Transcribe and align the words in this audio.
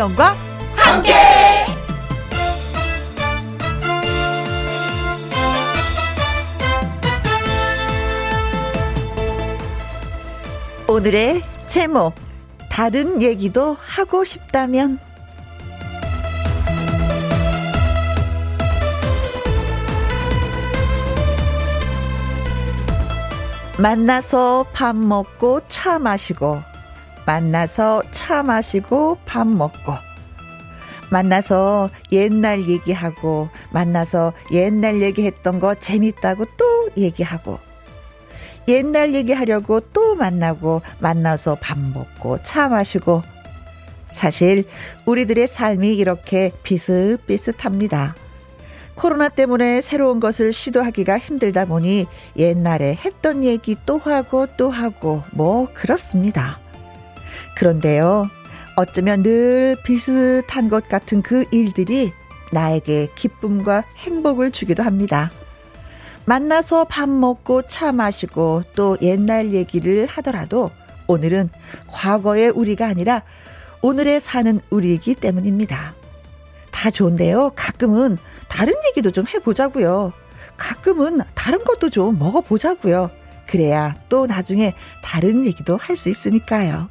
김혜영과 0.00 0.34
함께. 0.76 1.12
오늘의 10.88 11.42
제목 11.68 12.14
다른 12.70 13.20
얘기도 13.20 13.76
하고 13.78 14.24
싶다면 14.24 14.98
만나서 23.78 24.66
밥 24.72 24.96
먹고 24.96 25.60
차 25.68 25.98
마시고 25.98 26.69
만나서 27.26 28.02
차 28.10 28.42
마시고 28.42 29.18
밥 29.24 29.46
먹고 29.46 29.94
만나서 31.10 31.90
옛날 32.12 32.68
얘기하고 32.68 33.48
만나서 33.72 34.32
옛날 34.52 35.02
얘기했던 35.02 35.60
거 35.60 35.74
재밌다고 35.74 36.46
또 36.56 36.90
얘기하고 36.96 37.58
옛날 38.68 39.14
얘기하려고 39.14 39.80
또 39.80 40.14
만나고 40.14 40.82
만나서 41.00 41.56
밥 41.60 41.78
먹고 41.78 42.42
차 42.42 42.68
마시고 42.68 43.22
사실 44.12 44.64
우리들의 45.06 45.46
삶이 45.48 45.94
이렇게 45.94 46.52
비슷비슷합니다. 46.62 48.14
코로나 48.94 49.28
때문에 49.28 49.80
새로운 49.80 50.20
것을 50.20 50.52
시도하기가 50.52 51.18
힘들다 51.18 51.64
보니 51.64 52.06
옛날에 52.36 52.94
했던 52.94 53.44
얘기 53.44 53.76
또 53.86 53.98
하고 53.98 54.46
또 54.56 54.70
하고 54.70 55.22
뭐 55.32 55.68
그렇습니다. 55.72 56.58
그런데요, 57.56 58.28
어쩌면 58.76 59.22
늘 59.22 59.76
비슷한 59.84 60.68
것 60.68 60.88
같은 60.88 61.22
그 61.22 61.44
일들이 61.50 62.12
나에게 62.52 63.08
기쁨과 63.14 63.84
행복을 63.96 64.50
주기도 64.50 64.82
합니다. 64.82 65.30
만나서 66.24 66.84
밥 66.84 67.08
먹고 67.08 67.62
차 67.62 67.92
마시고 67.92 68.62
또 68.74 68.96
옛날 69.02 69.52
얘기를 69.52 70.06
하더라도 70.06 70.70
오늘은 71.06 71.50
과거의 71.88 72.50
우리가 72.50 72.86
아니라 72.86 73.22
오늘에 73.82 74.20
사는 74.20 74.60
우리이기 74.70 75.14
때문입니다. 75.14 75.94
다 76.70 76.90
좋은데요. 76.90 77.52
가끔은 77.56 78.16
다른 78.48 78.74
얘기도 78.88 79.10
좀 79.10 79.26
해보자고요. 79.26 80.12
가끔은 80.56 81.20
다른 81.34 81.64
것도 81.64 81.90
좀 81.90 82.18
먹어보자고요. 82.18 83.10
그래야 83.48 83.96
또 84.08 84.26
나중에 84.26 84.74
다른 85.02 85.44
얘기도 85.46 85.76
할 85.76 85.96
수 85.96 86.08
있으니까요. 86.08 86.88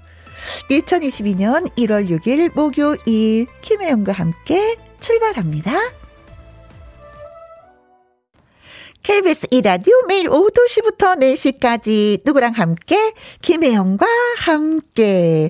2022년 0.70 1.70
1월 1.76 2.10
6일 2.10 2.54
목요일 2.54 3.48
김혜영과 3.62 4.14
함께 4.14 4.78
출발합니다. 5.00 5.72
KBS 9.02 9.48
이라디오 9.52 9.94
매일 10.08 10.30
오후 10.30 10.52
2시부터 10.52 11.18
4시까지 11.20 12.22
누구랑 12.26 12.52
함께? 12.52 13.14
김혜영과 13.42 14.06
함께. 14.38 15.50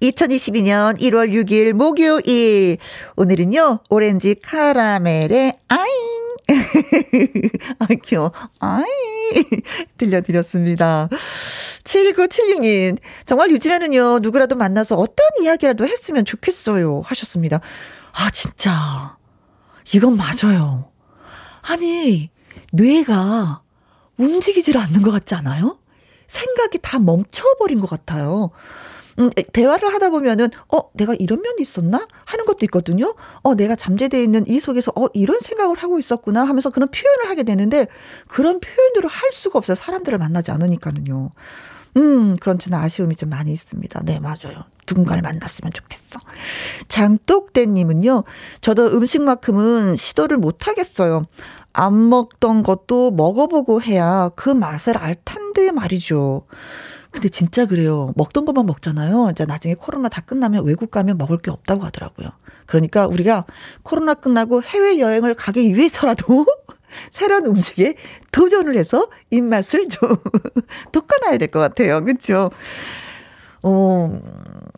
2022년 0.00 1.00
1월 1.00 1.32
6일 1.32 1.72
목요일. 1.72 2.78
오늘은요 3.16 3.80
오렌지 3.88 4.36
카라멜의 4.36 5.58
아잉 5.68 6.19
아 7.78 7.86
귀여워. 8.02 8.32
아잉 8.58 8.84
들려드렸습니다. 9.98 11.08
7976님 11.84 12.98
정말 13.26 13.50
요즘에는요 13.50 14.18
누구라도 14.20 14.56
만나서 14.56 14.96
어떤 14.96 15.26
이야기라도 15.40 15.86
했으면 15.86 16.24
좋겠어요 16.24 17.02
하셨습니다. 17.04 17.60
아 18.12 18.30
진짜. 18.30 19.16
이건 19.94 20.16
맞아요. 20.16 20.90
아니 21.62 22.30
뇌가 22.72 23.62
움직이질 24.16 24.78
않는 24.78 25.02
것 25.02 25.10
같지 25.10 25.34
않아요? 25.34 25.78
생각이 26.26 26.78
다 26.80 26.98
멈춰버린 26.98 27.80
것 27.80 27.88
같아요. 27.88 28.50
음, 29.20 29.30
대화를 29.30 29.92
하다 29.92 30.10
보면은, 30.10 30.48
어, 30.72 30.90
내가 30.94 31.14
이런 31.18 31.42
면이 31.42 31.60
있었나? 31.60 32.06
하는 32.24 32.46
것도 32.46 32.64
있거든요. 32.66 33.14
어, 33.42 33.54
내가 33.54 33.76
잠재되어 33.76 34.20
있는 34.22 34.46
이 34.48 34.58
속에서, 34.58 34.92
어, 34.96 35.06
이런 35.12 35.40
생각을 35.40 35.76
하고 35.78 35.98
있었구나 35.98 36.44
하면서 36.44 36.70
그런 36.70 36.88
표현을 36.90 37.28
하게 37.28 37.42
되는데, 37.42 37.86
그런 38.28 38.60
표현으로 38.60 39.08
할 39.08 39.30
수가 39.32 39.58
없어요. 39.58 39.74
사람들을 39.74 40.16
만나지 40.18 40.50
않으니까는요. 40.50 41.30
음, 41.96 42.36
그런 42.36 42.58
저는 42.58 42.78
아쉬움이 42.78 43.16
좀 43.16 43.28
많이 43.30 43.52
있습니다. 43.52 44.02
네, 44.04 44.20
맞아요. 44.20 44.64
누군가를 44.88 45.22
만났으면 45.22 45.72
좋겠어. 45.72 46.18
장독대님은요, 46.88 48.24
저도 48.60 48.86
음식만큼은 48.88 49.96
시도를 49.96 50.38
못 50.38 50.66
하겠어요. 50.66 51.26
안 51.72 52.08
먹던 52.08 52.62
것도 52.62 53.12
먹어보고 53.12 53.82
해야 53.82 54.30
그 54.34 54.50
맛을 54.50 54.96
알 54.96 55.16
텐데 55.24 55.70
말이죠. 55.70 56.46
근데 57.10 57.28
진짜 57.28 57.66
그래요. 57.66 58.12
먹던 58.16 58.44
것만 58.44 58.66
먹잖아요. 58.66 59.30
이제 59.32 59.44
나중에 59.44 59.74
코로나 59.74 60.08
다 60.08 60.20
끝나면 60.20 60.64
외국 60.64 60.90
가면 60.90 61.18
먹을 61.18 61.38
게 61.38 61.50
없다고 61.50 61.82
하더라고요. 61.84 62.30
그러니까 62.66 63.06
우리가 63.06 63.46
코로나 63.82 64.14
끝나고 64.14 64.62
해외 64.62 64.98
여행을 65.00 65.34
가기 65.34 65.74
위해서라도 65.74 66.46
새로운 67.10 67.46
음식에 67.46 67.96
도전을 68.30 68.76
해서 68.76 69.08
입맛을 69.30 69.88
좀 69.88 70.16
돋궈놔야 70.92 71.38
될 71.38 71.50
것 71.50 71.58
같아요. 71.58 72.04
그렇죠? 72.04 72.50
어, 73.62 74.20
아, 74.24 74.69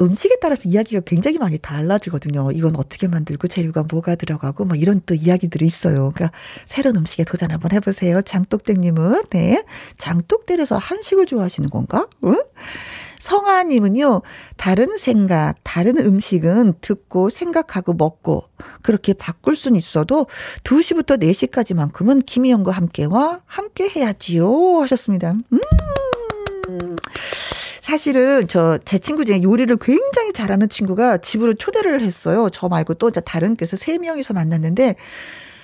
음식에 0.00 0.36
따라서 0.40 0.68
이야기가 0.68 1.02
굉장히 1.04 1.38
많이 1.38 1.58
달라지거든요. 1.58 2.50
이건 2.52 2.76
어떻게 2.76 3.08
만들고 3.08 3.48
재료가 3.48 3.84
뭐가 3.90 4.14
들어가고 4.14 4.64
뭐 4.64 4.76
이런 4.76 5.00
또 5.06 5.14
이야기들이 5.14 5.66
있어요. 5.66 6.12
그러니까 6.14 6.30
새로운 6.64 6.96
음식에 6.96 7.24
도전 7.24 7.50
한번 7.50 7.72
해보세요. 7.72 8.22
장독대님은 8.22 9.24
네 9.30 9.64
장독대에서 9.98 10.78
한식을 10.78 11.26
좋아하시는 11.26 11.68
건가? 11.70 12.06
응? 12.24 12.36
성아님은요, 13.18 14.22
다른 14.56 14.96
생각, 14.96 15.56
다른 15.64 15.98
음식은 15.98 16.74
듣고 16.80 17.30
생각하고 17.30 17.92
먹고, 17.94 18.44
그렇게 18.82 19.12
바꿀 19.12 19.56
순 19.56 19.74
있어도 19.76 20.26
2시부터 20.64 21.20
4시까지만큼은 21.20 22.24
김희영과 22.26 22.72
함께와 22.72 23.42
함께 23.44 23.88
해야지요. 23.88 24.80
하셨습니다. 24.82 25.32
음. 25.52 25.58
사실은 27.88 28.46
저 28.48 28.78
제 28.84 28.98
친구 28.98 29.24
중에 29.24 29.40
요리를 29.42 29.74
굉장히 29.78 30.34
잘하는 30.34 30.68
친구가 30.68 31.18
집으로 31.18 31.54
초대를 31.54 32.02
했어요. 32.02 32.50
저 32.52 32.68
말고 32.68 32.94
또 32.94 33.08
이제 33.08 33.22
다른 33.22 33.56
그래서 33.56 33.78
세 33.78 33.96
명이서 33.96 34.34
만났는데 34.34 34.96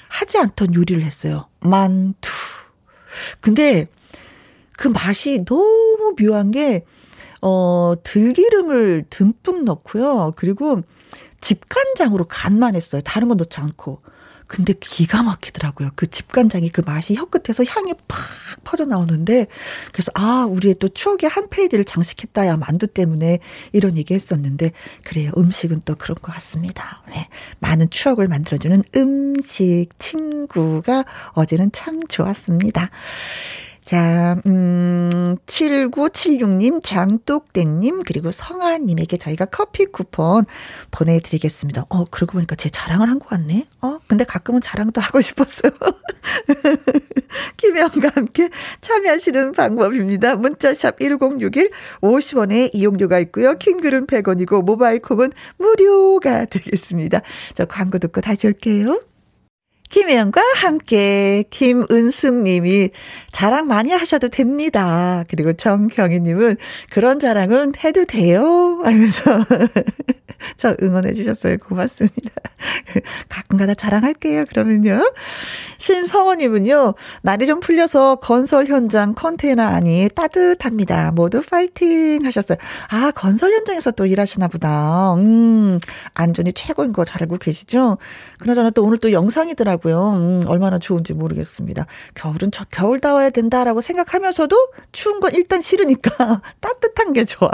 하지 0.09 0.39
않던 0.39 0.75
요리를 0.75 1.03
했어요. 1.03 1.49
만두. 1.61 2.31
근데 3.43 3.89
그 4.73 4.89
맛이 4.89 5.45
너무 5.45 6.15
묘한 6.19 6.51
게, 6.51 6.87
어, 7.43 7.93
들기름을 8.03 9.05
듬뿍 9.11 9.65
넣고요. 9.65 10.31
그리고 10.37 10.81
집간장으로 11.43 12.25
간만 12.25 12.75
했어요. 12.75 13.03
다른 13.05 13.29
건 13.29 13.37
넣지 13.37 13.61
않고. 13.61 13.99
근데 14.47 14.75
기가 14.78 15.22
막히더라고요. 15.22 15.91
그 15.97 16.06
집간장이 16.06 16.69
그 16.69 16.82
맛이 16.82 17.15
혀끝에서 17.15 17.65
향이 17.65 17.94
팍 18.09 18.19
퍼져 18.65 18.84
나오는데 18.84 19.47
그래서 19.93 20.12
아 20.15 20.47
우리의 20.49 20.77
또 20.78 20.88
추억의 20.88 21.28
한 21.31 21.49
페이지를 21.49 21.84
장식했다야 21.84 22.56
만두 22.56 22.87
때문에 22.87 23.38
이런 23.72 23.97
얘기 23.97 24.15
했었는데 24.15 24.72
그래요 25.04 25.33
음식은 25.37 25.83
또 25.84 25.94
그런 25.94 26.16
것 26.16 26.33
같습니다. 26.34 27.03
네. 27.09 27.28
많은 27.60 27.91
추억을 27.91 28.28
만들어주는 28.28 28.83
음식 28.97 29.89
친구가 29.98 31.04
어제는 31.33 31.72
참 31.72 32.07
좋았습니다. 32.07 32.91
자, 33.84 34.41
음, 34.47 35.36
7976님, 35.47 36.83
장독대님, 36.83 38.03
그리고 38.07 38.31
성아님에게 38.31 39.19
저희가 39.19 39.45
커피 39.45 39.84
쿠폰 39.84 40.47
보내드리겠습니다. 40.91 41.84
어, 41.91 42.04
그러고 42.10 42.33
보니까 42.33 42.57
제 42.57 42.71
자랑을 42.71 43.10
한 43.10 43.19
것 43.19 43.28
같네. 43.28 43.66
어, 43.83 43.98
근데 44.07 44.25
가끔은 44.25 44.63
자랑도 44.63 45.03
하고 45.03 45.21
싶었어요. 45.21 45.71
김혜영과 47.59 48.13
함께 48.15 48.48
참여하시는 48.81 49.53
방법입니다. 49.53 50.36
문자샵 50.36 50.98
1061, 51.01 51.71
50원의 52.01 52.71
이용료가 52.72 53.19
있고요. 53.21 53.53
킹글은 53.59 54.07
100원이고, 54.07 54.63
모바일 54.65 55.01
콩은 55.03 55.31
무료가 55.59 56.47
되겠습니다. 56.47 57.21
저 57.54 57.66
광고 57.66 57.98
듣고 57.98 58.22
다시 58.22 58.47
올게요. 58.47 59.03
김혜영과 59.95 60.43
함께 60.57 61.45
김은숙 61.51 62.43
님이 62.43 62.91
자랑 63.31 63.69
많이 63.69 63.93
하셔도 63.93 64.29
됩니다. 64.29 65.23
그리고 65.29 65.53
정경희 65.53 66.19
님은 66.19 66.57
그런 66.91 67.21
자랑은 67.21 67.75
해도 67.85 68.05
돼요? 68.05 68.81
하면서 68.83 69.45
저 70.59 70.75
응원해 70.83 71.13
주셨어요. 71.13 71.59
고맙습니다. 71.59 72.33
가끔가다 73.29 73.75
자랑할게요. 73.75 74.47
그러면요. 74.47 75.13
신성원님은요. 75.78 76.94
날이 77.22 77.47
좀 77.47 77.60
풀려서 77.60 78.16
건설 78.16 78.66
현장 78.66 79.15
컨테이너 79.15 79.62
안이 79.62 80.09
따뜻합니다. 80.15 81.12
모두 81.12 81.42
파이팅 81.42 82.24
하셨어요. 82.24 82.59
아 82.91 83.10
건설 83.12 83.53
현장에서 83.53 83.91
또 83.92 84.04
일하시나 84.06 84.48
보다. 84.48 85.15
음 85.15 85.78
안전이 86.15 86.53
최고인 86.53 86.92
거 86.92 87.04
잘 87.04 87.22
알고 87.22 87.36
계시죠? 87.36 87.98
그나저나 88.41 88.71
또 88.71 88.82
오늘 88.84 88.98
또 88.98 89.12
영상이더라고요. 89.12 90.10
음, 90.12 90.42
얼마나 90.47 90.78
좋은지 90.78 91.12
모르겠습니다. 91.12 91.86
겨울은 92.15 92.50
저 92.50 92.65
겨울 92.71 93.00
다워야 93.00 93.30
된다라고 93.30 93.80
생각하면서도 93.80 94.56
추운 94.92 95.21
건 95.21 95.32
일단 95.34 95.60
싫으니까 95.60 96.41
따뜻한 96.60 97.12
게 97.12 97.24
좋아. 97.24 97.50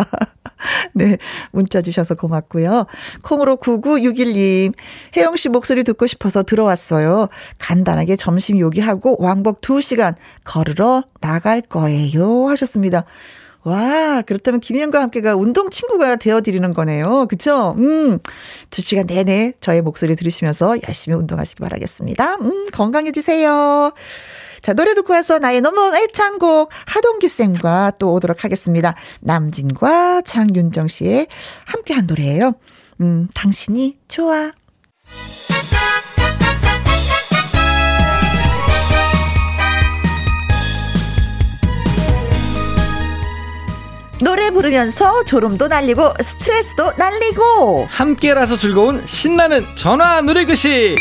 네. 0.92 1.18
문자 1.50 1.82
주셔서 1.82 2.14
고맙고요. 2.14 2.86
콩으로 3.22 3.56
9961님. 3.56 4.72
혜영 5.16 5.36
씨 5.36 5.48
목소리 5.48 5.84
듣고 5.84 6.06
싶어서 6.06 6.42
들어왔어요. 6.42 7.28
간단하게 7.58 8.16
점심 8.16 8.58
요기하고 8.58 9.16
왕복 9.20 9.60
2시간 9.60 10.14
걸으러 10.44 11.04
나갈 11.20 11.60
거예요. 11.60 12.48
하셨습니다. 12.48 13.04
와, 13.62 14.22
그렇다면 14.22 14.60
김희영과 14.60 15.02
함께가 15.02 15.36
운동 15.36 15.68
친구가 15.68 16.16
되어드리는 16.16 16.72
거네요. 16.72 17.26
그쵸? 17.28 17.74
음, 17.76 18.18
두 18.70 18.80
시간 18.80 19.06
내내 19.06 19.52
저의 19.60 19.82
목소리 19.82 20.16
들으시면서 20.16 20.78
열심히 20.88 21.16
운동하시기 21.18 21.60
바라겠습니다. 21.60 22.36
음, 22.36 22.68
건강해주세요. 22.72 23.92
자, 24.62 24.74
노래 24.74 24.94
듣고 24.94 25.12
와서 25.12 25.38
나의 25.38 25.60
넘버원 25.60 25.94
애창곡 25.94 26.70
하동기 26.86 27.28
쌤과 27.28 27.92
또 27.98 28.12
오도록 28.12 28.44
하겠습니다. 28.44 28.94
남진과 29.20 30.22
장윤정 30.22 30.88
씨의 30.88 31.28
함께한 31.66 32.06
노래예요. 32.06 32.52
음, 33.00 33.28
당신이 33.34 33.98
좋아. 34.08 34.50
노래 44.22 44.50
부르면서 44.50 45.24
졸음도 45.24 45.68
날리고 45.68 46.12
스트레스도 46.20 46.92
날리고 46.98 47.86
함께라서 47.88 48.54
즐거운 48.54 49.06
신나는 49.06 49.64
전화 49.76 50.20
노래교시 50.20 50.94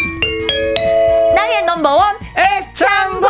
나의 1.49 1.65
넘버원 1.65 2.15
애창곡 2.37 3.29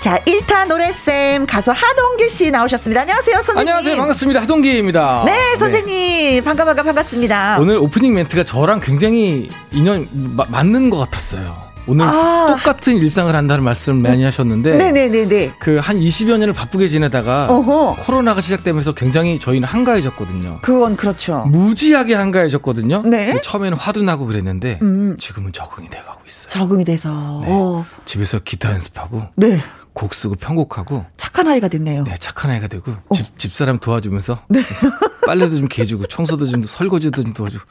자, 0.00 0.18
1타 0.20 0.66
노래쌤 0.68 1.46
가수 1.46 1.70
하동규 1.72 2.28
씨 2.28 2.50
나오셨습니다. 2.50 3.02
안녕하세요, 3.02 3.36
선생님. 3.36 3.60
안녕하세요. 3.60 3.96
반갑습니다. 3.96 4.42
하동기입니다. 4.42 5.22
네, 5.26 5.56
선생님. 5.56 5.86
네. 5.86 6.40
반가 6.42 6.64
반가 6.66 6.82
반갑습니다. 6.82 7.56
오늘 7.58 7.78
오프닝 7.78 8.12
멘트가 8.12 8.44
저랑 8.44 8.80
굉장히 8.80 9.48
인연 9.72 10.06
마, 10.12 10.44
맞는 10.48 10.90
것 10.90 10.98
같았어요. 10.98 11.63
오늘 11.86 12.06
아. 12.06 12.46
똑같은 12.48 12.96
일상을 12.96 13.34
한다는 13.34 13.62
말씀을 13.64 14.00
많이 14.00 14.24
하셨는데 14.24 14.76
네네네네. 14.76 15.52
그 15.58 15.78
한 15.84 15.98
20여 16.00 16.38
년을 16.38 16.54
바쁘게 16.54 16.88
지내다가 16.88 17.46
어허. 17.50 17.96
코로나가 18.00 18.40
시작되면서 18.40 18.92
굉장히 18.92 19.38
저희는 19.38 19.68
한가해졌거든요. 19.68 20.60
그건 20.62 20.96
그렇죠. 20.96 21.44
무지하게 21.46 22.14
한가해졌거든요. 22.14 23.02
네. 23.02 23.38
처음에는 23.42 23.76
화도 23.76 24.02
나고 24.02 24.26
그랬는데 24.26 24.78
음. 24.82 25.16
지금은 25.18 25.52
적응이 25.52 25.90
돼 25.90 25.98
가고 26.00 26.20
있어요. 26.26 26.48
적응이 26.48 26.84
돼서 26.84 27.08
네. 27.44 27.48
어. 27.50 27.84
집에서 28.06 28.38
기타 28.38 28.72
연습하고 28.72 29.24
네. 29.36 29.60
곡 29.92 30.14
쓰고 30.14 30.36
편곡하고 30.36 31.04
착한 31.18 31.46
아이가 31.48 31.68
됐네요. 31.68 32.04
네, 32.04 32.16
착한 32.18 32.50
아이가 32.50 32.66
되고 32.66 32.90
어. 32.90 33.14
집 33.14 33.38
집사람 33.38 33.78
도와주면서 33.78 34.38
네. 34.48 34.60
빨래도 35.26 35.56
좀 35.56 35.68
개주고 35.68 36.06
청소도 36.06 36.46
좀 36.46 36.64
설거지도 36.64 37.22
좀 37.24 37.32
도와주고 37.34 37.62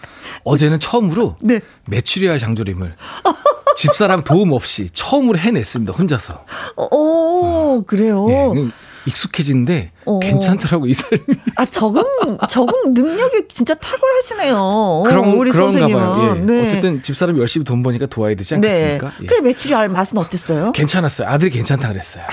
어제는 0.43 0.79
처음으로 0.79 1.35
네. 1.41 1.61
메추리알 1.87 2.37
장조림을 2.39 2.95
집사람 3.75 4.23
도움 4.23 4.51
없이 4.51 4.89
처음으로 4.91 5.37
해냈습니다. 5.37 5.93
혼자서. 5.93 6.45
오, 6.77 6.87
어, 6.91 7.83
그래요. 7.85 8.25
네, 8.27 8.69
익숙해지는데 9.05 9.91
어. 10.05 10.19
괜찮더라고 10.19 10.87
이 10.87 10.93
삶이. 10.93 11.21
아 11.55 11.65
적응 11.65 12.03
적응 12.49 12.93
능력이 12.93 13.47
진짜 13.49 13.73
탁월하시네요. 13.73 15.03
그런 15.05 15.29
우리 15.33 15.51
그런가 15.51 15.71
선생님은. 15.71 16.01
봐요. 16.01 16.35
예. 16.37 16.39
네. 16.39 16.65
어쨌든 16.65 17.03
집사람이 17.03 17.39
열심히 17.39 17.65
돈 17.65 17.83
버니까 17.83 18.05
도와야 18.05 18.35
되지 18.35 18.55
않겠습니까? 18.55 19.07
네. 19.09 19.13
예. 19.23 19.25
그래 19.25 19.41
매출이 19.41 19.73
알 19.75 19.89
맛은 19.89 20.17
어땠어요? 20.17 20.71
괜찮았어요. 20.71 21.27
아들이 21.27 21.51
괜찮다 21.51 21.89
그랬어요. 21.89 22.23
아, 22.23 22.31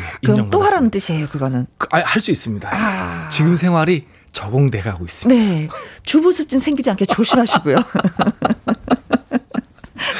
예, 0.00 0.26
그럼 0.26 0.50
또 0.50 0.62
하라는 0.62 0.90
뜻이에요, 0.90 1.28
그거는. 1.28 1.66
그, 1.78 1.86
아, 1.90 2.00
할수 2.04 2.30
있습니다. 2.30 2.70
아. 2.72 3.28
지금 3.30 3.56
생활이 3.56 4.04
적응돼 4.32 4.80
가고 4.80 5.04
있습니다. 5.06 5.42
네. 5.42 5.68
주부 6.02 6.32
습진 6.32 6.60
생기지 6.60 6.90
않게 6.90 7.06
조심하시고요. 7.06 7.76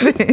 네. 0.04 0.26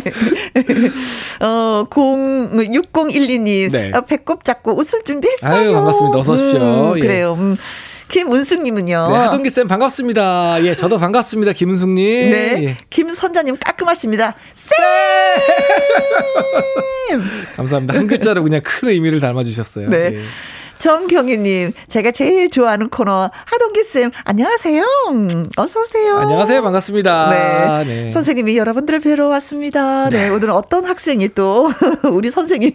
어, 1.45 1.85
0, 1.95 2.49
6012님. 2.51 3.71
네. 3.71 3.91
어, 3.93 4.01
배꼽 4.01 4.43
잡고 4.43 4.77
웃을 4.77 5.03
준비했어요. 5.03 5.53
아유, 5.53 5.73
반갑습니다. 5.73 6.17
어서 6.19 6.33
오십시오. 6.33 6.93
음, 6.93 6.99
그래요. 6.99 7.35
음. 7.37 7.57
김은숙님은요. 8.09 9.07
네, 9.09 9.15
하동기 9.15 9.49
쌤 9.49 9.67
반갑습니다. 9.67 10.63
예, 10.65 10.75
저도 10.75 10.99
반갑습니다. 10.99 11.53
김은숙님. 11.53 11.95
네, 12.31 12.63
예. 12.63 12.77
김선자님 12.91 13.57
깔끔하십니다. 13.59 14.35
쌤. 14.53 14.77
감사합니다. 17.55 17.97
한 17.97 18.05
글자로 18.07 18.43
그냥 18.43 18.61
큰 18.63 18.89
의미를 18.89 19.19
담아주셨어요. 19.19 19.89
네. 19.89 19.97
예. 19.97 20.23
정경희님, 20.79 21.71
제가 21.87 22.11
제일 22.11 22.49
좋아하는 22.49 22.89
코너 22.89 23.29
하동기 23.45 23.83
쌤 23.83 24.11
안녕하세요. 24.25 24.83
음, 25.11 25.45
어서 25.55 25.81
오세요. 25.81 26.17
안녕하세요. 26.17 26.61
반갑습니다. 26.61 27.83
네. 27.83 27.83
네. 27.85 28.09
선생님이 28.09 28.57
여러분들을 28.57 28.99
뵈러 28.99 29.27
왔습니다. 29.29 30.09
네. 30.09 30.23
네. 30.23 30.29
오늘 30.29 30.49
어떤 30.51 30.85
학생이 30.85 31.29
또 31.35 31.71
우리 32.11 32.31
선생님 32.31 32.71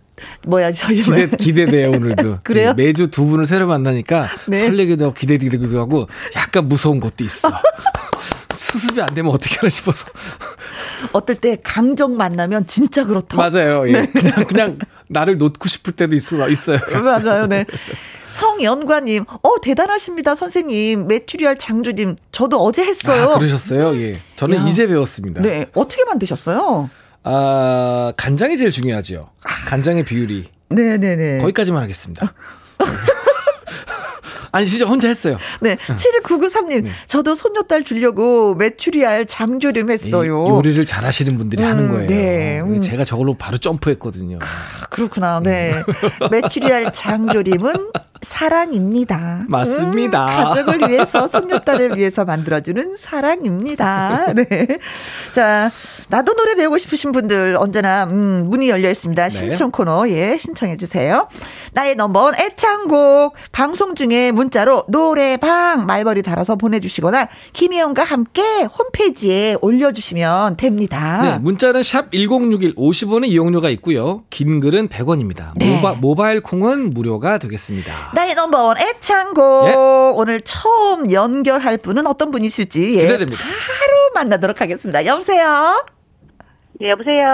뭐야 0.47 0.73
저희 0.73 1.03
기대 1.03 1.27
기대돼요 1.29 1.91
오늘도 1.91 2.39
그래요 2.45 2.75
네, 2.77 2.85
매주 2.85 3.09
두 3.11 3.27
분을 3.27 3.45
새로 3.45 3.67
만나니까 3.67 4.29
네. 4.47 4.59
설레기도 4.61 5.07
하고 5.07 5.15
기대되기도 5.15 5.81
하고 5.81 6.07
약간 6.37 6.69
무서운 6.69 7.01
것도 7.01 7.25
있어 7.25 7.51
수습이 8.53 9.03
안 9.03 9.13
되면 9.15 9.33
어떻게 9.33 9.57
하나 9.57 9.69
싶어서 9.69 10.07
어떨 11.13 11.35
때 11.37 11.57
강정 11.63 12.17
만나면 12.17 12.67
진짜 12.69 13.05
그렇다 13.05 13.37
맞아요 13.37 13.89
예. 13.89 13.93
네. 13.93 14.07
그냥 14.13 14.45
그냥 14.47 14.79
나를 15.13 15.39
놓고 15.39 15.69
싶을 15.69 15.93
때도 15.95 16.15
있어 16.15 16.49
있어요 16.49 16.81
맞아요 17.03 17.47
네 17.47 17.65
성연과님, 18.33 19.25
어, 19.29 19.61
대단하십니다, 19.63 20.35
선생님. 20.35 21.07
메추리알 21.07 21.59
장조림. 21.59 22.17
저도 22.33 22.65
어제 22.65 22.83
했어요. 22.83 23.33
아, 23.33 23.39
그러셨어요? 23.39 23.95
예. 24.01 24.21
저는 24.37 24.57
야. 24.57 24.67
이제 24.67 24.87
배웠습니다. 24.87 25.43
네. 25.43 25.67
어떻게 25.75 26.03
만드셨어요? 26.05 26.89
아, 27.25 28.13
간장이 28.17 28.57
제일 28.57 28.71
중요하죠. 28.71 29.29
간장의 29.67 30.07
비율이. 30.07 30.49
네네네. 30.71 31.41
거기까지만 31.41 31.83
하겠습니다. 31.83 32.33
아니, 34.53 34.67
진짜 34.67 34.85
혼자 34.85 35.09
했어요. 35.09 35.39
네. 35.61 35.77
719993님, 35.87 36.85
네. 36.85 36.91
저도 37.07 37.35
손녀딸 37.35 37.85
주려고 37.85 38.55
메추리알 38.55 39.27
장조림 39.27 39.91
했어요. 39.91 40.47
요리를 40.49 40.85
잘 40.85 41.05
하시는 41.05 41.37
분들이 41.39 41.63
음, 41.63 41.69
하는 41.69 41.89
거예요. 41.89 42.07
네. 42.07 42.61
음. 42.61 42.81
제가 42.83 43.05
저걸로 43.05 43.35
바로 43.35 43.57
점프했거든요. 43.59 44.39
아, 44.43 44.87
그렇구나. 44.91 45.41
네. 45.41 45.75
메추리알 46.31 46.93
장조림은 46.93 47.73
사랑입니다. 48.21 49.45
맞습니다. 49.49 50.27
음, 50.27 50.45
가족을 50.45 50.89
위해서, 50.89 51.27
손녀딸을 51.27 51.97
위해서 51.97 52.25
만들어주는 52.25 52.97
사랑입니다. 52.97 54.33
네. 54.35 54.67
자, 55.33 55.71
나도 56.13 56.35
노래 56.35 56.55
배우고 56.55 56.77
싶으신 56.77 57.11
분들 57.11 57.57
언제나, 57.59 58.05
음, 58.05 58.51
문이 58.51 58.69
열려 58.69 58.91
있습니다. 58.91 59.31
네. 59.31 59.31
신청 59.31 59.71
코너, 59.71 60.07
예, 60.11 60.37
신청해 60.39 60.77
주세요. 60.77 61.27
나의 61.73 61.97
넘버원 61.97 62.35
애창곡, 62.35 63.33
방송 63.51 63.95
중에 63.95 64.31
문자로 64.31 64.85
노래방 64.89 65.87
말머리 65.87 66.21
달아서 66.21 66.57
보내주시거나, 66.57 67.29
김혜영과 67.55 68.05
함께 68.05 68.43
홈페이지에 68.65 69.57
올려주시면 69.63 70.59
됩니다. 70.59 71.23
네, 71.23 71.39
문자는 71.39 71.83
샵 71.83 72.13
1061, 72.13 72.75
50원의 72.75 73.29
이용료가 73.29 73.71
있고요. 73.71 74.25
긴 74.29 74.61
글은 74.61 74.91
100원입니다. 74.91 75.53
네. 75.57 75.77
모바, 75.77 75.95
모바일 75.95 76.43
콩은 76.43 76.91
무료가 76.91 77.39
되겠습니다. 77.39 78.13
나의 78.15 78.35
넘버원 78.35 78.77
애창곡. 78.77 79.69
예. 79.69 79.73
오늘 80.15 80.43
처음 80.43 81.11
연결할 81.11 81.79
분은 81.79 82.07
어떤 82.07 82.31
분이 82.31 82.47
있을지. 82.47 82.99
예. 82.99 83.01
기대됩니다. 83.01 83.43
바로 83.43 84.11
만나도록 84.15 84.61
하겠습니다. 84.61 85.07
여보세요? 85.07 85.83
네, 86.83 86.91
여보세요? 86.91 87.25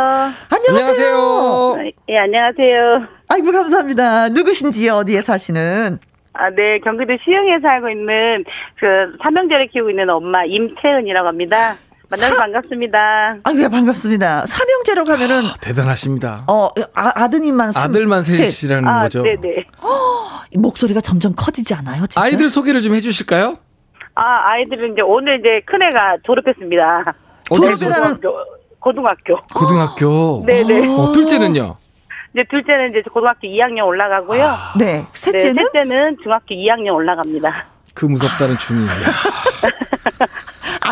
안녕하세요. 0.52 1.16
안녕하세요. 1.16 1.92
예, 2.10 2.18
안녕하세요. 2.18 3.06
아이고, 3.30 3.50
감사합니다. 3.50 4.28
누구신지요? 4.28 4.92
어디에 4.96 5.22
사시는? 5.22 5.98
아, 6.34 6.50
네, 6.50 6.78
경기도 6.80 7.16
시흥에 7.24 7.58
살고 7.62 7.88
있는 7.88 8.44
그 8.78 9.16
삼형제를 9.22 9.68
키우고 9.68 9.88
있는 9.88 10.10
엄마 10.10 10.44
임채은이라고 10.44 11.26
합니다. 11.26 11.78
만나서 12.10 12.34
사... 12.34 12.40
반갑습니다. 12.42 13.38
아, 13.42 13.50
왜 13.56 13.68
반갑습니다. 13.70 14.44
삼형제로 14.44 15.04
가면은 15.04 15.38
아, 15.38 15.54
대단하십니다. 15.62 16.44
어, 16.46 16.68
아, 16.94 17.28
드님만 17.28 17.72
아들만 17.74 18.20
셋이라는 18.24 18.86
아, 18.86 19.00
거죠. 19.04 19.22
네네. 19.22 19.64
어, 19.80 20.42
목소리가 20.58 21.00
점점 21.00 21.32
커지지 21.34 21.72
않아요? 21.72 22.02
진짜? 22.06 22.20
아이들 22.20 22.50
소개를 22.50 22.82
좀 22.82 22.94
해 22.94 23.00
주실까요? 23.00 23.56
아, 24.14 24.50
아이들은 24.50 24.92
이제 24.92 25.00
오늘 25.00 25.40
이제 25.40 25.62
큰애가 25.64 26.18
졸업했습니다. 26.24 27.14
졸업이라는 27.50 28.20
고등학교. 28.80 29.36
고등학교. 29.54 30.42
네네. 30.46 30.96
어, 30.96 31.12
둘째는요? 31.12 31.76
이제 32.34 32.44
둘째는 32.50 32.90
이제 32.90 33.02
고등학교 33.12 33.48
2학년 33.48 33.86
올라가고요. 33.86 34.44
아, 34.44 34.74
네. 34.78 35.06
셋째는? 35.14 35.56
네, 35.56 35.62
셋째는 35.62 36.16
중학교 36.22 36.54
2학년 36.54 36.94
올라갑니다. 36.94 37.66
그 37.94 38.04
무섭다는 38.04 38.56
중이야. 38.58 38.86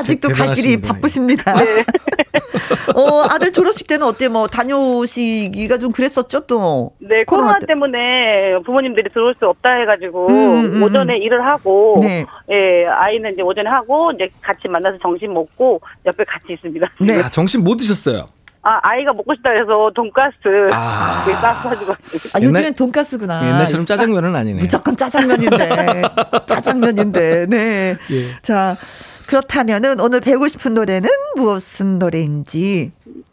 아직도 0.07 0.29
갈 0.29 0.55
길이 0.55 0.81
바쁘십니다. 0.81 1.55
네. 1.55 1.85
어, 2.95 3.23
아들 3.29 3.53
졸업식 3.53 3.87
때는 3.87 4.07
어때? 4.07 4.29
뭐 4.29 4.47
다녀오시기가 4.47 5.79
좀 5.79 5.93
그랬었죠, 5.93 6.41
또. 6.47 6.93
네, 6.99 7.25
코로나, 7.25 7.55
코로나 7.55 7.67
때문에 7.67 8.59
부모님들이 8.65 9.11
들어올 9.13 9.35
수 9.39 9.47
없다 9.47 9.75
해가지고 9.81 10.29
음, 10.29 10.35
음, 10.35 10.77
음. 10.77 10.83
오전에 10.83 11.17
일을 11.19 11.45
하고, 11.45 11.99
네. 12.01 12.25
예, 12.51 12.87
아이는 12.87 13.35
이제 13.35 13.43
오전에 13.43 13.69
하고 13.69 14.13
이제 14.13 14.29
같이 14.41 14.69
만나서 14.69 14.99
점심 15.03 15.35
먹고 15.35 15.81
옆에 16.07 16.25
같이 16.25 16.53
있습니다. 16.55 16.87
네, 17.01 17.23
아, 17.23 17.29
점심 17.29 17.65
뭐 17.65 17.77
드셨어요? 17.77 18.23
아, 18.63 18.81
아이가 18.83 19.13
먹고 19.13 19.33
싶다 19.37 19.51
해서 19.51 19.91
돈가스. 19.95 20.35
아. 20.73 21.25
그 21.25 21.69
가지고 21.69 21.93
아, 22.35 22.41
요즘엔 22.43 22.75
돈가스구나. 22.75 23.47
옛날처럼 23.47 23.87
짜장면은 23.87 24.35
아니네. 24.35 24.61
무조건 24.61 24.97
짜장면인데. 24.97 26.03
짜장면인데. 26.47 27.47
네. 27.49 27.97
예. 28.11 28.35
자, 28.43 28.77
그렇다면은 29.27 30.01
오늘 30.01 30.21
배우고 30.21 30.49
싶은 30.49 30.75
노래는 30.75 31.09
무슨 31.37 31.99
노래인지. 31.99 32.93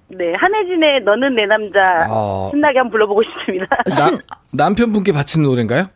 네, 0.10 0.34
한혜진의 0.36 1.02
너는 1.02 1.36
내 1.36 1.46
남자 1.46 2.08
어... 2.10 2.50
신나게 2.52 2.80
한번 2.80 2.92
불러보고 2.92 3.24
싶습니다. 3.24 3.68
나, 3.86 4.18
남편분께 4.54 5.12
바치는 5.12 5.46
노래인가요? 5.46 5.88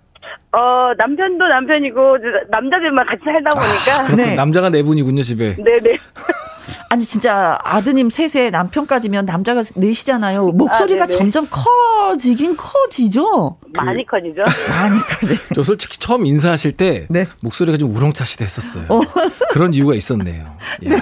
어, 0.52 0.94
남편도 0.98 1.48
남편이고, 1.48 2.18
남자들만 2.50 3.06
같이 3.06 3.22
살다 3.24 3.50
보니까. 3.52 4.14
아, 4.14 4.16
네. 4.16 4.36
남자가 4.36 4.70
네 4.70 4.82
분이군요, 4.82 5.22
집에. 5.22 5.56
네네. 5.56 5.98
아니 6.90 7.04
진짜 7.04 7.58
아드님 7.64 8.10
셋에 8.10 8.50
남편까지면 8.50 9.26
남자가 9.26 9.64
넷이잖아요. 9.76 10.52
목소리가 10.52 11.04
아, 11.04 11.08
점점 11.08 11.46
커지긴 11.50 12.56
커지죠. 12.56 13.58
많이 13.74 14.06
커지죠. 14.06 14.42
많이 14.70 15.00
커지. 15.00 15.38
저 15.54 15.64
솔직히 15.64 16.00
처음 16.00 16.26
인사하실 16.26 16.74
때 16.74 17.08
네. 17.10 17.26
목소리가 17.42 17.78
좀 17.78 17.94
우렁차시 17.96 18.38
됐었어요. 18.38 18.86
어. 18.90 19.02
그런 19.52 19.74
이유가 19.74 19.96
있었네요. 19.96 20.46
네. 20.82 20.96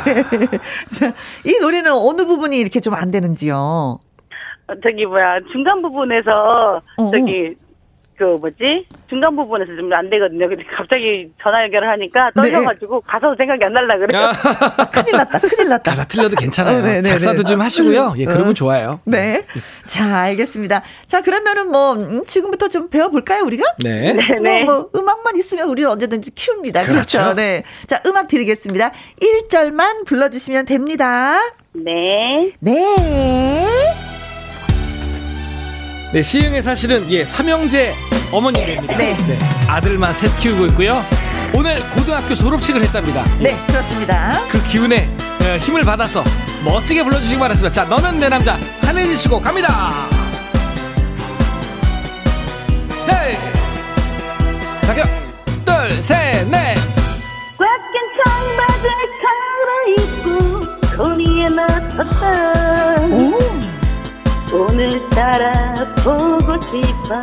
자, 0.91 1.13
이 1.45 1.57
노래는 1.59 1.91
어느 1.91 2.25
부분이 2.25 2.57
이렇게 2.57 2.79
좀 2.79 2.95
안 2.95 3.11
되는지요? 3.11 3.55
어, 3.57 4.73
저기 4.81 5.05
뭐야 5.05 5.39
중간 5.51 5.79
부분에서 5.81 6.81
어. 6.97 7.11
저기 7.11 7.55
그 8.17 8.35
뭐지 8.39 8.87
중간 9.09 9.35
부분에서 9.35 9.75
좀 9.75 9.85
안 9.95 10.09
되거든요. 10.09 10.49
근데 10.49 10.63
갑자기 10.75 11.31
전화 11.41 11.63
연결을 11.63 11.87
하니까 11.89 12.31
네. 12.35 12.41
떨려가지고 12.41 12.95
네. 12.95 13.01
가사도 13.05 13.35
생각이 13.37 13.63
안 13.63 13.73
날라 13.73 13.97
그래. 13.97 14.17
요 14.17 14.25
아, 14.25 14.85
큰일 14.91 15.17
났다, 15.17 15.39
큰일 15.39 15.69
났다. 15.69 15.91
가사 15.91 16.05
틀려도 16.05 16.35
괜찮아요. 16.35 16.79
어, 16.79 16.81
네, 16.81 17.01
네, 17.01 17.09
작사도 17.09 17.43
좀 17.43 17.61
하시고요. 17.61 18.15
예, 18.17 18.25
그러면 18.25 18.49
어. 18.49 18.53
좋아요. 18.53 18.99
네. 19.05 19.43
자, 19.85 20.17
알겠습니다. 20.23 20.83
자, 21.07 21.21
그러면은 21.21 21.71
뭐 21.71 21.93
음, 21.93 22.25
지금부터 22.25 22.67
좀 22.67 22.89
배워볼까요, 22.89 23.43
우리가? 23.43 23.63
네. 23.83 24.13
네. 24.41 24.63
뭐, 24.63 24.75
뭐 24.75 24.89
음악만 24.95 25.37
있으면 25.37 25.69
우리는 25.69 25.89
언제든지 25.89 26.31
키웁니다. 26.31 26.83
그렇죠. 26.83 27.19
그렇죠. 27.19 27.35
네. 27.35 27.63
자, 27.87 28.01
음악 28.05 28.27
드리겠습니다. 28.27 28.91
1절만 29.21 30.05
불러주시면 30.05 30.65
됩니다. 30.65 31.39
네. 31.73 32.51
네. 32.59 34.24
네, 36.13 36.21
시흥에 36.21 36.61
사실은 36.61 37.09
예 37.11 37.25
삼형제 37.25 37.93
어머니입니다. 38.31 38.97
네. 38.97 39.17
네. 39.27 39.37
아들만 39.67 40.13
셋 40.13 40.35
키우고 40.39 40.65
있고요. 40.67 41.03
오늘 41.53 41.79
고등학교 41.91 42.33
졸업식을 42.35 42.81
했답니다. 42.83 43.23
네, 43.39 43.55
그렇습니다. 43.67 44.39
그 44.49 44.61
기운에 44.67 45.09
어, 45.41 45.57
힘을 45.57 45.83
받아서 45.83 46.23
멋지게 46.63 47.03
불러주시기 47.03 47.39
바랍니다. 47.39 47.71
자, 47.71 47.83
너는 47.83 48.19
내 48.19 48.29
남자 48.29 48.57
하늘이 48.81 49.15
시고 49.15 49.39
갑니다. 49.41 50.07
네. 53.07 53.37
자겨 54.85 55.03
둘, 55.65 56.01
셋, 56.01 56.47
넷. 56.47 56.75
꽉낀 57.57 58.01
청바지를 58.23 58.95
갈아입고 60.23 60.97
거리에 60.97 61.45
나섰다. 61.47 63.01
오. 63.11 63.64
오늘따라 64.55 65.73
보고 66.03 66.59
싶어 66.61 67.21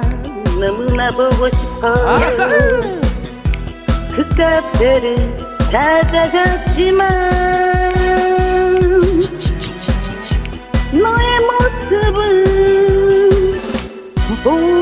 너무나 0.61 1.09
보고 1.09 1.49
싶어 1.49 1.89
아싸! 2.17 2.47
그 4.15 4.29
카페를 4.37 5.17
찾아갔지만 5.71 7.09
너의 10.93 11.39
모습은 11.49 12.45
보 14.45 14.82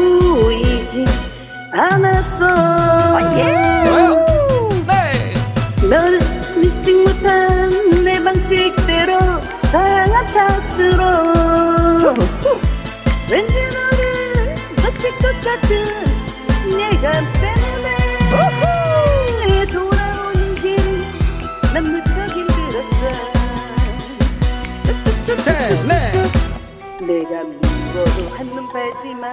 팔지만 29.01 29.33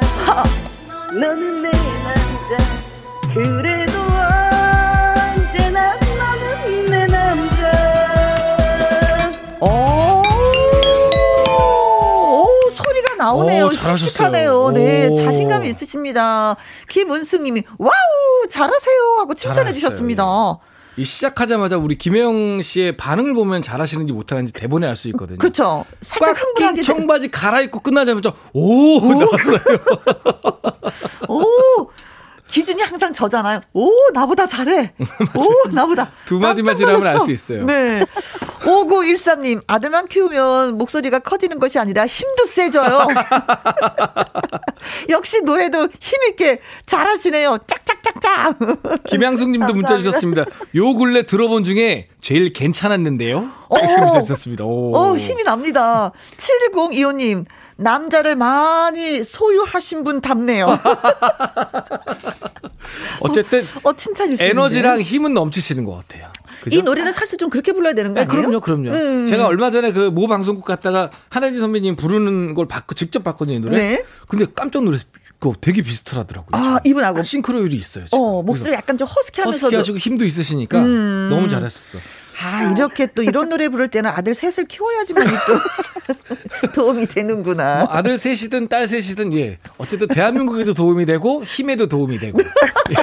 너는 1.14 1.62
내 1.62 1.72
남자 1.72 2.58
그래도 3.34 4.00
언제나 5.60 5.96
너는 5.96 6.86
내 6.86 7.06
남자 7.08 7.62
어 9.60 10.24
나오네요. 13.18 13.66
오, 13.66 13.72
씩씩하네요. 13.74 14.72
네, 14.72 15.14
자신감이 15.16 15.68
있으십니다. 15.70 16.56
김은숙님이 16.88 17.64
wow 17.78 17.92
잘하세요 18.50 19.16
하고 19.18 19.34
칭찬해 19.34 19.74
주셨습니다. 19.74 20.24
이 20.98 21.04
시작하자마자 21.04 21.77
우리 21.77 21.96
김혜영 21.96 22.62
씨의 22.63 22.98
반응을 22.98 23.36
보면 23.36 23.62
잘하시는지 23.62 24.13
못하는지 24.13 24.51
대번에 24.54 24.88
알 24.88 24.96
수 24.96 25.08
있거든요. 25.10 25.38
그렇죠. 25.38 25.86
살짝 26.01 26.42
흥분하게 26.44 26.82
청바지 26.82 27.30
갈아입고 27.30 27.82
끝나자마자 27.82 28.34
오, 28.54 28.98
오. 28.98 29.13
나왔어요. 29.13 29.60
오 31.30 31.89
기준이 32.58 32.82
항상 32.82 33.14
저잖아요. 33.14 33.62
오, 33.74 33.92
나보다 34.16 34.48
잘해. 34.48 34.92
오, 35.36 35.70
나보다. 35.70 36.10
두 36.26 36.40
마디만 36.40 36.76
지나면 36.76 37.06
알 37.06 37.20
수 37.20 37.30
있어요. 37.30 37.64
네. 37.68 38.04
5913님, 38.64 39.62
아들만 39.68 40.08
키우면 40.08 40.76
목소리가 40.80 41.20
커지는 41.20 41.60
것이 41.60 41.78
아니라 41.78 42.08
힘도 42.08 42.46
세져요. 42.48 43.06
역시 45.10 45.42
노래도 45.42 45.88
힘있게 46.00 46.60
잘하시네요. 46.88 47.60
짝짝짝짝. 47.68 48.58
김양숙 49.06 49.52
님도 49.52 49.74
문자 49.76 49.98
주셨습니다. 49.98 50.46
요 50.76 50.94
근래 50.96 51.28
들어본 51.28 51.64
중에 51.64 52.08
제일 52.20 52.54
괜찮았는데요. 52.54 53.52
이렇게 53.72 54.02
문자 54.02 54.22
주셨습니다. 54.22 54.64
오. 54.66 54.96
어, 54.96 55.16
힘이 55.16 55.44
납니다. 55.44 56.12
7025님, 56.38 57.46
남자를 57.78 58.36
많이 58.36 59.24
소유하신 59.24 60.04
분 60.04 60.20
답네요. 60.22 60.68
어쨌든 63.22 63.64
어, 63.84 63.90
어 63.90 63.94
에너지랑 64.40 65.02
힘은 65.02 65.34
넘치시는 65.34 65.86
것 65.86 65.96
같아요. 65.96 66.32
그죠? 66.64 66.80
이 66.80 66.82
노래는 66.82 67.12
사실 67.12 67.38
좀 67.38 67.50
그렇게 67.50 67.72
불러야 67.72 67.94
되는 67.94 68.14
거 68.14 68.20
네? 68.20 68.26
네, 68.26 68.32
그럼요, 68.32 68.60
그럼요. 68.60 68.92
음. 68.92 69.26
제가 69.28 69.46
얼마 69.46 69.72
전에 69.72 69.94
그 69.94 70.10
모 70.18 70.28
방송국 70.28 70.66
갔다가 70.66 71.12
한혜진 71.30 71.60
선배님 71.60 71.96
부르는 71.96 72.56
걸 72.56 72.68
받고 72.68 72.96
직접 72.96 73.24
봤거든요, 73.24 73.58
이 73.58 73.60
노래. 73.60 73.78
네. 73.78 74.06
근데 74.28 74.46
깜짝 74.54 74.84
놀랐어요. 74.84 75.08
그 75.40 75.54
되게 75.62 75.84
비슷하더라고요. 75.84 76.50
아, 76.54 76.80
이분하고 76.84 77.22
싱크로율이 77.22 77.76
있어요. 77.76 78.06
지금. 78.06 78.20
어, 78.20 78.42
목소리 78.42 78.74
약간 78.74 78.98
좀 78.98 79.08
허스키하면서도 79.08 79.66
허스키하시고 79.68 79.98
힘도 80.00 80.26
있으시니까 80.26 80.80
음. 80.82 81.28
너무 81.30 81.48
잘하셨어. 81.48 82.00
아, 82.44 82.72
이렇게 82.72 83.08
또 83.08 83.24
이런 83.24 83.50
노래 83.50 83.67
부를 83.70 83.88
때는 83.89 84.10
아들 84.10 84.36
셋을 84.36 84.65
키워야지만 84.67 85.27
또 85.27 86.72
도움이 86.72 87.08
되는구나. 87.08 87.79
뭐 87.79 87.88
아들 87.91 88.17
셋이든 88.17 88.67
딸 88.67 88.88
셋이든 88.88 89.34
예. 89.34 89.58
어쨌든 89.77 90.08
대한민국에도 90.08 90.74
도움이 90.74 91.06
되고 91.06 91.44
힘에도 91.44 91.88
도움이 91.88 92.20
되고. 92.20 92.39
예. 92.39 92.96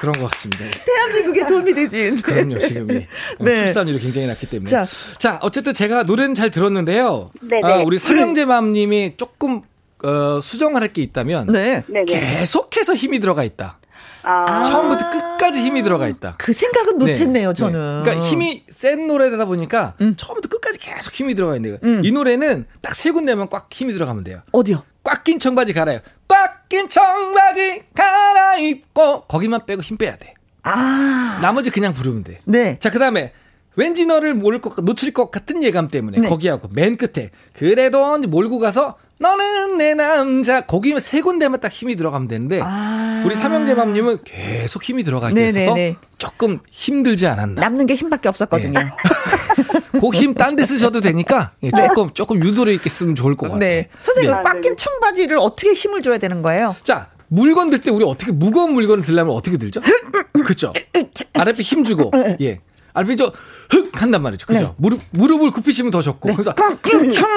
그런 0.00 0.12
것 0.14 0.30
같습니다. 0.30 0.64
대한민국에 0.84 1.46
도움이 1.46 1.74
되지. 1.74 2.10
네. 2.12 2.22
그럼요, 2.22 2.58
지금이. 2.58 3.06
네. 3.40 3.56
출산율이 3.64 4.00
굉장히 4.00 4.26
낮기 4.26 4.48
때문에. 4.48 4.70
자, 4.70 4.86
자 5.18 5.38
어쨌든 5.42 5.74
제가 5.74 6.02
노래는 6.02 6.34
잘 6.34 6.50
들었는데요. 6.50 7.30
네, 7.42 7.60
아, 7.62 7.78
우리 7.78 7.98
삼형제맘님이 7.98 9.16
조금 9.16 9.62
어, 10.02 10.40
수정할 10.40 10.88
게 10.92 11.02
있다면 11.02 11.48
네. 11.48 11.84
계속해서 12.06 12.94
힘이 12.94 13.20
들어가 13.20 13.44
있다. 13.44 13.79
아. 14.22 14.62
처음부터 14.62 15.10
끝까지 15.10 15.60
힘이 15.60 15.82
들어가 15.82 16.08
있다. 16.08 16.34
그 16.38 16.52
생각은 16.52 16.98
못했네요, 16.98 17.48
네. 17.48 17.54
저는. 17.54 17.72
네. 17.98 18.02
그러니까 18.04 18.26
힘이 18.26 18.64
센 18.68 19.06
노래다 19.06 19.44
보니까 19.44 19.94
음. 20.00 20.14
처음부터 20.16 20.48
끝까지 20.48 20.78
계속 20.78 21.12
힘이 21.14 21.34
들어가 21.34 21.56
있네요. 21.56 21.78
음. 21.82 22.02
이 22.04 22.12
노래는 22.12 22.66
딱 22.82 22.94
세 22.94 23.10
군데만 23.12 23.48
꽉 23.50 23.68
힘이 23.72 23.92
들어가면 23.94 24.24
돼요. 24.24 24.42
어디요? 24.52 24.82
꽉 25.02 25.24
낀 25.24 25.38
청바지 25.38 25.72
갈아요. 25.72 26.00
꽉 26.28 26.68
낀 26.68 26.88
청바지 26.88 27.84
갈아입고 27.94 29.22
거기만 29.22 29.66
빼고 29.66 29.82
힘 29.82 29.96
빼야 29.96 30.16
돼. 30.16 30.34
아. 30.62 31.38
나머지 31.42 31.70
그냥 31.70 31.92
부르면 31.94 32.22
돼. 32.24 32.38
네. 32.44 32.76
자, 32.78 32.90
그다음에 32.90 33.32
왠지 33.76 34.04
너를 34.04 34.34
모를 34.34 34.60
것 34.60 34.74
놓칠 34.84 35.12
것 35.12 35.30
같은 35.30 35.62
예감 35.62 35.88
때문에 35.88 36.18
네. 36.20 36.28
거기하고 36.28 36.68
맨 36.72 36.96
끝에 36.96 37.30
그래도 37.54 38.18
몰고 38.18 38.58
가서 38.58 38.96
너는 39.20 39.76
내 39.76 39.94
남자 39.94 40.62
거기면 40.62 41.00
세 41.00 41.20
군데만 41.20 41.60
딱 41.60 41.70
힘이 41.70 41.94
들어가면 41.94 42.26
되는데 42.26 42.60
아~ 42.62 43.22
우리 43.26 43.36
삼형제맘님은 43.36 44.24
계속 44.24 44.82
힘이 44.82 45.04
들어가게 45.04 45.48
있어서 45.48 45.74
조금 46.16 46.58
힘들지 46.70 47.26
않았나 47.26 47.60
남는 47.60 47.84
게 47.86 47.94
힘밖에 47.96 48.28
없었거든요. 48.30 48.80
네. 48.80 48.86
그힘 50.00 50.32
딴 50.34 50.56
데 50.56 50.64
쓰셔도 50.66 51.00
되니까 51.02 51.50
예, 51.62 51.70
조금 51.70 52.10
조금 52.14 52.42
유도를 52.42 52.72
있게 52.74 52.88
쓰면 52.88 53.14
좋을 53.14 53.36
것 53.36 53.46
같아요. 53.46 53.58
네. 53.60 53.88
선생님 54.00 54.32
네. 54.34 54.42
꽉낀 54.42 54.76
청바지를 54.78 55.36
어떻게 55.38 55.74
힘을 55.74 56.00
줘야 56.02 56.16
되는 56.18 56.40
거예요? 56.40 56.74
자 56.82 57.08
물건 57.28 57.68
들 57.70 57.80
때 57.80 57.90
우리 57.90 58.04
어떻게 58.04 58.32
무거운 58.32 58.72
물건을 58.72 59.04
들려면 59.04 59.34
어떻게 59.34 59.58
들죠? 59.58 59.80
그렇죠. 60.32 60.72
아랫배 61.34 61.62
힘 61.62 61.84
주고 61.84 62.10
예. 62.40 62.60
알피 62.92 63.16
저흑 63.16 63.90
한단 63.92 64.22
말이죠. 64.22 64.46
그죠? 64.46 64.60
네. 64.60 64.74
무릎 64.76 65.00
무릎을 65.10 65.50
굽히시면 65.50 65.90
더 65.90 66.02
좋고. 66.02 66.28
네. 66.30 66.36
그래서 66.36 66.54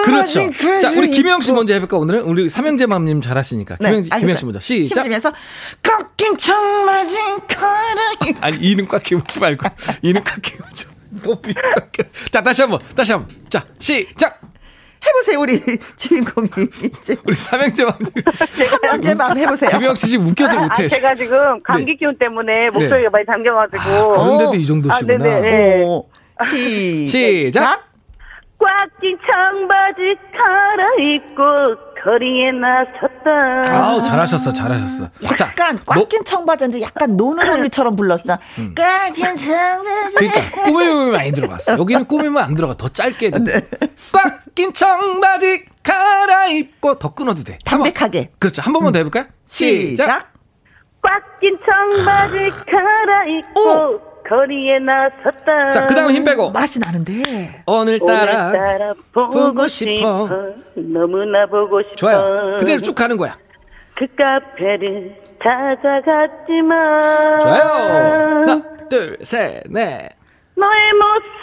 그렇죠. 0.06 0.40
자, 0.82 0.92
우리 0.92 1.10
김영 1.10 1.42
씨 1.42 1.52
먼저 1.52 1.74
해볼까 1.74 1.98
오늘은 1.98 2.22
우리 2.22 2.50
삼형제 2.50 2.86
맘님 2.86 3.22
잘하시니까 3.22 3.78
네, 3.80 4.02
김영 4.02 4.20
김영 4.20 4.38
씨 4.38 4.46
먼저 4.46 4.60
시작. 4.60 4.98
힘주면서 5.02 5.34
꺾인 5.82 6.38
청맞은 6.38 7.48
가락이. 7.48 8.36
아니 8.42 8.58
이는 8.58 8.88
꽉 8.88 9.04
끼우지 9.04 9.40
말고 9.40 9.68
이는 10.02 10.24
꽉 10.24 10.42
끼우죠. 10.42 10.90
너무 11.24 11.40
꽉 11.76 11.92
끼. 11.92 12.04
자 12.32 12.42
다시 12.42 12.62
한번 12.62 12.80
다시 12.96 13.12
한번 13.12 13.36
자 13.50 13.66
시작. 13.80 14.42
해보세요, 15.06 15.40
우리 15.42 15.60
주인공이. 15.98 16.48
이제. 16.84 17.16
우리 17.26 17.36
삼형제 17.36 17.84
맘. 17.86 17.94
삼형제 18.82 19.16
맘 19.16 19.38
해보세요. 19.38 19.72
김영 19.72 19.96
씨 19.96 20.08
지금 20.08 20.28
웃겨서 20.28 20.60
못해. 20.60 20.86
아, 20.86 20.88
제가 20.88 21.16
지금 21.16 21.60
감기 21.64 21.92
네. 21.92 21.96
기운 21.98 22.18
때문에 22.18 22.70
목소리가 22.70 22.98
네. 22.98 23.10
많이 23.12 23.26
잠겨가지고. 23.26 23.82
아, 23.84 24.24
그런데도 24.24 24.56
이 24.56 24.66
정도시구나. 24.66 25.14
아, 25.14 25.18
네네. 25.18 25.42
네. 25.42 25.84
오. 25.84 26.08
시, 26.50 27.08
시작. 27.08 27.84
꽉 28.60 28.70
낀 29.02 29.18
청바지 29.20 30.16
갈아입고 30.38 31.93
거리에 32.04 32.52
나섰다. 32.52 33.64
아우 33.74 34.04
잘하셨어, 34.04 34.52
잘하셨어. 34.52 35.10
약간 35.24 35.80
꽉낀 35.86 36.24
청바지인데 36.26 36.82
약간 36.82 37.16
노는 37.16 37.50
언니처럼 37.50 37.96
불렀어. 37.96 38.38
음. 38.58 38.76
꽉낀 38.76 39.36
청바지. 39.36 40.16
그러니까 40.18 40.42
꾸미면 40.64 41.12
많이 41.14 41.32
들어갔어. 41.32 41.78
여기는 41.78 42.06
꾸미면 42.06 42.44
안 42.44 42.56
들어가. 42.56 42.74
더 42.76 42.90
짧게 42.90 43.28
해도 43.28 43.44
돼. 43.44 43.70
꽉낀 44.12 44.74
청바지 44.74 45.66
갈아입고 45.82 47.00
더 47.00 47.14
끊어도 47.14 47.44
돼. 47.44 47.58
담백하게. 47.64 48.18
한 48.20 48.26
번. 48.28 48.34
그렇죠. 48.40 48.62
한 48.62 48.74
번만 48.74 48.92
더 48.92 49.00
해볼까요? 49.00 49.26
시작. 49.46 50.04
시작. 50.04 50.34
꽉 51.02 51.40
낀 51.40 51.58
청바지 51.66 52.52
갈아입고. 52.70 53.62
오. 53.62 54.13
거리에 54.28 54.80
나섰다. 54.80 55.70
자, 55.72 55.86
그 55.86 55.94
다음 55.96 56.12
힘 56.12 56.24
빼고. 56.24 56.52
맛이 56.52 56.80
나는데. 56.80 57.64
오늘따라, 57.66 58.48
오늘따라 58.50 58.94
보고, 59.12 59.32
보고 59.32 59.68
싶어. 59.68 59.94
싶어. 59.96 60.30
너무나 60.76 61.46
보고 61.46 61.82
싶어. 61.82 61.96
좋아요. 61.96 62.58
그대로 62.60 62.82
쭉 62.82 62.96
가는 62.96 63.18
거야. 63.18 63.38
그 63.96 64.08
카페를 64.16 65.16
찾아갔지만. 65.44 67.40
좋아요. 67.42 67.62
하나, 67.64 68.64
둘, 68.90 69.18
셋, 69.24 69.64
넷. 69.70 70.10
너의 70.56 70.94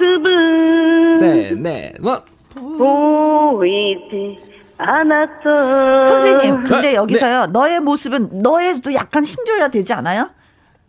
모습은. 0.00 1.18
셋, 1.18 1.58
넷, 1.58 1.92
뭐. 2.00 2.22
보이지. 2.54 4.38
않았어. 4.78 6.00
선생님, 6.00 6.64
근데 6.64 6.88
네. 6.90 6.94
여기서요, 6.94 7.46
네. 7.46 7.52
너의 7.52 7.80
모습은 7.80 8.38
너에도 8.42 8.94
약간 8.94 9.24
힘줘야 9.24 9.68
되지 9.68 9.92
않아요? 9.92 10.30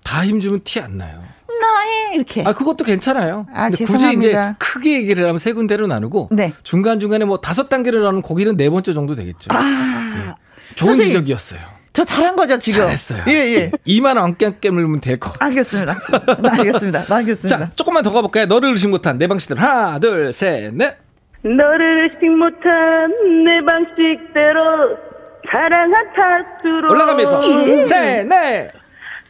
다 0.04 0.24
힘주면 0.26 0.62
티 0.64 0.80
안 0.80 0.98
나요. 0.98 1.22
나의 1.62 2.16
이렇게. 2.16 2.44
아 2.46 2.54
그것도 2.54 2.84
괜찮아요. 2.84 3.46
아 3.54 3.70
근데 3.70 3.86
굳이 3.86 4.12
이제 4.14 4.36
크게 4.60 4.94
얘기를 4.96 5.26
하면 5.28 5.38
세 5.40 5.54
군데로 5.54 5.88
나누고 5.88 6.30
네. 6.32 6.54
중간 6.64 7.00
중간에 7.00 7.26
뭐 7.26 7.38
다섯 7.38 7.70
단계를 7.70 8.02
나누는 8.02 8.22
거기는 8.22 8.58
네 8.58 8.70
번째 8.70 8.94
정도 8.94 9.16
되겠죠. 9.16 9.48
아 9.54 9.60
네. 9.62 10.34
좋은 10.76 10.92
선생님, 10.96 11.08
지적이었어요. 11.08 11.60
저 11.94 12.06
잘한 12.06 12.36
거죠 12.36 12.58
지금. 12.58 12.82
잘했어요. 12.82 13.24
예 13.28 13.34
예. 13.56 13.72
이만 13.86 14.18
원깨 14.18 14.58
깨물면 14.62 15.02
될 15.02 15.20
거. 15.20 15.34
알겠습니다. 15.40 15.98
알겠습니다. 16.58 17.04
알겠습니다. 17.16 17.58
자 17.60 17.70
조금만 17.76 18.04
더 18.04 18.12
가볼까요? 18.12 18.46
너를 18.48 18.72
의식 18.72 18.90
못한 18.90 19.18
내 19.18 19.28
방식대로 19.28 19.60
하나 19.62 20.00
둘 20.00 20.32
셋 20.34 20.74
넷. 20.74 20.98
너를 21.44 22.04
의식 22.14 22.30
못한 22.30 23.10
내 23.46 23.64
방식대로 23.66 24.98
사랑한 25.52 26.06
탓으로 26.16 26.92
올라가면서 26.92 27.42
예. 27.68 27.84
셋 27.84 28.26
넷. 28.28 28.72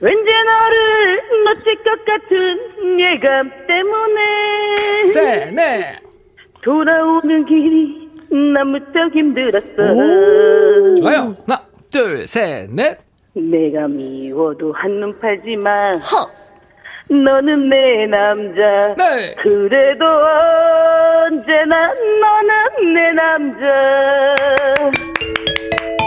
왠지 0.01 0.31
너를 0.31 1.21
놓칠 1.45 1.83
것 1.83 2.05
같은 2.05 2.99
예감 2.99 3.51
때문에. 3.67 5.05
세, 5.13 5.51
네. 5.51 5.99
돌아오는 6.63 7.45
길이 7.45 8.09
너무쩍 8.31 9.13
힘들었어. 9.13 9.67
오, 9.77 10.99
좋아요. 11.01 11.35
하나 11.47 11.61
둘셋넷. 11.91 12.97
내가 13.33 13.87
미워도 13.87 14.73
한눈 14.73 15.17
팔지 15.19 15.55
마. 15.57 15.95
허. 15.97 16.29
너는 17.07 17.69
내 17.69 18.07
남자. 18.07 18.95
네. 18.97 19.35
그래도 19.35 20.05
언제나 21.27 21.93
너는 21.93 22.93
내 22.93 23.11
남자 23.11 24.35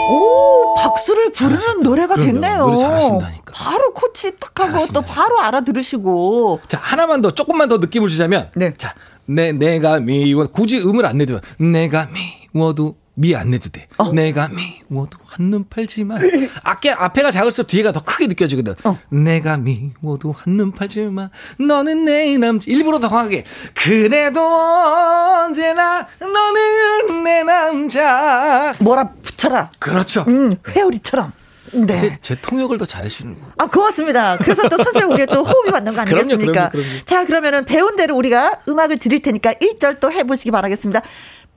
오 0.09 0.73
박수를 0.75 1.31
부르는 1.33 1.59
잘하셨다. 1.59 1.81
노래가 1.83 2.15
그럼요. 2.15 2.31
됐네요. 2.33 2.57
노래 2.65 2.77
잘하신다니까. 2.77 3.53
바로 3.53 3.93
코치 3.93 4.33
딱 4.39 4.59
하고 4.59 4.85
또 4.93 5.01
바로 5.01 5.39
알아들으시고. 5.39 6.61
자 6.67 6.79
하나만 6.81 7.21
더 7.21 7.31
조금만 7.31 7.69
더 7.69 7.77
느낌을 7.77 8.07
주자면. 8.07 8.49
네. 8.55 8.73
자 8.77 8.93
내, 9.25 9.51
내가 9.51 9.99
미워 9.99 10.45
굳이 10.47 10.77
음을 10.79 11.05
안 11.05 11.17
내도 11.17 11.39
내가 11.59 12.07
미워도 12.53 12.95
미 13.17 13.33
안 13.35 13.49
내도 13.51 13.69
돼. 13.69 13.87
어. 13.97 14.11
내가 14.11 14.49
미워도 14.89 15.17
한눈 15.25 15.65
팔지만 15.69 16.21
앞에 16.63 16.91
앞에가 16.91 17.31
작을수록 17.31 17.67
뒤에가 17.67 17.91
더 17.91 18.03
크게 18.03 18.27
느껴지거든. 18.27 18.75
어. 18.83 18.99
내가 19.09 19.57
미워도 19.57 20.33
한눈 20.37 20.71
팔지만 20.71 21.29
너는 21.59 22.05
내 22.05 22.37
남자 22.37 22.65
일부러 22.69 22.99
더 22.99 23.09
강하게 23.09 23.45
그래도 23.73 24.41
언제나 24.41 26.07
너는 26.19 27.23
내 27.23 27.43
남자 27.43 28.73
뭐라 28.79 29.09
붙여라. 29.21 29.71
그렇죠. 29.79 30.25
음, 30.27 30.55
회오리처럼. 30.69 31.31
네. 31.73 32.17
제 32.21 32.35
통역을 32.41 32.77
더 32.77 32.85
잘하시는 32.85 33.33
거. 33.35 33.41
아, 33.57 33.65
고맙습니다. 33.67 34.37
그래서 34.37 34.69
또 34.69 34.77
선생님 34.77 35.11
우리가 35.11 35.33
또 35.33 35.43
호흡이 35.43 35.71
맞는 35.71 35.93
거 35.93 36.01
아니겠습니까? 36.01 36.69
그럼요, 36.69 36.69
그럼요, 36.69 36.85
그럼요. 36.85 37.05
자, 37.05 37.25
그러면은 37.25 37.65
배운 37.65 37.95
대로 37.95 38.15
우리가 38.15 38.61
음악을 38.69 38.97
드릴 38.97 39.21
테니까 39.21 39.53
1절 39.53 39.99
또 39.99 40.11
해보시기 40.11 40.51
바라겠습니다. 40.51 41.01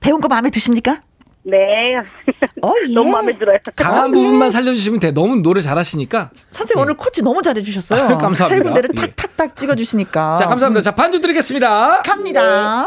배운 0.01 0.19
거 0.19 0.27
마음에 0.27 0.49
드십니까? 0.49 1.01
네. 1.43 1.95
어, 2.61 2.73
예. 2.87 2.93
너무 2.93 3.11
마음에 3.11 3.37
들어요. 3.37 3.57
강한 3.75 4.09
어, 4.09 4.11
부분만 4.11 4.51
살려주시면 4.51 4.99
돼. 4.99 5.11
너무 5.11 5.41
노래 5.41 5.61
잘하시니까. 5.61 6.31
선생님 6.51 6.79
예. 6.79 6.81
오늘 6.81 6.97
코치 6.97 7.21
너무 7.21 7.41
잘해주셨어요. 7.41 8.03
아, 8.03 8.17
감사합니다. 8.19 8.49
세 8.49 8.59
군데를 8.61 8.89
예. 8.95 9.11
탁탁탁 9.11 9.55
찍어주시니까. 9.55 10.37
자, 10.37 10.45
감사합니다. 10.47 10.81
자, 10.81 10.95
반주 10.95 11.21
드리겠습니다. 11.21 12.01
갑니다. 12.03 12.85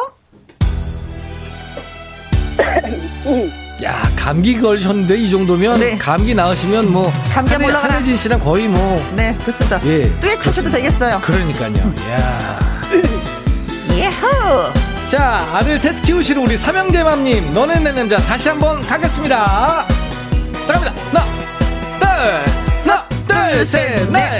네. 3.24 3.50
야 3.82 4.00
감기 4.18 4.60
걸리셨는데 4.60 5.16
이 5.16 5.30
정도면 5.30 5.80
네. 5.80 5.98
감기 5.98 6.34
나으시면 6.34 6.92
뭐 6.92 7.10
감기 7.32 7.52
한해, 7.52 7.66
한혜진 7.66 8.16
씨랑 8.16 8.38
거의 8.38 8.68
뭐네 8.68 9.36
그렇습니다. 9.42 9.80
예 9.86 10.12
듀엣 10.20 10.46
하셔도 10.46 10.70
되겠어요. 10.70 11.20
그러니까요. 11.20 11.94
야 12.10 12.80
예호. 13.96 14.81
자 15.08 15.46
아들 15.52 15.78
셋 15.78 16.00
키우시는 16.02 16.42
우리 16.42 16.56
삼형제맘님 16.56 17.52
너는 17.52 17.84
내 17.84 17.92
남자 17.92 18.16
다시 18.18 18.48
한번 18.48 18.80
가겠습니다. 18.82 19.86
자 20.66 20.72
갑니다. 20.72 20.92
하나 21.12 21.20
둘 22.00 22.06
하나 22.90 23.06
둘 23.26 23.64
셋 23.66 24.10
넷 24.10 24.38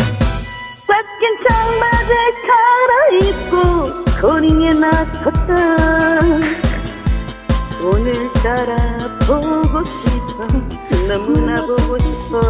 꽉낀 0.86 1.36
청바지 1.46 2.12
갈아입고 2.48 3.54
거리에 4.20 4.70
나섰다 4.70 5.50
오늘따라 7.82 8.76
보고 9.26 9.84
싶어 9.84 10.46
너무나 11.08 11.54
보고 11.66 11.98
싶어 11.98 12.40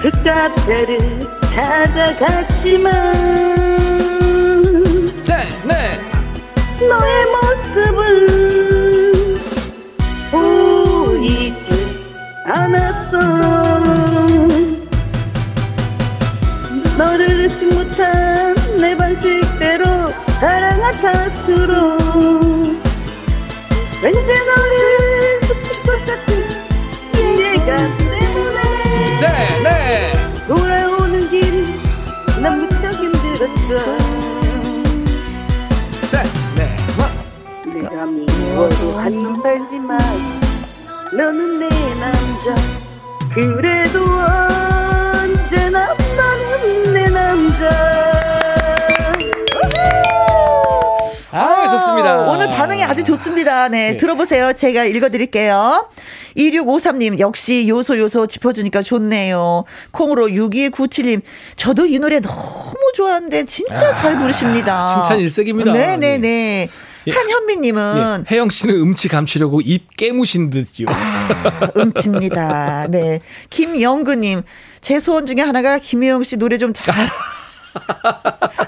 그 0.00 0.10
카페를 0.24 1.20
찾아갔지만 1.50 2.92
네, 5.38 5.44
네. 5.64 6.00
너의 6.88 7.26
모습은 7.30 7.96
보이지 10.32 11.68
않았어 12.44 13.18
너를 16.98 17.44
잊지 17.44 17.66
못한 17.66 18.56
내 18.80 18.96
방식대로 18.96 19.84
사랑한 20.40 20.92
탓으로 21.00 21.96
왠지 24.02 24.26
너를 24.26 25.07
좋습니다. 53.08 53.68
네, 53.68 53.92
네. 53.92 53.96
들어보세요. 53.96 54.52
제가 54.52 54.84
읽어드릴게요. 54.84 55.88
2653님, 56.36 57.18
역시 57.18 57.66
요소 57.68 57.98
요소 57.98 58.26
짚어주니까 58.26 58.82
좋네요. 58.82 59.64
콩으로 59.90 60.26
6297님, 60.28 61.22
저도 61.56 61.86
이 61.86 61.98
노래 61.98 62.20
너무 62.20 62.74
좋아하는데 62.94 63.46
진짜 63.46 63.94
잘 63.94 64.18
부르십니다. 64.18 65.02
칭찬 65.04 65.20
일색입니다. 65.20 65.72
네네 65.72 66.18
네. 66.18 66.68
예. 67.06 67.10
한현미님은 67.10 68.24
예, 68.28 68.34
혜영 68.34 68.50
씨는 68.50 68.74
음치 68.74 69.08
감추려고 69.08 69.62
입 69.62 69.96
깨무신 69.96 70.50
듯요. 70.50 70.86
아, 70.88 71.70
음치입니다. 71.76 72.88
네. 72.90 73.20
김영근님, 73.48 74.42
제 74.82 75.00
소원 75.00 75.24
중에 75.24 75.40
하나가 75.40 75.78
김혜영 75.78 76.22
씨 76.24 76.36
노래 76.36 76.58
좀 76.58 76.72
잘. 76.74 76.94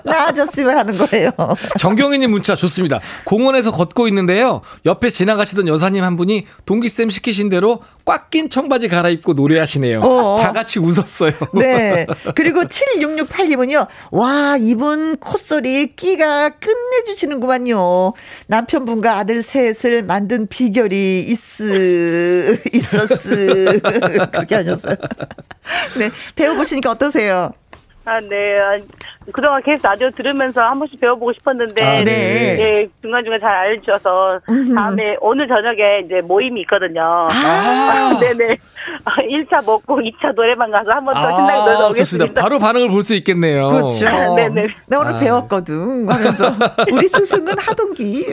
나아졌으면 0.05 0.77
하는 0.77 0.97
거예요. 0.97 1.31
정경희님 1.79 2.31
문자 2.31 2.57
좋습니다. 2.57 3.01
공원에서 3.25 3.73
걷고 3.73 4.09
있는데요. 4.09 4.63
옆에 4.87 5.11
지나가시던 5.11 5.69
여사님 5.69 6.03
한 6.03 6.17
분이 6.17 6.47
동기쌤 6.67 7.11
시키신 7.11 7.49
대로 7.49 7.83
꽉 8.05 8.31
낀 8.31 8.49
청바지 8.49 8.87
갈아입고 8.89 9.33
노래하시네요. 9.33 10.03
어어. 10.03 10.41
다 10.41 10.53
같이 10.53 10.79
웃었어요. 10.79 11.33
네. 11.55 12.07
그리고 12.37 12.63
7668님은요, 12.63 13.89
와, 14.13 14.57
이분 14.57 15.17
콧소리 15.17 15.97
끼가 15.97 16.51
끝내주시는구만요. 16.51 18.13
남편분과 18.47 19.17
아들 19.17 19.43
셋을 19.43 20.05
만든 20.05 20.47
비결이 20.47 21.25
있으, 21.27 22.61
있었으. 22.73 23.81
그렇게 24.31 24.55
하셨어요. 24.55 24.95
네. 25.99 26.11
배워보시니까 26.37 26.93
어떠세요? 26.93 27.53
아, 28.11 28.19
네. 28.21 28.59
아, 28.59 28.77
그동안 29.33 29.63
계속 29.63 29.85
라디오 29.85 30.11
들으면서 30.11 30.61
한 30.61 30.81
번씩 30.81 30.99
배워보고 31.01 31.33
싶었는데, 31.35 31.85
아, 31.85 32.03
네. 32.03 32.57
예, 32.59 32.89
중간중간 33.01 33.39
잘 33.39 33.49
알려주셔서, 33.49 34.41
다음에 34.75 35.17
오늘 35.21 35.47
저녁에 35.47 36.03
이제 36.05 36.21
모임이 36.21 36.63
있거든요. 36.63 37.29
아. 37.31 38.19
네네. 38.19 38.57
아, 39.05 39.15
1차 39.23 39.65
먹고 39.65 40.01
2차 40.01 40.35
노래방 40.35 40.73
가서 40.73 40.91
한 40.91 41.05
번 41.05 41.15
더 41.15 41.21
신나게 41.21 41.59
놀러 41.59 41.87
아, 41.87 41.89
오겠습니다. 41.91 41.95
좋습니다. 42.27 42.43
바로 42.43 42.59
반응을 42.59 42.89
볼 42.89 43.03
수 43.05 43.15
있겠네요. 43.15 43.69
그렇죠. 43.69 44.09
아, 44.09 44.35
네네. 44.35 44.67
나 44.89 44.99
오늘 44.99 45.13
아. 45.15 45.19
배웠거든. 45.21 46.09
하면서. 46.11 46.53
우리 46.93 47.07
스승은 47.07 47.59
하동기. 47.59 48.27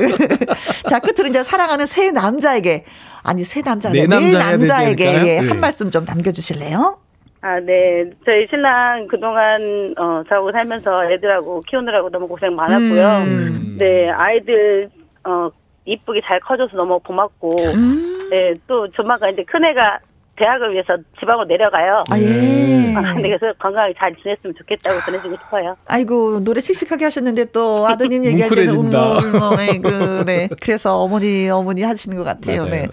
자, 0.90 0.98
끝으로 1.00 1.30
이제 1.30 1.44
사랑하는 1.44 1.86
새 1.86 2.10
남자에게. 2.12 2.84
아니, 3.24 3.44
새 3.44 3.62
남자. 3.62 3.90
네 3.92 4.02
네 4.02 4.08
남자 4.08 4.50
남자에게? 4.52 5.06
예, 5.06 5.42
네. 5.42 5.48
한 5.48 5.60
말씀 5.60 5.92
좀 5.92 6.04
남겨주실래요? 6.06 6.98
아, 7.42 7.60
네. 7.60 8.10
저희 8.26 8.48
신랑 8.50 9.08
그동안, 9.08 9.94
어, 9.98 10.24
저하고 10.28 10.52
살면서 10.52 11.12
애들하고 11.12 11.62
키우느라고 11.68 12.10
너무 12.10 12.28
고생 12.28 12.56
많았고요. 12.56 13.08
음. 13.26 13.76
네, 13.80 14.10
아이들, 14.10 14.90
어, 15.24 15.50
이쁘게 15.86 16.22
잘 16.26 16.40
커져서 16.40 16.76
너무 16.76 17.00
고맙고, 17.00 17.56
음. 17.76 18.28
네, 18.32 18.54
또 18.68 18.90
조만간 18.92 19.34
이제 19.34 19.44
큰애가 19.44 20.00
대학을 20.38 20.74
위해서 20.74 20.98
지방으로 21.20 21.46
내려가요. 21.48 22.04
아, 22.10 22.20
예. 22.20 22.94
아, 22.96 23.14
네, 23.14 23.22
그래서 23.24 23.54
건강하게 23.60 23.94
잘 23.98 24.16
지냈으면 24.16 24.56
좋겠다고 24.56 25.02
전해주고 25.02 25.36
싶어요. 25.36 25.76
아이고 25.88 26.44
노래 26.44 26.60
씩씩하게 26.62 27.06
하셨는데 27.06 27.46
또 27.46 27.88
아드님 27.88 28.24
얘기할 28.26 28.50
때는 28.50 28.76
뭉클해진다. 28.76 29.18
울먹울먹 29.18 29.82
그, 29.82 30.24
네. 30.26 30.48
그래서 30.62 30.98
어머니 30.98 31.50
어머니 31.50 31.82
하시는 31.84 32.16
것 32.16 32.24
같아요. 32.24 32.58
맞아요. 32.66 32.70
네. 32.70 32.82
네. 32.84 32.88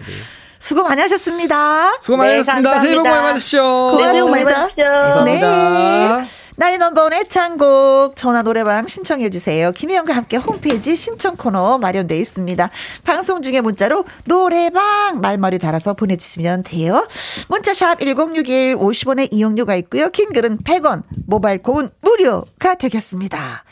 수고 0.65 0.81
많이 0.81 0.99
하셨습니다. 0.99 1.95
수고 2.01 2.17
많이 2.17 2.31
네, 2.31 2.37
하셨습니다. 2.37 2.79
새해 2.79 2.95
복 2.95 3.03
많이 3.03 3.13
감사합니다. 3.13 3.33
받으십시오. 3.33 3.97
네, 3.99 4.07
새해 4.07 4.21
복 4.21 4.29
많이 4.31 4.43
고맙습니다. 4.43 4.61
받으십시오. 4.61 4.85
감사합니다. 4.85 6.19
네. 6.21 6.25
나의 6.57 6.77
넘버원 6.79 7.13
애창곡 7.13 8.15
전화 8.15 8.41
노래방 8.41 8.87
신청해 8.87 9.29
주세요. 9.29 9.71
김혜영과 9.73 10.15
함께 10.15 10.37
홈페이지 10.37 10.95
신청 10.95 11.35
코너 11.35 11.77
마련되어 11.77 12.17
있습니다. 12.17 12.69
방송 13.03 13.43
중에 13.43 13.61
문자로 13.61 14.05
노래방 14.23 15.21
말머리 15.21 15.59
달아서 15.59 15.93
보내주시면 15.93 16.63
돼요. 16.63 17.07
문자샵 17.49 17.99
1061 17.99 18.77
50원의 18.77 19.27
이용료가 19.33 19.75
있고요. 19.75 20.09
킹글은 20.09 20.59
100원, 20.63 21.03
모바일 21.27 21.61
콩은 21.61 21.91
무료가 22.01 22.73
되겠습니다. 22.73 23.63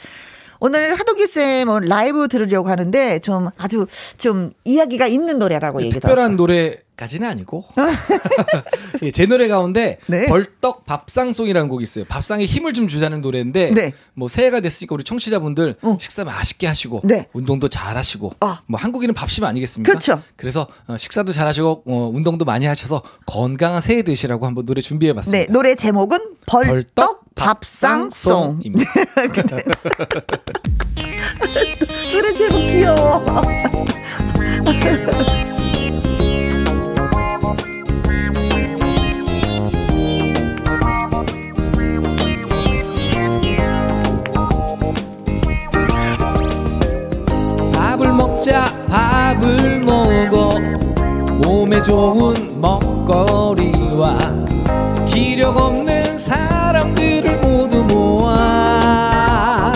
오늘 0.66 0.96
하동기 0.96 1.28
쌤 1.28 1.68
라이브 1.82 2.30
들으려고 2.30 2.70
하는데 2.70 3.20
좀 3.20 3.50
아주 3.58 3.86
좀 4.18 4.52
이야기가 4.64 5.08
있는 5.08 5.38
노래라고 5.38 5.82
얘기 5.82 5.92
특별한 5.92 6.38
노래 6.38 6.78
까지는 6.96 7.28
아니고 7.28 7.66
예, 9.02 9.12
제 9.12 9.26
노래 9.26 9.48
가운데 9.48 9.98
네. 10.08 10.28
벌떡 10.28 10.86
밥상송이라는 10.86 11.68
곡이 11.70 11.84
있어요. 11.84 12.06
밥상에 12.06 12.46
힘을 12.46 12.74
좀 12.74 12.88
주자는 12.88 13.22
노래인데 13.22 13.72
네. 13.72 13.94
뭐 14.14 14.28
새해가 14.28 14.60
됐으니까 14.60 14.94
우리 14.94 15.04
청취자분들 15.04 15.78
어. 15.82 15.98
식사 16.00 16.24
맛있게 16.24 16.68
하시고 16.68 17.02
네. 17.04 17.28
운동도 17.34 17.68
잘 17.68 17.98
하시고 17.98 18.34
아. 18.42 18.62
뭐 18.68 18.80
한국인은 18.80 19.16
밥심 19.16 19.44
아니겠습니까? 19.44 19.92
그렇죠. 19.92 20.22
그래서 20.36 20.68
어, 20.88 20.98
식사도 20.98 21.32
잘 21.32 21.48
하시고 21.48 21.84
어, 21.86 22.12
운동도 22.14 22.46
많이 22.46 22.66
하셔서 22.66 23.02
건강한 23.26 23.82
새해 23.82 24.04
되시라고 24.04 24.46
한번 24.46 24.66
노래 24.66 24.82
준비해 24.82 25.14
네, 25.14 25.16
봤습니다. 25.16 25.52
노래 25.52 25.76
제목은 25.76 26.20
벌떡 26.46 27.24
밥상송. 27.36 28.60
밥상송입니다. 28.60 28.94
노래 32.14 32.34
제목 32.34 32.60
귀여워. 32.60 33.24
먹자 48.44 48.66
밥을 48.90 49.80
먹어. 49.80 50.60
몸에 51.42 51.80
좋은 51.82 52.60
먹거리와 52.60 54.18
기력 55.08 55.56
없는 55.56 56.18
사람들을 56.18 57.40
모두 57.40 57.82
모아. 57.84 59.72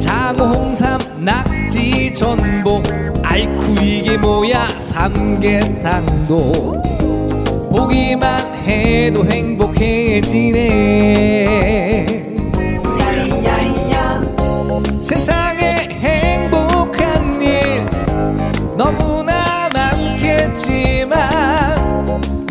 자고 0.00 0.44
홍삼 0.46 0.98
낙지 1.18 2.14
전복. 2.14 2.84
아이쿠 3.22 3.74
이게 3.82 4.16
뭐야? 4.16 4.70
삼계탕도. 4.78 6.30
보기만 7.70 8.54
해도 8.64 9.26
행복해지네. 9.26 10.70
세상 15.02 15.49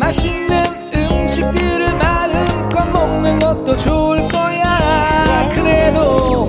맛있는 0.10 0.66
음식들을 0.92 1.94
마음껏 1.96 2.84
먹는 2.84 3.38
것도 3.38 3.78
좋을 3.78 4.28
거야. 4.28 5.48
그래도 5.54 6.48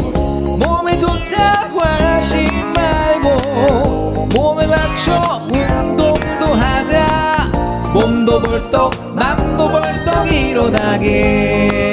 몸에 0.58 0.98
좋다고 0.98 1.78
하지 1.80 2.48
말고 2.74 4.28
몸에 4.34 4.66
맞춰 4.66 5.46
운동도 5.52 6.54
하자. 6.54 7.50
몸도 7.92 8.40
벌떡 8.40 9.14
맘도 9.14 9.68
벌떡 9.68 10.32
일어나게 10.32 11.89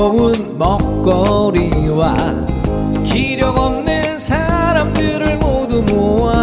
좋은 0.00 0.56
먹거리와 0.56 2.14
기력 3.04 3.58
없는 3.58 4.18
사람들을 4.18 5.36
모두 5.36 5.82
모아 5.82 6.40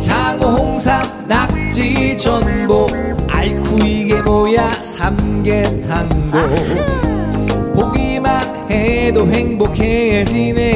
장어 0.00 0.46
홍삼 0.56 1.00
낙지 1.28 2.16
전복 2.16 2.90
알쿠 3.28 3.86
이게 3.86 4.20
뭐야? 4.22 4.68
삼계탕도 4.82 6.38
보기만 7.76 8.68
해도 8.68 9.28
행복해지네 9.28 10.72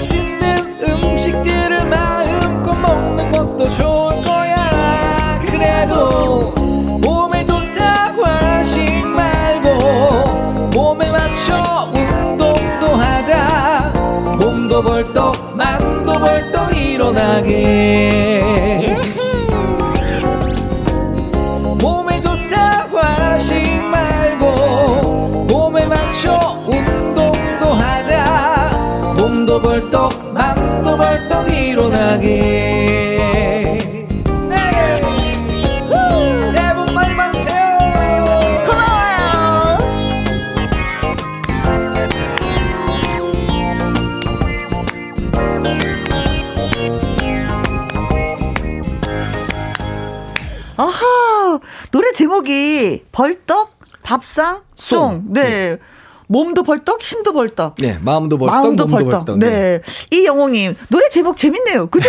맛있는 0.00 0.78
음식들을 0.82 1.84
마음껏 1.84 2.74
먹는 2.74 3.30
것도 3.32 3.68
좋을 3.68 4.22
거야. 4.24 5.38
그래도 5.42 6.54
몸에 7.02 7.44
좋다고 7.44 8.24
하지 8.24 9.02
말고 9.02 10.70
몸에 10.70 11.10
맞춰 11.10 11.90
운동도 11.92 12.86
하자. 12.94 13.92
몸도 14.38 14.82
벌떡 14.82 15.54
만도 15.54 16.18
벌떡 16.18 16.74
일어나게. 16.74 18.40
몸도 21.78 22.00
벌떡 29.80 30.34
맘도 30.34 30.96
벌떡 30.96 31.48
일어나게 31.50 32.69
몸도 56.30 56.62
벌떡, 56.62 57.02
힘도 57.02 57.32
벌떡. 57.32 57.74
네, 57.78 57.98
마음도 58.00 58.38
벌떡, 58.38 58.54
마음도 58.54 58.86
벌떡. 58.86 59.10
벌떡. 59.10 59.38
네. 59.40 59.48
네. 59.50 59.80
이 60.12 60.24
영웅님, 60.24 60.76
노래 60.88 61.08
제목 61.08 61.36
재밌네요. 61.36 61.88
그죠? 61.88 62.08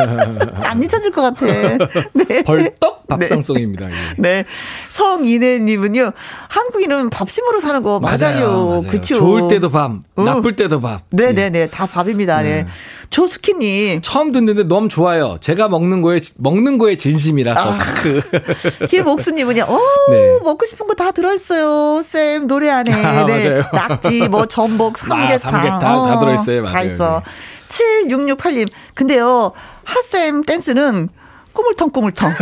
안 0.64 0.82
잊혀질 0.82 1.12
것 1.12 1.20
같아. 1.20 1.44
네. 2.14 2.42
벌떡 2.42 3.06
밥상송입니다. 3.06 3.88
네. 3.88 3.92
네. 4.16 4.44
성인혜님은요, 4.90 6.12
한국인은 6.48 7.10
밥심으로 7.10 7.60
사는 7.60 7.82
거 7.82 8.00
맞아요. 8.00 8.18
맞아요. 8.18 8.80
그쵸. 8.90 9.14
좋을 9.14 9.48
때도 9.48 9.70
밥, 9.70 9.92
어. 10.16 10.22
나쁠 10.22 10.56
때도 10.56 10.80
밥. 10.80 11.02
네네네. 11.10 11.50
네. 11.50 11.66
다 11.70 11.86
밥입니다. 11.86 12.42
네. 12.42 12.62
네. 12.64 12.66
조스키님. 13.08 14.02
처음 14.02 14.32
듣는데 14.32 14.64
너무 14.64 14.88
좋아요. 14.88 15.36
제가 15.40 15.68
먹는 15.68 16.02
거에, 16.02 16.20
먹는 16.38 16.78
거에 16.78 16.96
진심이라서. 16.96 17.72
아, 17.72 17.78
그. 18.02 18.20
김옥수님은요, 18.90 19.62
어, 19.68 19.78
네. 20.10 20.38
먹고 20.42 20.66
싶은 20.66 20.86
거 20.86 20.90
다 21.00 21.12
들어있어요. 21.12 22.02
쌤, 22.02 22.46
노래 22.46 22.68
안에. 22.68 22.92
아, 23.04 23.24
네. 23.24 23.62
낙지, 23.72 24.28
뭐, 24.28 24.44
전복, 24.46 24.98
삼계탕. 24.98 25.32
아, 25.32 25.38
삼계탕 25.38 25.98
어, 26.00 26.06
다 26.08 26.20
들어있어요. 26.20 26.62
맞아요. 26.62 26.74
다 26.74 26.82
있어. 26.82 27.22
네. 27.24 28.06
7668님. 28.08 28.68
근데요, 28.94 29.52
핫쌤 29.84 30.42
댄스는 30.42 31.08
꾸물텅꾸물텅. 31.52 32.32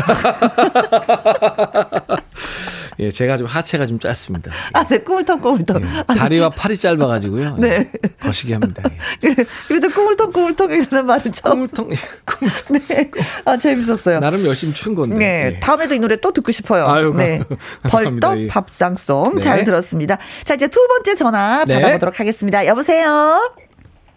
예, 3.01 3.11
제가 3.12 3.37
좀 3.37 3.47
하체가 3.47 3.87
좀 3.87 4.01
짧습니다. 4.01 4.51
아, 4.73 4.85
네, 4.85 4.99
꾸물텅꾸물텅. 4.99 5.83
예, 5.83 6.03
다리와 6.14 6.51
팔이 6.51 6.77
짧아가지고요. 6.77 7.57
네. 7.59 7.88
예, 8.05 8.09
거시기 8.21 8.53
합니다. 8.53 8.83
예. 9.25 9.35
그래도 9.68 9.88
꾸물텅꾸물텅이라는 9.88 11.07
말은 11.07 11.33
처음. 11.33 11.68
꾸물텅, 11.68 11.88
꾸물텅. 12.25 12.79
네. 12.88 13.11
아, 13.44 13.57
재밌었어요. 13.57 14.18
나름 14.18 14.44
열심히 14.44 14.75
춘 14.75 14.97
건데. 14.97 15.16
네. 15.16 15.53
예. 15.57 15.61
다음에도 15.61 15.94
이 15.94 15.99
노래 16.01 16.16
또 16.16 16.33
듣고 16.33 16.51
싶어요. 16.51 16.87
아유, 16.88 17.14
네. 17.16 17.40
벌떡 17.88 18.38
예. 18.40 18.49
밥상송 18.49 19.35
네. 19.37 19.40
잘 19.40 19.64
들었습니다. 19.64 20.18
자, 20.44 20.55
이제 20.55 20.66
두 20.66 20.85
번째 20.88 21.14
전화 21.14 21.64
네. 21.66 21.81
받아보도록 21.81 22.18
하겠습니다. 22.18 22.66
여보세요? 22.66 23.55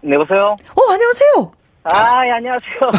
네, 0.02 0.16
여보세요? 0.16 0.56
어, 0.76 0.92
안녕하세요? 0.92 1.52
아, 1.84 2.26
예, 2.26 2.32
안녕하세요. 2.32 2.92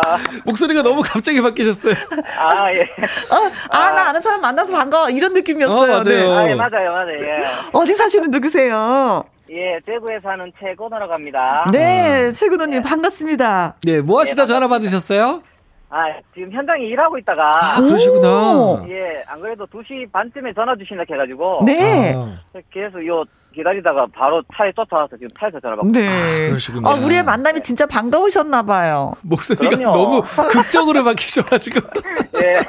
목소리가 0.44 0.82
너무 0.82 1.02
갑자기 1.04 1.40
바뀌셨어요. 1.40 1.94
아, 2.38 2.72
예. 2.72 2.82
어, 2.82 3.50
아, 3.70 3.78
아, 3.78 3.92
나 3.92 4.08
아는 4.08 4.20
사람 4.20 4.40
만나서 4.40 4.72
반가워. 4.72 5.10
이런 5.10 5.32
느낌이었어요. 5.34 5.76
어, 5.76 5.86
맞아요. 5.86 6.02
네. 6.04 6.26
아, 6.26 6.50
예, 6.50 6.54
맞아요, 6.54 6.92
맞아요. 6.92 7.20
예. 7.22 7.44
어디 7.72 7.94
사시는 7.94 8.30
누구세요? 8.30 9.24
예, 9.50 9.78
대구에 9.86 10.18
사는 10.20 10.50
최근호라고 10.58 11.12
합니다. 11.12 11.64
네, 11.72 12.32
최근호님, 12.32 12.78
예. 12.78 12.80
반갑습니다. 12.80 13.76
네, 13.84 14.00
뭐 14.00 14.20
하시다 14.20 14.42
네, 14.42 14.46
전화 14.46 14.66
받으셨어요? 14.68 15.42
아, 15.88 16.06
지금 16.34 16.50
현장에 16.50 16.84
일하고 16.84 17.16
있다가. 17.18 17.76
아, 17.76 17.80
그러시구나. 17.80 18.84
예, 18.88 19.22
안 19.26 19.40
그래도 19.40 19.64
2시 19.66 20.10
반쯤에 20.10 20.52
전화 20.52 20.74
주신다 20.76 21.04
해가지고. 21.08 21.62
네. 21.64 22.12
아. 22.16 22.36
계속 22.72 23.06
요 23.06 23.24
기다리다가 23.56 24.06
바로 24.14 24.42
차에 24.54 24.70
쫓아와서 24.76 25.16
지금 25.16 25.28
차에서 25.38 25.58
전화 25.60 25.76
받고. 25.76 25.90
네. 25.90 26.08
아, 26.08 26.48
그러시군요. 26.48 26.88
아, 26.88 26.94
우리의 26.94 27.24
만남이 27.24 27.62
진짜 27.62 27.86
반가우셨나 27.86 28.62
봐요. 28.64 29.14
목소리가 29.22 29.70
그럼요. 29.70 29.96
너무 29.96 30.22
극적으로 30.50 31.02
바뀌셔가지고. 31.04 31.80
네. 32.38 32.66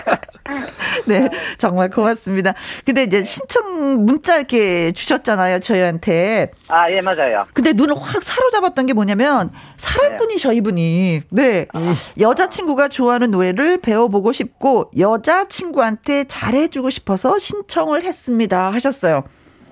네, 1.05 1.29
정말 1.57 1.89
고맙습니다. 1.89 2.53
근데 2.85 3.03
이제 3.03 3.23
신청 3.23 4.05
문자 4.05 4.37
이렇게 4.37 4.93
주셨잖아요, 4.93 5.59
저희한테. 5.59 6.51
아, 6.69 6.89
예, 6.89 7.01
맞아요. 7.01 7.45
근데 7.53 7.73
눈을 7.73 7.95
확 7.99 8.23
사로잡았던 8.23 8.85
게 8.85 8.93
뭐냐면 8.93 9.51
사랑꾼이셔, 9.75 10.51
네. 10.51 10.55
이분이. 10.55 11.21
네. 11.31 11.67
아. 11.73 11.79
여자친구가 12.17 12.87
좋아하는 12.87 13.31
노래를 13.31 13.79
배워보고 13.81 14.31
싶고 14.31 14.91
여자친구한테 14.97 16.23
잘해주고 16.25 16.89
싶어서 16.89 17.37
신청을 17.37 18.03
했습니다. 18.03 18.71
하셨어요. 18.71 19.23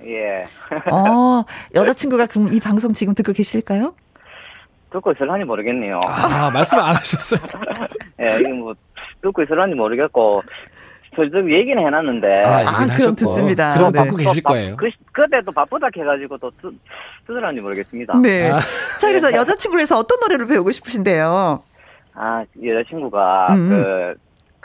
예. 0.07 0.45
어, 0.91 1.43
여자친구가 1.73 2.27
그럼 2.27 2.53
이 2.53 2.59
방송 2.59 2.93
지금 2.93 3.13
듣고 3.13 3.33
계실까요? 3.33 3.93
듣고 4.91 5.11
있을런지 5.11 5.45
모르겠네요. 5.45 5.99
아, 6.05 6.49
말씀 6.51 6.79
안 6.79 6.95
하셨어요? 6.95 7.39
예, 8.23 8.39
이게 8.39 8.53
뭐, 8.53 8.73
듣고 9.21 9.43
있을런지 9.43 9.75
모르겠고, 9.75 10.41
저좀 11.15 11.51
얘기는 11.51 11.81
해놨는데. 11.81 12.43
아, 12.43 12.59
아 12.67 12.87
그럼. 12.87 13.15
듣습니다. 13.15 13.73
그럼 13.75 13.91
네. 13.91 13.99
받고 13.99 14.15
계실 14.17 14.43
거예요. 14.43 14.75
그, 14.75 14.89
그때 15.11 15.41
또 15.45 15.51
바쁘다 15.51 15.87
해가지고 15.95 16.37
또 16.37 16.51
듣, 16.61 16.73
듣으란지 17.27 17.61
모르겠습니다. 17.61 18.17
네. 18.21 18.51
아. 18.51 18.59
자, 18.99 19.07
그래서 19.07 19.33
여자친구를 19.33 19.81
해서 19.81 19.97
어떤 19.97 20.19
노래를 20.19 20.47
배우고 20.47 20.71
싶으신데요? 20.71 21.63
아, 22.13 22.43
여자친구가 22.63 23.47
음. 23.53 23.69
그, 23.69 24.15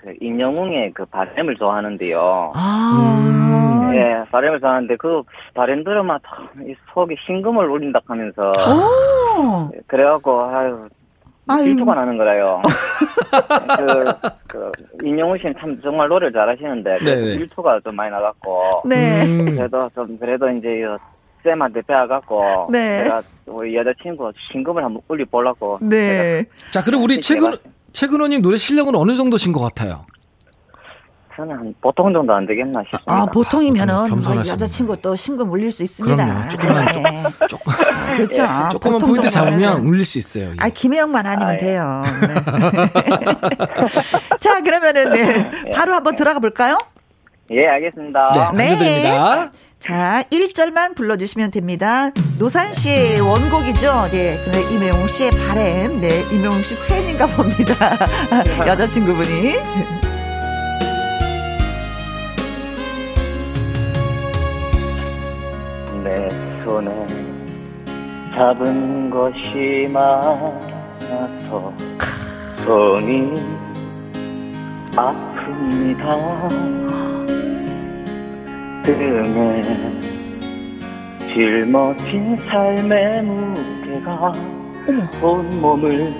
그 0.01 0.15
임영웅의 0.19 0.93
그 0.95 1.05
바램을 1.05 1.57
좋아하는데요. 1.57 2.53
아. 2.55 3.91
음. 3.91 3.95
예, 3.95 4.25
바램을 4.31 4.61
좋아하는데 4.61 4.97
그 4.97 5.23
바램 5.53 5.85
들으면 5.85 6.19
이 6.67 6.75
속에 6.93 7.15
신금을 7.27 7.69
울린다 7.69 8.01
하면서. 8.07 8.51
오. 8.51 9.71
그래갖고 9.87 10.43
아유 10.45 10.89
질투가 11.59 11.95
나는 11.95 12.17
거라요. 12.17 12.63
그, 13.79 14.31
그, 14.47 14.73
임영웅 15.05 15.37
씨는 15.39 15.55
참 15.59 15.81
정말 15.83 16.09
노래를 16.09 16.33
잘하시는데, 16.33 16.99
그 16.99 17.39
질투가 17.39 17.81
좀 17.81 17.97
많이 17.97 18.11
나갔고. 18.11 18.83
네. 18.85 19.25
음. 19.27 19.45
그래도 19.45 19.91
좀, 19.95 20.17
그래도 20.19 20.49
이제, 20.51 20.85
쌤한테 21.43 21.83
배워갖고. 21.83 22.69
네. 22.71 23.05
제가 23.05 23.23
우리 23.47 23.75
여자친구 23.75 24.33
신금을 24.53 24.85
한번 24.85 25.03
울려보려고. 25.09 25.79
네. 25.83 26.45
자, 26.71 26.83
그럼 26.85 27.03
우리 27.03 27.19
최근, 27.21 27.51
최근호님 27.93 28.43
노래 28.43 28.57
실력은 28.57 28.95
어느 28.95 29.15
정도신 29.15 29.53
것 29.53 29.61
같아요? 29.61 30.07
저는 31.37 31.57
한 31.57 31.75
보통 31.81 32.13
정도 32.13 32.35
안 32.35 32.47
되겠나 32.47 32.83
싶습니다. 32.83 33.13
아, 33.13 33.25
보통이면은 33.27 33.95
아, 33.95 34.07
뭐 34.09 34.37
여자친구 34.47 34.97
또 35.01 35.17
신금 35.17 35.51
울릴 35.51 35.73
수 35.73 35.83
있습니다. 35.83 36.17
그럼요. 36.17 36.49
조금만, 36.51 36.85
네. 36.85 36.93
조금, 36.93 37.11
조금. 37.49 37.73
그렇죠. 38.17 38.43
네. 38.43 38.49
조금만 38.73 39.01
포인트 39.01 39.31
잡으면 39.31 39.81
울릴 39.81 40.05
수 40.05 40.19
있어요. 40.19 40.53
아, 40.59 40.69
김혜영만 40.69 41.27
아니면 41.27 41.51
아, 41.51 41.55
예. 41.55 41.59
돼요. 41.59 42.03
네. 42.21 42.35
자, 44.39 44.61
그러면은, 44.61 45.13
네. 45.13 45.71
바로 45.71 45.95
한번 45.95 46.15
들어가 46.17 46.41
볼까요? 46.41 46.77
예, 47.53 47.67
알겠습니다. 47.67 48.31
네, 48.35 48.41
감사드립니다. 48.41 49.51
자, 49.81 50.23
1절만 50.31 50.95
불러주시면 50.95 51.51
됩니다. 51.53 52.11
노산 52.39 52.71
씨의 52.75 53.21
원곡이죠. 53.21 54.09
네, 54.13 54.37
근데 54.45 54.61
임혜용 54.75 55.09
씨의 55.09 55.31
바램. 55.31 56.03
네, 56.03 56.21
임혜용 56.31 56.63
씨 56.63 56.77
팬인가 56.87 57.27
봅니다. 57.27 57.97
여자친구분이. 58.69 59.55
내 66.05 66.29
손에 66.63 66.91
잡은 68.35 69.09
것이 69.09 69.89
많아서 69.91 71.73
손이 72.67 73.33
아픕니다. 74.95 76.01
등에 78.85 79.63
짊어진 81.33 82.37
삶의 82.49 83.23
무게가 83.23 84.33
온 85.23 85.61
몸을 85.61 86.13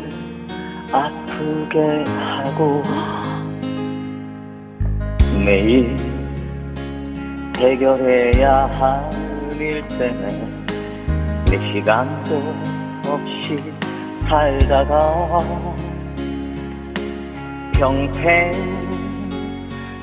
아프게 0.93 2.05
하고 2.07 2.83
매일 5.47 5.97
해결해야 7.59 8.67
할 8.73 9.31
일 9.61 9.87
때문에 9.89 10.65
내 11.51 11.73
시간도 11.73 12.55
없이 13.07 13.59
살다가 14.27 15.37
평생 17.75 18.51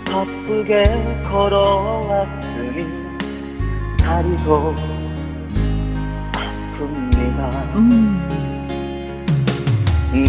바쁘게 0.06 0.84
걸어왔 1.24 2.28
으니 2.60 2.78
다리도 3.98 4.76
아픕니다 6.34 7.39
음. 7.76 7.82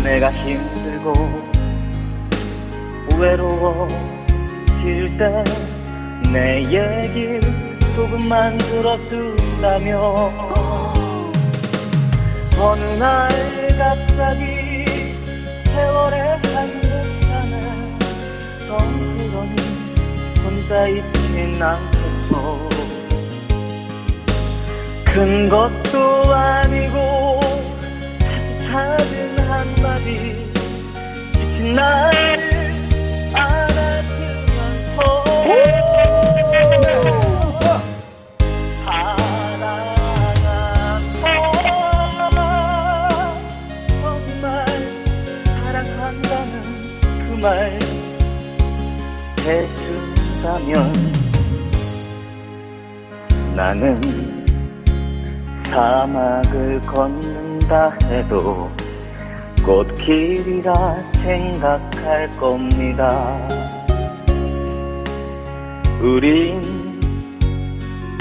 내가 0.04 0.30
힘들고 0.30 1.12
외로워질 3.18 5.18
때 5.18 5.22
내 6.32 6.62
얘기 6.64 7.40
조금만 7.96 8.58
들어준다면 8.58 9.98
어느 12.60 12.82
날 12.98 13.28
갑자기 13.78 14.94
세월의 15.64 16.20
한복판에 16.52 17.54
덩그러니 18.68 19.56
혼자 20.44 20.86
있진 20.88 21.62
않겠어 21.62 21.97
큰 25.04 25.48
것도 25.48 26.32
아니고 26.32 27.40
작은 28.62 29.38
한마디 29.48 30.46
지친 31.32 31.72
날 31.72 32.12
안아주면서 33.34 35.02
말 47.40 47.78
해준다면 49.44 51.17
나는 53.58 54.00
사막을 55.64 56.80
걷는다 56.82 57.90
해도 58.04 58.70
꽃길이라 59.66 60.72
생각할 61.14 62.30
겁니다. 62.38 63.36
우린 66.00 66.60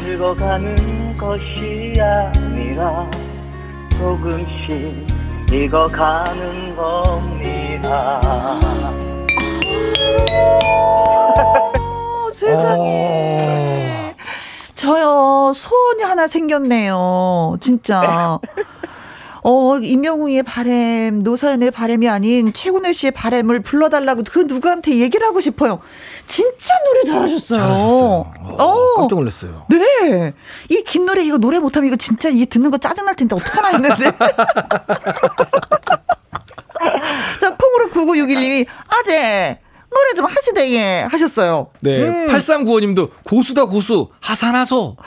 늙어가는 0.01 1.15
것이 1.15 1.93
아니라 2.01 3.07
조금씩 3.91 5.05
익어가는 5.53 6.75
겁니다. 6.75 8.21
세상에. 12.33 13.76
저요, 14.77 15.51
소원이 15.55 16.03
하나 16.03 16.27
생겼네요. 16.27 17.57
진짜. 17.59 18.39
어, 19.43 19.77
임영웅의 19.77 20.43
바램, 20.43 21.23
노사연의 21.23 21.71
바램이 21.71 22.07
아닌 22.09 22.53
최군혜 22.53 22.93
씨의 22.93 23.11
바램을 23.11 23.61
불러달라고 23.61 24.21
그 24.29 24.39
누구한테 24.47 24.97
얘기를 24.99 25.25
하고 25.25 25.41
싶어요. 25.41 25.79
진짜 26.27 26.73
노래 26.85 27.03
잘하셨어요. 27.05 27.59
잘하셨어요. 27.59 28.33
어, 28.59 28.63
어, 28.63 28.95
깜짝 28.97 29.15
놀랐어요. 29.15 29.65
네. 29.69 30.33
이 30.69 30.83
긴 30.83 31.05
노래 31.05 31.23
이거 31.23 31.37
노래 31.37 31.57
못하면 31.59 31.87
이거 31.87 31.95
진짜 31.95 32.29
이 32.29 32.45
듣는 32.45 32.69
거 32.71 32.77
짜증날 32.77 33.15
텐데 33.15 33.35
어떡하나 33.35 33.69
했는데. 33.69 34.11
자, 37.39 37.55
콩으로 37.55 37.89
9961님이 37.91 38.65
아재 38.89 39.59
노래 39.89 40.13
좀 40.15 40.25
하시대, 40.25 40.71
예. 40.71 41.07
하셨어요. 41.09 41.67
네. 41.81 42.03
음. 42.03 42.27
8395님도 42.27 43.09
고수다, 43.23 43.65
고수. 43.65 44.09
하산하소. 44.21 44.97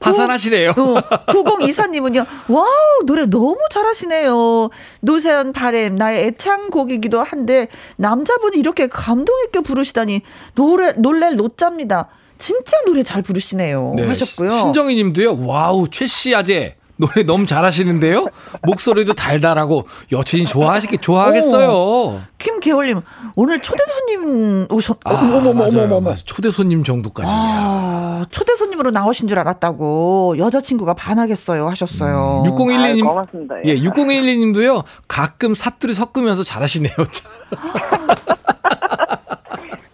하산하시래요. 0.00 0.70
어, 0.70 1.00
9024님은요, 1.26 2.26
wow, 2.48 2.66
노래 3.06 3.26
너무 3.26 3.56
잘하시네요. 3.70 4.68
노사연 5.00 5.52
바램, 5.52 5.96
나의 5.96 6.26
애창곡이기도 6.26 7.22
한데, 7.22 7.68
남자분이 7.96 8.58
이렇게 8.58 8.86
감동있게 8.86 9.60
부르시다니, 9.60 10.22
노래, 10.54 10.92
놀랄 10.92 11.36
노자입니다. 11.36 12.08
진짜 12.38 12.76
노래 12.84 13.02
잘 13.02 13.22
부르시네요. 13.22 13.94
네, 13.96 14.06
하셨고요. 14.06 14.50
신정희 14.50 14.94
님도요, 14.96 15.46
wow, 15.46 15.88
최씨 15.88 16.34
아재. 16.34 16.76
노래 16.96 17.22
너무 17.24 17.46
잘하시는데요? 17.46 18.26
목소리도 18.62 19.12
달달하고 19.14 19.86
여친이 20.12 20.46
좋아하시겠, 20.46 21.02
좋아하겠어요. 21.02 21.68
오, 21.70 22.20
김계월님, 22.38 23.00
오늘 23.34 23.60
초대 23.60 23.82
손님 23.86 24.66
오셨, 24.70 24.98
아, 25.04 25.14
어머, 25.14 25.50
어머, 25.50 25.64
어머, 25.66 25.96
어머. 25.96 26.14
초대 26.14 26.50
손님 26.50 26.84
정도까지. 26.84 27.30
아, 27.32 28.24
초대 28.30 28.56
손님으로 28.56 28.90
나오신 28.90 29.28
줄 29.28 29.38
알았다고 29.38 30.36
여자친구가 30.38 30.94
반하겠어요 30.94 31.68
하셨어요. 31.68 32.44
음, 32.46 32.50
6012님. 32.50 33.04
아, 33.06 33.10
고맙습니다. 33.10 33.54
예, 33.66 33.76
6012님도요, 33.76 34.84
가끔 35.06 35.54
사투리 35.54 35.92
섞으면서 35.94 36.42
잘하시네요. 36.44 36.92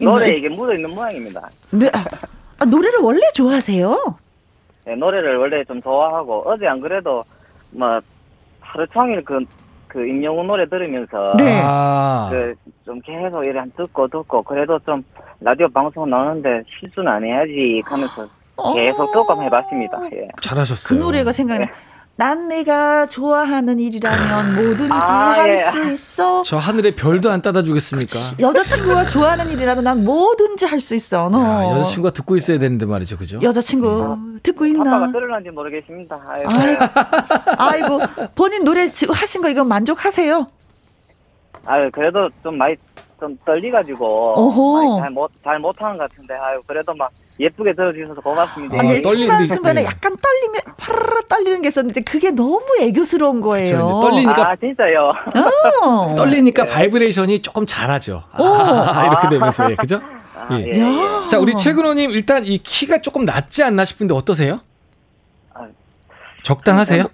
노래 0.00 0.36
이게 0.36 0.48
묻어 0.48 0.74
있는 0.74 0.90
모양입니다. 0.94 1.48
네. 1.70 1.90
아, 2.58 2.64
노래를 2.64 3.00
원래 3.00 3.20
좋아하세요? 3.34 4.16
네, 4.84 4.96
노래를 4.96 5.36
원래 5.36 5.64
좀 5.64 5.80
좋아하고 5.80 6.42
어제 6.46 6.66
안 6.66 6.80
그래도 6.80 7.24
뭐 7.70 8.00
하루 8.60 8.86
종일 8.88 9.24
그, 9.24 9.38
그 9.86 10.06
임영웅 10.06 10.46
노래 10.46 10.66
들으면서 10.68 11.34
네. 11.38 11.60
아. 11.62 12.28
그좀 12.30 13.00
계속 13.02 13.44
이래 13.44 13.62
듣고 13.76 14.08
듣고 14.08 14.42
그래도 14.42 14.78
좀 14.80 15.04
라디오 15.40 15.68
방송 15.68 16.08
나오는데 16.08 16.62
실수는 16.78 17.10
안 17.10 17.24
해야지 17.24 17.82
하면서 17.84 18.26
계속 18.74 19.12
듣고 19.12 19.42
해봤습니다. 19.42 20.00
예. 20.14 20.28
잘하셨어요. 20.40 20.98
그 20.98 21.04
노래가 21.04 21.32
생각나. 21.32 21.66
난 22.22 22.46
내가 22.46 23.06
좋아하는 23.06 23.80
일이라면 23.80 24.54
뭐든지 24.54 24.92
아, 24.92 25.32
할수 25.32 25.88
예. 25.88 25.92
있어. 25.92 26.42
저 26.42 26.56
하늘에 26.56 26.94
별도 26.94 27.32
안 27.32 27.42
따다 27.42 27.64
주겠습니까? 27.64 28.35
여자친구가 28.38 29.06
좋아하는 29.06 29.50
일이라면 29.50 29.82
난 29.82 30.04
뭐든지 30.04 30.64
할 30.66 30.80
수 30.80 30.94
있어. 30.94 31.28
너. 31.30 31.42
야, 31.42 31.70
여자친구가 31.78 32.12
듣고 32.12 32.37
있어야 32.37 32.58
되는데 32.58 32.87
말이죠, 32.87 33.16
그죠? 33.18 33.40
여자친구 33.42 34.12
음. 34.14 34.38
듣고 34.40 34.66
있나? 34.66 34.83
아빠가 34.98 35.10
들을는지 35.10 35.50
모르겠습니다. 35.50 36.20
아이고. 36.29 36.50
아이고, 37.58 38.00
본인 38.37 38.62
노래 38.62 38.88
하신 39.08 39.42
거 39.42 39.48
이거 39.48 39.64
만족하세요? 39.64 40.46
아유, 41.66 41.90
그래도 41.92 42.31
좀 42.44 42.56
많이 42.56 42.77
좀 43.23 43.38
떨리가지고 43.44 44.35
잘못 45.00 45.31
잘 45.44 45.60
못하는 45.60 45.96
것 45.96 46.10
같은데 46.10 46.35
아유 46.35 46.60
그래도 46.66 46.92
막 46.92 47.08
예쁘게 47.38 47.73
들어주셔서 47.73 48.20
고맙습니다. 48.20 48.81
아니, 48.81 49.00
순간 49.00 49.46
순간에 49.46 49.85
약간 49.85 50.16
떨리면 50.16 50.60
파르르 50.77 51.23
떨리는 51.29 51.62
게 51.62 51.68
있었는데 51.68 52.00
그게 52.02 52.33
너무 52.33 52.60
애교스러운 52.81 53.40
거예요. 53.40 53.77
그쵸, 53.77 54.00
떨리니까 54.02 54.50
아 54.50 54.56
진짜요. 54.56 55.12
어. 55.83 56.14
떨리니까 56.18 56.64
바이브레이션이 56.64 57.42
조금 57.42 57.64
잘하죠. 57.64 58.25
아, 58.33 59.06
이렇게 59.06 59.29
되면서 59.29 59.70
예, 59.70 59.77
그죠? 59.77 60.00
아, 60.37 60.58
예. 60.58 60.66
예. 60.66 61.29
자 61.29 61.38
우리 61.38 61.54
최근호님 61.54 62.10
일단 62.10 62.44
이 62.44 62.58
키가 62.58 62.98
조금 63.02 63.25
낮지 63.25 63.62
않나 63.62 63.85
싶은데 63.85 64.14
어떠세요? 64.14 64.58
아, 65.54 65.66
적당하세요? 66.42 67.04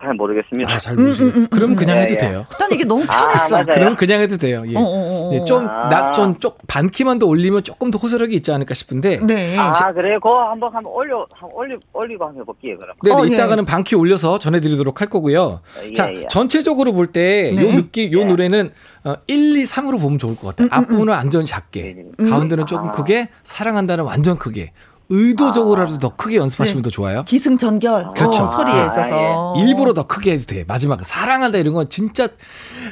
잘 0.00 0.14
모르겠습니다. 0.14 0.72
아, 0.72 0.78
잘 0.78 0.96
모르세요. 0.96 1.28
음, 1.28 1.32
음, 1.34 1.40
음, 1.42 1.46
그럼 1.48 1.76
그냥 1.76 1.98
예, 1.98 2.02
해도 2.02 2.14
예. 2.14 2.16
돼요. 2.16 2.46
난 2.58 2.72
이게 2.72 2.84
너무 2.84 3.04
편했어. 3.06 3.56
아, 3.56 3.62
그럼 3.64 3.94
그냥 3.96 4.20
해도 4.20 4.36
돼요. 4.36 4.64
예. 4.66 4.76
어, 4.76 4.80
어, 4.80 5.30
어. 5.30 5.30
예, 5.34 5.44
좀, 5.44 5.68
아. 5.68 5.88
나, 5.88 6.10
좀, 6.10 6.34
반 6.66 6.90
키만 6.90 7.18
더 7.18 7.26
올리면 7.26 7.62
조금 7.62 7.90
더 7.90 7.98
호소력이 7.98 8.34
있지 8.34 8.50
않을까 8.52 8.74
싶은데. 8.74 9.20
네. 9.24 9.56
아, 9.56 9.92
그래요? 9.92 10.18
그거 10.20 10.50
한번 10.50 10.74
한번 10.74 10.92
올려, 10.92 11.24
한번 11.32 11.50
올리, 11.56 11.76
올리고 11.92 12.24
한번 12.24 12.42
해볼게요, 12.42 12.76
그럼. 12.78 12.96
네, 13.02 13.10
네 13.10 13.16
어, 13.16 13.24
이따가는 13.24 13.64
반 13.64 13.80
키 13.84 13.94
올려서 13.96 14.38
전해드리도록 14.38 15.00
할 15.00 15.08
거고요. 15.08 15.60
예, 15.84 15.92
자, 15.94 16.12
예. 16.12 16.26
전체적으로 16.28 16.92
볼 16.92 17.06
때, 17.08 17.52
네. 17.56 17.62
요 17.62 17.72
느낌, 17.74 18.12
요 18.12 18.20
예. 18.20 18.24
노래는 18.24 18.72
어, 19.04 19.14
1, 19.26 19.56
2, 19.56 19.62
3으로 19.62 20.00
보면 20.00 20.18
좋을 20.18 20.36
것 20.36 20.48
같아요. 20.48 20.66
음, 20.66 20.68
앞부분은 20.72 21.14
완전 21.14 21.46
작게, 21.46 22.04
음, 22.18 22.28
가운데는 22.28 22.66
조금 22.66 22.90
아. 22.90 22.92
크게, 22.92 23.30
사랑한다는 23.42 24.04
완전 24.04 24.36
크게, 24.38 24.72
의도적으로라도 25.10 25.94
아. 25.94 25.98
더 25.98 26.16
크게 26.16 26.36
연습하시면 26.36 26.82
네. 26.82 26.86
더 26.86 26.90
좋아요. 26.90 27.24
기승전결. 27.24 28.10
그렇죠. 28.16 28.44
어, 28.44 28.46
소리에 28.46 28.74
아, 28.74 28.86
있어서. 28.86 29.54
예. 29.56 29.60
일부러 29.60 29.92
더 29.92 30.06
크게 30.06 30.32
해도 30.32 30.44
돼. 30.44 30.64
마지막 30.66 31.04
사랑한다 31.04 31.58
이런 31.58 31.74
건 31.74 31.88
진짜 31.88 32.28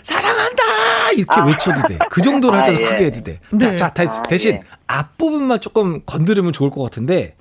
사랑한다 0.02 1.12
이렇게 1.16 1.40
아. 1.40 1.46
외쳐도 1.46 1.82
돼. 1.88 1.98
그 2.10 2.20
정도로 2.20 2.56
아, 2.56 2.58
하더라도 2.58 2.82
예. 2.82 2.86
크게 2.86 3.04
해도 3.06 3.22
돼. 3.22 3.40
네. 3.52 3.76
자, 3.76 3.94
자 3.94 4.02
아, 4.02 4.22
대신 4.24 4.54
예. 4.54 4.60
앞부분만 4.88 5.60
조금 5.60 6.02
건드리면 6.04 6.52
좋을 6.52 6.70
것 6.70 6.82
같은데 6.82 7.36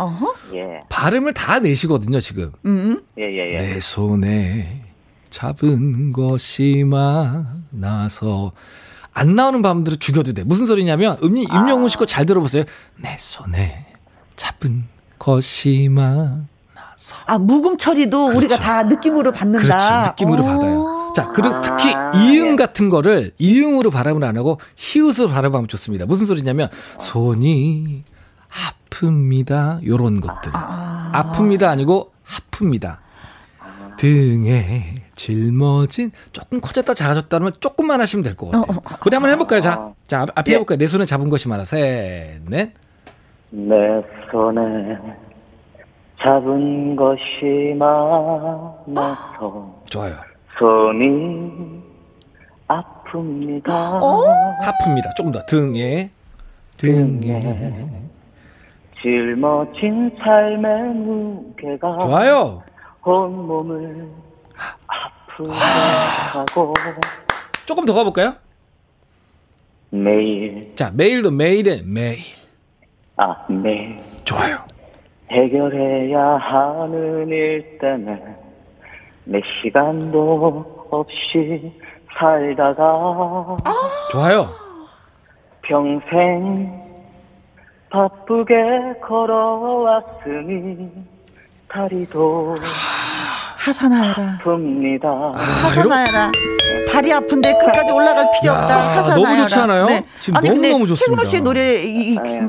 예. 0.53 0.81
발음을 0.89 1.33
다 1.33 1.59
내시거든요 1.59 2.19
지금. 2.19 2.51
음. 2.65 3.01
예, 3.17 3.23
예, 3.23 3.53
예. 3.53 3.57
내 3.57 3.79
손에 3.79 4.83
잡은 5.31 6.13
것이 6.13 6.85
많아서 6.85 8.51
안 9.11 9.33
나오는 9.33 9.63
밤들을 9.63 9.97
죽여도 9.97 10.33
돼. 10.33 10.43
무슨 10.43 10.67
소리냐면 10.67 11.17
음, 11.23 11.35
임영웅 11.37 11.87
씨거 11.87 12.05
잘 12.05 12.27
들어보세요. 12.27 12.63
내 12.97 13.15
손에 13.17 13.86
잡은 14.37 14.85
것이 15.19 15.89
많아서. 15.89 17.15
아 17.25 17.37
묵음 17.37 17.77
처리도 17.77 18.27
그렇죠. 18.27 18.37
우리가 18.37 18.57
다 18.57 18.83
느낌으로 18.83 19.33
받는다. 19.33 19.65
그렇지 19.67 20.09
느낌으로 20.11 20.43
받아요. 20.45 21.11
자 21.15 21.31
그리고 21.33 21.59
특히 21.61 21.93
아, 21.93 22.11
이응 22.15 22.53
예. 22.53 22.55
같은 22.55 22.89
거를 22.89 23.33
이응으로 23.39 23.89
발음을 23.91 24.23
안 24.23 24.37
하고 24.37 24.59
히읗으로 24.77 25.27
발음하면 25.29 25.67
좋습니다. 25.67 26.05
무슨 26.05 26.25
소리냐면 26.27 26.69
손이 26.99 28.03
아픕니다. 28.91 29.85
요런 29.85 30.21
것들. 30.21 30.51
아. 30.53 31.11
아픕니다 31.13 31.63
아니고 31.63 32.11
아픕니다. 32.51 32.97
등에 33.97 35.03
짊어진 35.15 36.11
조금 36.31 36.61
커졌다 36.61 36.93
작아졌다 36.93 37.35
하면 37.35 37.51
조금만 37.59 37.99
하시면 37.99 38.23
될 38.23 38.35
것 38.35 38.51
같아요. 38.51 38.61
어, 38.69 38.73
어, 38.75 38.77
어. 38.77 38.97
우리 39.03 39.15
한번 39.15 39.31
해볼까요? 39.31 39.61
자, 39.61 39.93
자 40.05 40.25
앞에 40.35 40.51
예. 40.51 40.55
해볼까요? 40.55 40.77
내 40.77 40.85
손에 40.85 41.05
잡은 41.05 41.29
것이 41.29 41.47
많아. 41.47 41.65
셋, 41.65 42.41
넷. 42.45 42.73
내 43.49 44.03
손에 44.31 44.97
잡은 46.21 46.95
것이 46.95 47.75
많아서 47.77 49.73
좋아요. 49.89 50.15
손이 50.57 51.81
아픕니다. 52.67 53.69
어? 53.69 54.23
아픕니다. 54.61 55.15
조금 55.15 55.31
더 55.31 55.45
등에 55.45 56.09
등에 56.77 57.73
짊어진 59.01 60.11
삶의 60.19 60.83
무게가 60.95 61.97
좋아요. 61.99 62.63
온몸을 63.03 64.05
아프게 64.87 65.49
하고 65.53 66.73
조금 67.65 67.85
더 67.85 67.93
가볼까요? 67.93 68.33
매일 69.91 70.75
자 70.75 70.91
매일도 70.93 71.31
매일에 71.31 71.81
매일 71.85 72.17
아 73.17 73.35
매일 73.49 73.95
좋아요. 74.23 74.57
해결해야 75.31 76.37
하는 76.37 77.27
일 77.27 77.77
때문에 77.79 78.23
몇 79.25 79.43
시간도 79.61 80.87
없이 80.91 81.73
살다가 82.17 82.83
아~ 83.63 83.73
좋아요. 84.11 84.45
평생 85.63 86.71
바쁘게 87.89 88.99
걸어왔으니 89.01 90.91
다리도 91.69 92.55
하산하여라. 93.57 94.39
아픕니다. 94.43 95.05
아, 95.05 95.33
하산하여라. 95.35 96.31
다리 96.89 97.11
아픈데 97.11 97.53
끝까지 97.59 97.91
올라갈 97.91 98.25
필요 98.39 98.53
없다. 98.53 98.97
하산하여라. 98.97 99.15
너무 99.15 99.41
좋지 99.41 99.55
않아요? 99.59 99.85
네. 99.87 100.05
지금 100.19 100.37
아니, 100.37 100.49
너무 100.49 100.61
너무 100.61 100.87
좋습니다. 100.87 101.05
최근호 101.05 101.25
씨의 101.25 101.41
노래 101.41 101.83
이, 101.83 102.13
이, 102.13 102.17
네. 102.17 102.41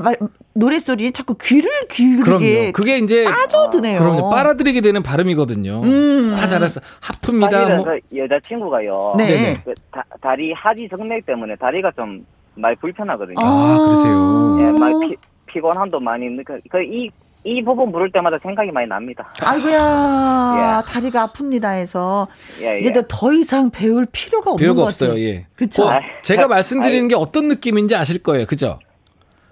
노래 0.54 0.78
소리 0.78 1.10
자꾸 1.12 1.34
귀를 1.40 1.70
기울이게 1.88 2.72
그게 2.72 2.98
이제 2.98 3.24
빠져드네요. 3.24 4.00
그럼요. 4.00 4.30
빨아들이게 4.30 4.80
되는 4.80 5.02
발음이거든요. 5.02 5.82
음. 5.82 6.36
다 6.38 6.46
잘했어. 6.46 6.80
아픕니다. 7.00 7.76
뭐. 7.76 7.84
그 7.84 8.00
여자친구가요. 8.16 9.14
네. 9.18 9.60
그 9.64 9.74
다, 9.90 10.04
다리 10.20 10.52
하지 10.52 10.88
정맥 10.88 11.26
때문에 11.26 11.56
다리가 11.56 11.90
좀 11.96 12.24
많이 12.54 12.76
불편하거든요. 12.76 13.36
아, 13.40 13.78
그러세요. 13.78 14.58
예, 14.60 14.78
많이 14.78 15.08
피, 15.08 15.16
피곤함도 15.46 16.00
많이 16.00 16.28
그, 16.44 16.60
그이 16.70 17.10
이 17.48 17.64
부분 17.64 17.90
부를 17.90 18.12
때마다 18.12 18.38
생각이 18.42 18.70
많이 18.70 18.86
납니다. 18.86 19.32
아이고야 19.40 20.82
예. 20.86 20.92
다리가 20.92 21.28
아픕니다 21.28 21.72
해서 21.72 22.28
예, 22.60 22.82
예. 22.84 22.88
이제 22.88 23.02
더 23.08 23.32
이상 23.32 23.70
배울 23.70 24.06
필요가 24.12 24.50
없는 24.50 24.62
필요가 24.62 24.82
것 24.82 24.88
없어요. 24.88 25.10
같아요. 25.10 25.24
예. 25.24 25.46
그렇죠. 25.56 25.84
뭐, 25.84 25.92
제가 26.22 26.46
말씀드리는 26.46 27.08
게 27.08 27.14
어떤 27.14 27.48
느낌인지 27.48 27.96
아실 27.96 28.22
거예요. 28.22 28.44
그죠? 28.46 28.78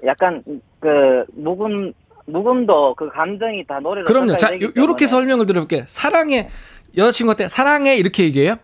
약간 0.04 0.42
그 0.80 1.24
묵음 1.34 1.92
묵음도 2.26 2.94
그 2.96 3.08
감정이 3.08 3.64
다 3.66 3.80
노래로 3.80 4.06
그럼요. 4.06 4.36
자, 4.36 4.52
요, 4.60 4.68
요렇게 4.76 5.06
설명을 5.06 5.46
드려볼게 5.46 5.78
요. 5.78 5.84
사랑해 5.86 6.50
여자친구한테 6.96 7.48
사랑해 7.48 7.96
이렇게 7.96 8.24
얘기해요? 8.24 8.56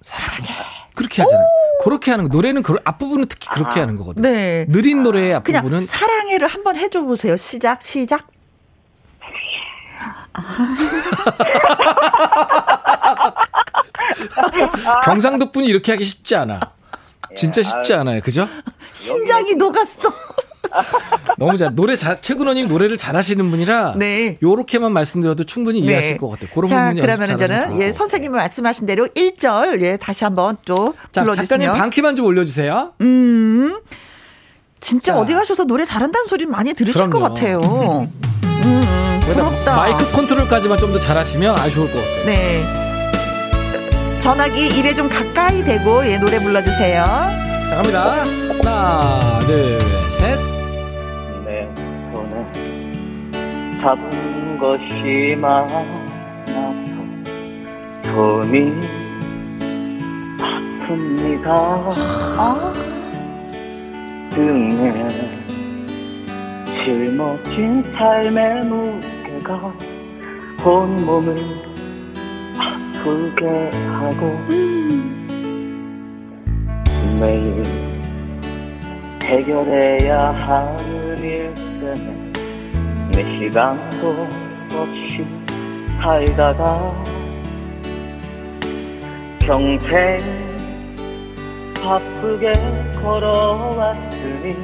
사랑해. 0.00 0.48
그렇게 0.94 1.22
하잖아요. 1.22 1.46
그렇게 1.84 2.10
하는 2.10 2.24
거. 2.28 2.30
노래는 2.34 2.62
그 2.62 2.74
앞부분은 2.84 3.26
특히 3.28 3.48
그렇게 3.48 3.80
아, 3.80 3.82
하는 3.82 3.96
거거든요. 3.96 4.26
네. 4.26 4.64
느린 4.68 5.02
노래의 5.02 5.34
앞부분은 5.34 5.62
그냥 5.62 5.82
사랑해를 5.82 6.48
한번 6.48 6.76
해줘 6.76 7.02
보세요. 7.02 7.36
시작 7.36 7.82
시작. 7.82 8.26
경상도 15.04 15.52
분이 15.52 15.66
이렇게 15.66 15.92
하기 15.92 16.04
쉽지 16.04 16.36
않아. 16.36 16.60
진짜 17.34 17.62
쉽지 17.62 17.94
않아요. 17.94 18.20
그죠? 18.20 18.48
심장이 18.92 19.54
녹았어. 19.54 20.12
너무 21.38 21.56
잘 21.56 21.74
노래 21.74 21.96
잘 21.96 22.20
최근원님 22.20 22.66
노래를 22.68 22.96
잘하시는 22.96 23.50
분이라 23.50 23.94
네. 23.96 24.38
요렇게만 24.42 24.92
말씀드려도 24.92 25.44
충분히 25.44 25.80
네. 25.80 25.86
이해하실 25.86 26.18
것 26.18 26.28
같아요. 26.30 26.50
그런 26.52 26.66
자, 26.66 26.92
그러면 26.92 27.38
저는 27.38 27.80
예, 27.80 27.92
선생님이 27.92 28.34
말씀하신 28.34 28.86
대로 28.86 29.06
1절 29.06 29.82
예, 29.82 29.96
다시 29.96 30.24
한번 30.24 30.56
또 30.64 30.94
자, 31.12 31.22
불러주시면 31.22 31.60
작가님 31.60 31.78
반키만 31.78 32.16
좀 32.16 32.26
올려주세요. 32.26 32.94
음, 33.00 33.78
진짜 34.80 35.14
자. 35.14 35.18
어디 35.20 35.34
가셔서 35.34 35.64
노래 35.64 35.84
잘한다는 35.84 36.26
소리 36.26 36.46
많이 36.46 36.74
들으실 36.74 37.06
그럼요. 37.06 37.20
것 37.20 37.28
같아요. 37.34 37.60
음, 38.66 39.15
부럽다. 39.34 39.76
마이크 39.76 40.10
컨트롤까지만 40.12 40.78
좀 40.78 40.92
더 40.92 40.98
잘하시면 41.00 41.58
아주 41.58 41.74
좋을 41.76 41.92
것 41.92 41.98
같아요. 41.98 42.24
네. 42.26 42.64
전화기 44.20 44.68
입에 44.78 44.94
좀 44.94 45.08
가까이 45.08 45.62
대고 45.64 46.06
예, 46.06 46.16
노래 46.18 46.38
불러주세요. 46.38 47.04
자, 47.04 47.76
갑니다. 47.76 48.12
하나, 48.62 49.38
둘, 49.40 49.78
셋. 50.10 50.38
내 51.44 51.68
손에 52.12 52.44
잡은 53.82 54.58
것이 54.58 55.36
많아서 55.38 55.84
손이 58.14 58.80
아픕니다. 60.38 61.46
아. 61.48 62.72
등에 64.34 65.08
짊어진 66.84 67.82
삶의 67.98 68.64
무게 68.64 69.06
가 69.46 69.96
온 70.64 71.06
몸을 71.06 71.36
아프게 72.58 73.70
하고 73.86 74.36
매일 77.20 77.64
해결해야 79.22 80.30
하는 80.32 81.18
일 81.18 81.54
때문에 81.54 82.32
내 83.12 83.38
시간도 83.38 84.26
없이 84.72 85.24
살다가 86.00 86.92
평생 89.40 90.18
바쁘게 91.80 92.52
걸어왔으니 93.00 94.56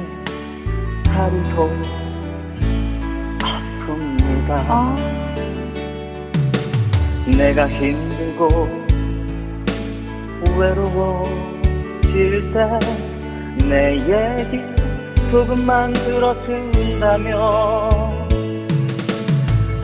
다리도 1.05 2.02
아픕니다 4.47 4.65
아. 4.69 4.95
내가 7.37 7.67
힘들고 7.67 8.47
외로워질 10.57 12.51
때 12.53 13.03
내 13.67 13.93
얘기 13.95 14.61
조금만 15.31 15.93
들어준다면 15.93 17.39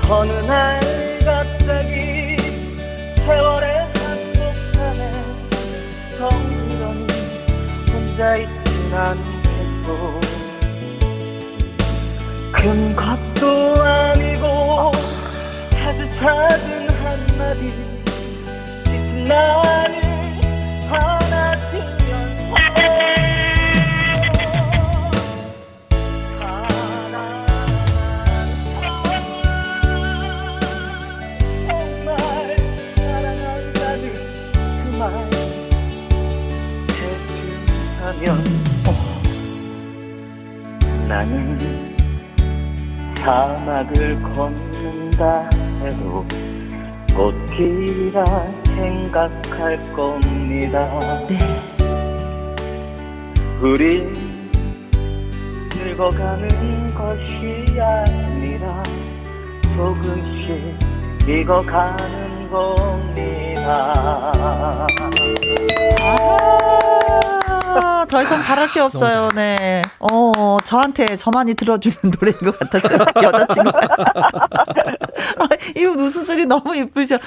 어느 0.10 0.32
날 0.48 0.80
갑자기 1.24 2.36
세월의 3.26 3.88
한복판에 3.94 5.12
정그러니 6.18 7.08
혼자 7.92 8.36
있진 8.38 8.94
않겠소 8.94 10.19
큰 12.62 12.94
것도 12.94 13.82
아니고 13.82 14.92
아주 15.82 16.10
작은 16.20 16.90
한마디 16.90 17.74
짙은 18.84 19.24
나는 19.30 20.02
하나치면서 20.90 22.56
정말 31.70 32.58
사랑한다는 32.98 34.04
그말 34.92 35.30
대충하면 38.18 38.28
나는 41.08 41.59
사막을 43.30 44.20
걷는다 44.24 45.48
해도 45.84 46.26
꽃길이라 47.16 48.24
생각할 48.66 49.94
겁니다. 49.94 51.00
네. 51.28 51.38
우리 53.62 54.12
늙어가는 55.76 56.88
것이 56.96 57.66
아니라 57.80 58.82
조금씩 59.76 60.76
익어가는 61.28 62.50
겁니다. 62.50 64.32
아, 66.02 66.39
더 68.10 68.22
이상 68.24 68.42
바랄 68.42 68.68
게 68.70 68.80
없어요. 68.80 69.30
네. 69.36 69.82
어, 70.00 70.58
저한테 70.64 71.16
저만이 71.16 71.54
들어주는 71.54 71.96
노래인 72.20 72.38
것 72.40 72.58
같았어요. 72.58 73.00
여자친구. 73.22 73.72
아, 75.40 75.48
이거 75.76 75.94
무슨 75.94 76.24
소리 76.26 76.46
너무 76.46 76.76
예쁘죠. 76.78 77.18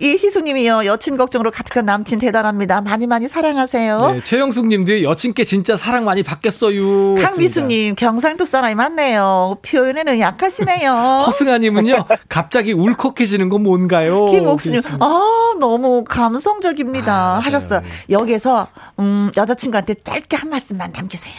이 0.00 0.12
희숙님이요. 0.16 0.86
여친 0.86 1.16
걱정으로 1.16 1.50
가득한 1.50 1.84
남친 1.84 2.18
대단합니다. 2.18 2.80
많이 2.80 3.06
많이 3.06 3.28
사랑하세요. 3.28 4.12
네, 4.12 4.22
최영숙 4.22 4.66
님도 4.68 5.02
여친께 5.02 5.44
진짜 5.44 5.76
사랑 5.76 6.04
많이 6.04 6.22
받겠어요. 6.22 7.14
강미수님, 7.16 7.94
경상도 7.94 8.44
사람이 8.44 8.74
많네요. 8.74 9.58
표현에는 9.62 10.18
약하시네요. 10.18 10.92
허승아 11.26 11.58
님은요. 11.58 12.06
갑자기 12.28 12.72
울컥해지는 12.72 13.48
건 13.48 13.62
뭔가요? 13.62 14.26
김옥수님, 14.26 14.80
아, 15.00 15.54
너무 15.58 16.04
감성적입니다. 16.04 17.12
아, 17.12 17.38
하셨어요. 17.38 17.82
여기에서, 18.10 18.68
음, 18.98 19.30
여자친구한테 19.36 19.94
짧게 20.02 20.36
한 20.36 20.50
말씀만 20.50 20.92
남기세요. 20.92 21.34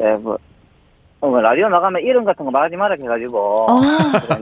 예, 0.00 0.16
뭐, 0.16 0.38
어, 1.20 1.28
뭐 1.28 1.40
라디오 1.40 1.68
나가면 1.68 2.02
이름 2.02 2.24
같은 2.24 2.44
거 2.44 2.50
말하지 2.50 2.76
말라 2.76 2.94
해가지고. 3.00 3.38
어. 3.70 3.80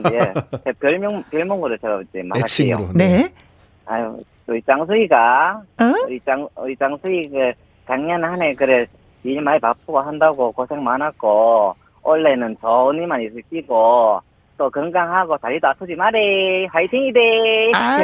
이제 0.07 0.71
별명, 0.79 1.23
별명으로 1.31 1.75
제가 1.77 2.01
이제 2.01 2.21
말할게요. 2.23 2.89
네. 2.93 3.33
아유, 3.85 4.17
우리 4.47 4.61
짱수이가, 4.61 5.61
어? 5.79 5.83
우리 6.05 6.19
짱, 6.25 6.47
우리 6.57 6.75
짱수이 6.75 7.29
그, 7.29 7.51
작년 7.87 8.23
한 8.23 8.41
해 8.41 8.53
그래, 8.53 8.85
일 9.23 9.41
많이 9.41 9.59
바쁘고 9.59 9.99
한다고 9.99 10.51
고생 10.51 10.83
많았고, 10.83 11.73
원래는 12.03 12.57
저언니만 12.61 13.21
있을 13.23 13.41
끼고, 13.49 14.19
또 14.57 14.69
건강하고 14.71 15.37
다리도 15.37 15.67
아프지 15.67 15.93
마래. 15.95 16.65
화이팅이대. 16.71 17.19
아, 17.75 17.97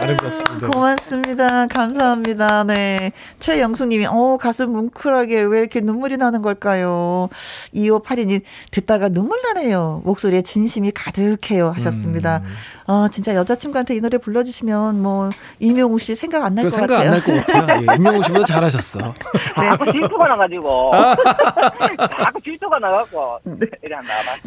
아름답습니다. 0.00 0.68
고맙습니다. 0.68 1.66
감사합니다. 1.68 2.64
네. 2.64 3.12
최영숙님이, 3.38 4.06
어, 4.06 4.36
가슴 4.40 4.72
뭉클하게 4.72 5.42
왜 5.42 5.60
이렇게 5.60 5.80
눈물이 5.80 6.16
나는 6.16 6.42
걸까요? 6.42 7.28
2582님, 7.74 8.42
듣다가 8.72 9.08
눈물 9.08 9.40
나네요. 9.42 10.02
목소리에 10.04 10.42
진심이 10.42 10.90
가득해요. 10.90 11.70
하셨습니다. 11.70 12.38
음. 12.44 12.54
어, 12.88 13.06
진짜 13.08 13.34
여자친구한테 13.36 13.94
이 13.94 14.00
노래 14.00 14.18
불러주시면 14.18 15.00
뭐, 15.00 15.30
이명우 15.60 16.00
씨 16.00 16.16
생각 16.16 16.42
안 16.44 16.54
날 16.56 16.64
것 16.68 16.80
같아요. 16.80 16.88
생각 16.88 17.00
안 17.00 17.10
날 17.12 17.22
것 17.22 17.46
같아요. 17.46 17.86
예, 17.92 17.96
이명우 17.96 18.22
씨보다 18.24 18.44
잘하셨어. 18.44 18.98
네. 18.98 19.68
자꾸 19.68 19.92
질투가 19.92 20.26
나가지고. 20.28 20.90
자꾸 22.24 22.40
질투가 22.42 22.78
나가고. 22.80 23.38
네. 23.44 23.66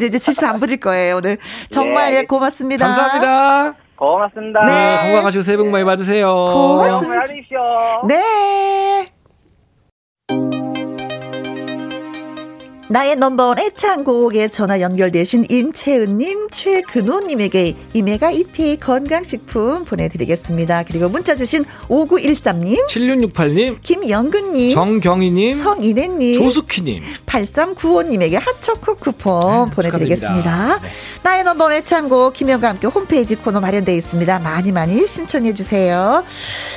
이제 0.06 0.20
질투 0.20 0.46
안 0.46 0.60
부릴 0.60 0.78
거예요. 0.82 1.22
네. 1.22 1.38
정말 1.70 2.14
예, 2.14 2.24
고맙습니다. 2.24 2.86
감사합니다. 2.86 3.76
고맙습니다. 3.96 4.66
네, 4.66 4.98
건강하시고 5.04 5.42
새해 5.42 5.58
복 5.58 5.68
많이 5.70 5.86
받으세요. 5.86 6.28
고맙습니다. 6.34 7.24
네. 8.08 9.15
나의 12.88 13.16
넘버원 13.16 13.58
애창곡에 13.58 14.48
전화 14.50 14.80
연결되신 14.80 15.48
임채은님, 15.50 16.50
최근호님에게 16.52 17.76
이메가 17.94 18.30
EP 18.30 18.78
건강식품 18.80 19.86
보내드리겠습니다. 19.86 20.84
그리고 20.84 21.10
문자 21.10 21.36
주신 21.36 21.66
5913님, 21.88 22.88
7668님, 22.88 23.82
김영근님, 23.82 24.76
정경희님, 24.76 25.54
성인혜님, 25.54 26.40
조숙희님, 26.40 27.02
8395님에게 27.26 28.40
핫초코 28.40 28.96
쿠폰 28.96 29.70
네, 29.70 29.76
보내드리겠습니다. 29.76 30.80
네. 30.80 30.90
나의 31.24 31.44
넘버원 31.44 31.74
애창곡 31.74 32.34
김영과 32.34 32.70
함께 32.70 32.86
홈페이지 32.86 33.36
코너 33.36 33.62
마련되어 33.62 33.96
있습니다. 33.96 34.38
많이 34.40 34.72
많이 34.72 35.08
신청해주세요. 35.08 36.24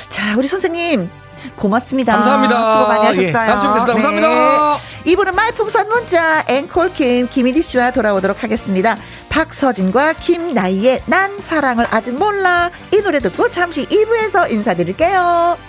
자, 0.09 0.35
우리 0.37 0.47
선생님. 0.47 1.07
고맙습니다. 1.55 2.13
감사합니다. 2.13 2.55
수고 2.73 2.87
많이 2.87 3.05
하셨어요. 3.07 3.27
예, 3.27 3.31
다음 3.31 3.59
주에 3.59 3.69
뵙겠습니다. 3.69 4.09
네. 4.09 4.21
감사합니다. 4.21 4.79
이분은 5.05 5.35
말풍선 5.35 5.89
문자 5.89 6.43
앵콜킴 6.47 7.29
김희리 7.29 7.61
씨와 7.61 7.91
돌아오도록 7.91 8.43
하겠습니다. 8.43 8.97
박서진과 9.29 10.13
김나희의 10.13 11.03
난 11.05 11.39
사랑을 11.39 11.85
아직 11.89 12.13
몰라 12.13 12.69
이 12.93 12.97
노래 13.01 13.19
듣고 13.19 13.49
잠시 13.51 13.85
2부에서 13.85 14.51
인사드릴게요. 14.51 15.68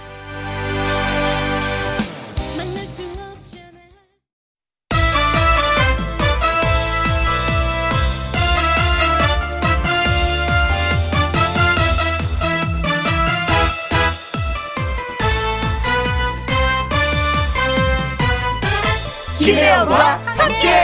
김혜영과 19.91 20.07
함께. 20.25 20.79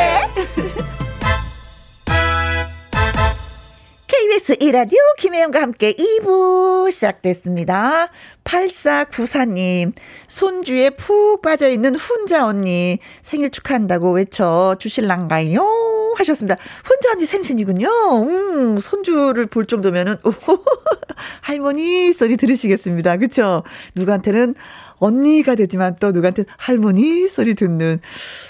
KBS 4.08 4.56
이라디오 4.60 4.98
김혜영과 5.18 5.62
함께 5.62 5.92
2부 5.92 6.90
시작됐습니다. 6.90 8.08
8494님, 8.42 9.92
손주에 10.26 10.90
푹 10.90 11.40
빠져있는 11.40 11.94
훈자 11.94 12.46
언니 12.46 12.98
생일 13.22 13.50
축하한다고 13.50 14.12
외쳐 14.12 14.74
주실랑가요? 14.80 16.14
하셨습니다. 16.16 16.56
훈자 16.84 17.12
언니 17.12 17.26
생신이군요. 17.26 17.88
음, 18.24 18.80
손주를 18.80 19.46
볼 19.46 19.66
정도면은, 19.66 20.16
오, 20.24 20.32
할머니 21.42 22.12
소리 22.12 22.36
들으시겠습니다. 22.36 23.18
그쵸? 23.18 23.62
누구한테는 23.94 24.54
언니가 24.98 25.54
되지만 25.54 25.96
또 26.00 26.12
누구한테 26.12 26.44
할머니 26.56 27.28
소리 27.28 27.54
듣는, 27.54 28.00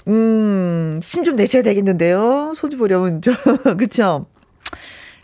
음, 0.08 1.00
힘 1.02 1.24
좀 1.24 1.36
내셔야 1.36 1.62
되겠는데요. 1.62 2.52
소주 2.54 2.76
보려면, 2.78 3.20
저, 3.22 3.32
그쵸? 3.76 4.26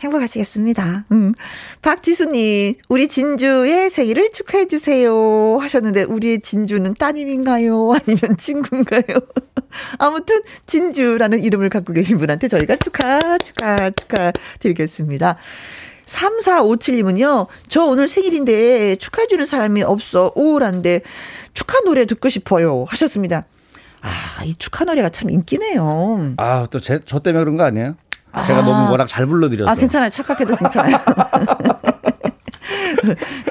행복하시겠습니다. 0.01 1.05
음. 1.13 1.33
박지수님, 1.81 2.75
우리 2.89 3.07
진주의 3.07 3.89
생일을 3.89 4.31
축하해주세요. 4.33 5.59
하셨는데, 5.61 6.03
우리의 6.03 6.41
진주는 6.41 6.93
따님인가요? 6.95 7.93
아니면 8.05 8.37
친구인가요? 8.37 9.03
아무튼, 9.99 10.41
진주라는 10.65 11.39
이름을 11.39 11.69
갖고 11.69 11.93
계신 11.93 12.17
분한테 12.17 12.49
저희가 12.49 12.75
축하, 12.75 13.37
축하, 13.37 13.89
축하 13.91 14.33
드리겠습니다. 14.59 15.37
3457님은요, 16.05 17.47
저 17.67 17.85
오늘 17.85 18.07
생일인데 18.07 18.95
축하해주는 18.97 19.45
사람이 19.45 19.83
없어. 19.83 20.31
우울한데 20.35 21.01
축하 21.53 21.79
노래 21.81 22.05
듣고 22.05 22.29
싶어요. 22.29 22.85
하셨습니다. 22.89 23.45
아, 24.01 24.43
이 24.43 24.53
축하 24.55 24.83
노래가 24.85 25.09
참 25.09 25.29
인기네요. 25.29 26.33
아, 26.37 26.67
또 26.69 26.79
제, 26.79 26.99
저 27.05 27.19
때문에 27.19 27.43
그런 27.43 27.55
거 27.57 27.63
아니에요? 27.63 27.95
제가 28.47 28.59
아. 28.59 28.65
너무 28.65 28.91
워낙 28.91 29.05
잘 29.07 29.25
불러드려서. 29.25 29.71
아, 29.71 29.75
괜찮아요. 29.75 30.09
착각해도 30.09 30.55
괜찮아요. 30.57 30.97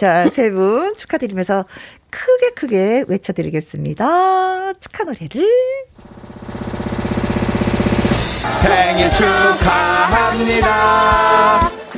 자, 0.01 0.29
세 0.31 0.51
분 0.51 0.95
축하드리면서 0.97 1.65
크게 2.11 2.51
크게 2.55 3.05
외쳐드리겠습니다. 3.09 4.73
축하 4.81 5.05
노래를. 5.05 5.49
생일 8.57 9.11
축하합니다. 9.13 10.61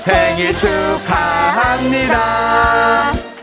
생일 0.04 0.54
축하합니다. 0.58 2.14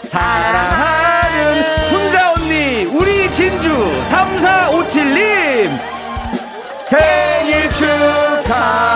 사랑하는 0.03 1.63
훈자 1.89 2.33
언니, 2.33 2.83
우리 2.85 3.31
진주 3.31 3.67
3457님 4.11 5.79
생일 6.87 7.67
축하합니다. 7.71 8.91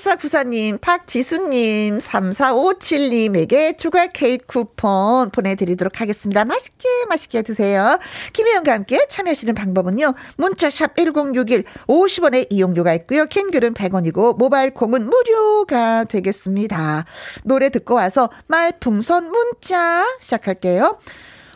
9494님, 0.00 0.80
박지수님, 0.80 1.98
3457님에게 1.98 3.76
조각 3.76 4.12
케이크 4.12 4.46
쿠폰 4.46 5.30
보내드리도록 5.30 6.00
하겠습니다. 6.00 6.44
맛있게, 6.44 6.88
맛있게 7.08 7.42
드세요. 7.42 7.98
김혜영과 8.32 8.72
함께 8.72 9.06
참여하시는 9.08 9.54
방법은요. 9.54 10.14
문자샵 10.36 10.96
1061, 10.96 11.64
50원의 11.86 12.46
이용료가 12.50 12.94
있고요. 12.94 13.26
캔글은 13.26 13.74
100원이고, 13.74 14.38
모바일 14.38 14.72
콩은 14.72 15.08
무료가 15.08 16.04
되겠습니다. 16.04 17.04
노래 17.44 17.68
듣고 17.68 17.94
와서 17.94 18.30
말풍선 18.46 19.30
문자 19.30 20.06
시작할게요. 20.20 20.98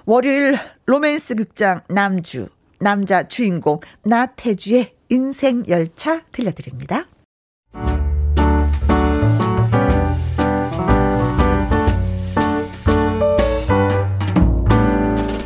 월요일 0.05 0.59
로맨스 0.87 1.37
극장 1.37 1.81
남주, 1.89 2.49
남자 2.79 3.27
주인공 3.27 3.81
나태주의 4.03 4.93
인생 5.09 5.65
열차 5.69 6.23
들려드립니다. 6.33 7.07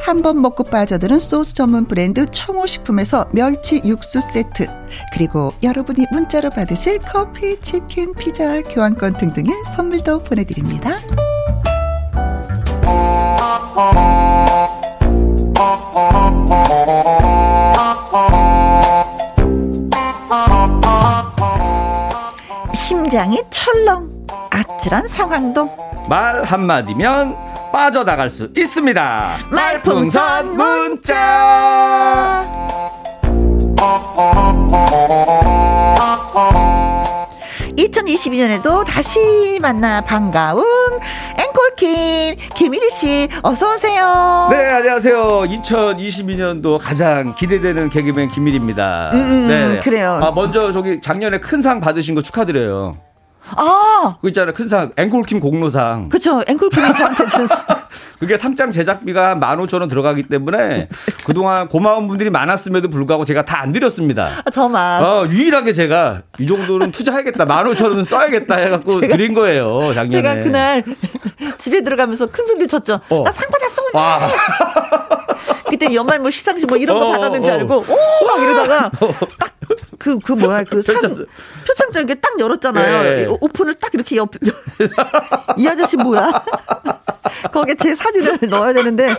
한 0.00 0.22
번 0.22 0.40
먹고 0.40 0.64
빠져드는 0.64 1.20
소스 1.20 1.54
전문 1.54 1.86
브랜드 1.86 2.26
청호식품에서 2.30 3.28
멸치 3.32 3.80
육수 3.84 4.20
세트 4.20 4.66
그리고 5.12 5.52
여러분이 5.62 6.06
문자로 6.12 6.50
받으실 6.50 6.98
커피, 6.98 7.60
치킨, 7.60 8.14
피자, 8.14 8.62
교환권 8.62 9.16
등등의 9.18 9.52
선물도 9.74 10.24
보내드립니다. 10.24 10.98
심장이 22.74 23.42
철렁 23.50 24.26
아찔한 24.50 25.06
상황도 25.08 25.68
말 26.08 26.42
한마디면 26.44 27.36
빠져나갈 27.72 28.30
수 28.30 28.48
있습니다. 28.56 29.36
말풍선 29.50 30.56
문자. 30.56 32.46
2022년에도 37.76 38.84
다시 38.84 39.58
만나 39.62 40.00
반가운 40.00 40.64
앵콜킴 41.38 42.36
김일희 42.54 42.90
씨 42.90 43.28
어서 43.42 43.72
오세요. 43.74 44.48
네 44.50 44.56
안녕하세요. 44.70 45.16
2022년도 45.42 46.78
가장 46.80 47.34
기대되는 47.34 47.88
개그맨 47.90 48.30
김일입니다. 48.30 49.10
음, 49.12 49.18
음, 49.18 49.48
네 49.48 49.80
그래요. 49.80 50.18
아 50.22 50.30
먼저 50.32 50.72
저기 50.72 51.00
작년에 51.00 51.38
큰 51.38 51.58
상 51.62 51.80
받으신 51.80 52.14
거 52.14 52.22
축하드려요. 52.22 52.96
아, 53.56 54.16
그 54.20 54.28
있잖아요. 54.28 54.54
큰 54.54 54.68
상, 54.68 54.92
앵콜킴 54.96 55.40
공로상. 55.40 56.08
그쵸. 56.08 56.42
앵콜킴이 56.46 56.94
저한테 56.94 57.26
준 57.26 57.48
그게 58.18 58.36
상장 58.36 58.72
제작비가 58.72 59.36
15,000원 59.36 59.88
들어가기 59.88 60.24
때문에 60.24 60.88
그동안 61.24 61.68
고마운 61.68 62.08
분들이 62.08 62.30
많았음에도 62.30 62.88
불구하고 62.90 63.24
제가 63.24 63.44
다 63.44 63.58
안 63.58 63.72
드렸습니다. 63.72 64.30
아, 64.44 64.50
저만. 64.50 65.02
어, 65.04 65.26
유일하게 65.30 65.72
제가 65.72 66.22
이 66.38 66.46
정도는 66.46 66.92
투자해야겠다. 66.92 67.44
15,000원은 67.44 68.04
써야겠다 68.04 68.56
해갖고 68.56 69.00
제가, 69.00 69.16
드린 69.16 69.34
거예요. 69.34 69.92
작년에. 69.94 70.10
제가 70.10 70.34
그날 70.42 70.84
집에 71.58 71.82
들어가면서 71.82 72.26
큰 72.26 72.46
소리를 72.46 72.68
쳤죠. 72.68 73.00
어. 73.08 73.22
나상 73.24 73.48
받았어. 73.50 73.82
와. 73.94 74.20
그때 75.70 75.94
연말 75.94 76.18
뭐 76.18 76.30
시상식 76.30 76.68
뭐 76.68 76.76
이런 76.76 76.98
거 76.98 77.08
어, 77.08 77.12
받았는지 77.12 77.50
어. 77.50 77.54
알고 77.54 77.76
오 77.88 78.26
막 78.26 78.42
이러다가 78.42 78.90
딱 79.38 79.54
그, 79.98 80.18
그 80.18 80.32
뭐야, 80.32 80.64
그 80.64 80.80
상, 80.80 80.94
표창장 80.96 82.04
이렇게 82.04 82.14
딱 82.20 82.38
열었잖아요. 82.38 83.02
네. 83.02 83.26
오픈을 83.40 83.74
딱 83.74 83.92
이렇게 83.92 84.16
옆, 84.16 84.30
이 85.58 85.66
아저씨 85.68 85.96
뭐야? 85.96 86.30
거기에 87.52 87.74
제 87.76 87.94
사진을 87.94 88.38
넣어야 88.50 88.72
되는데, 88.72 89.14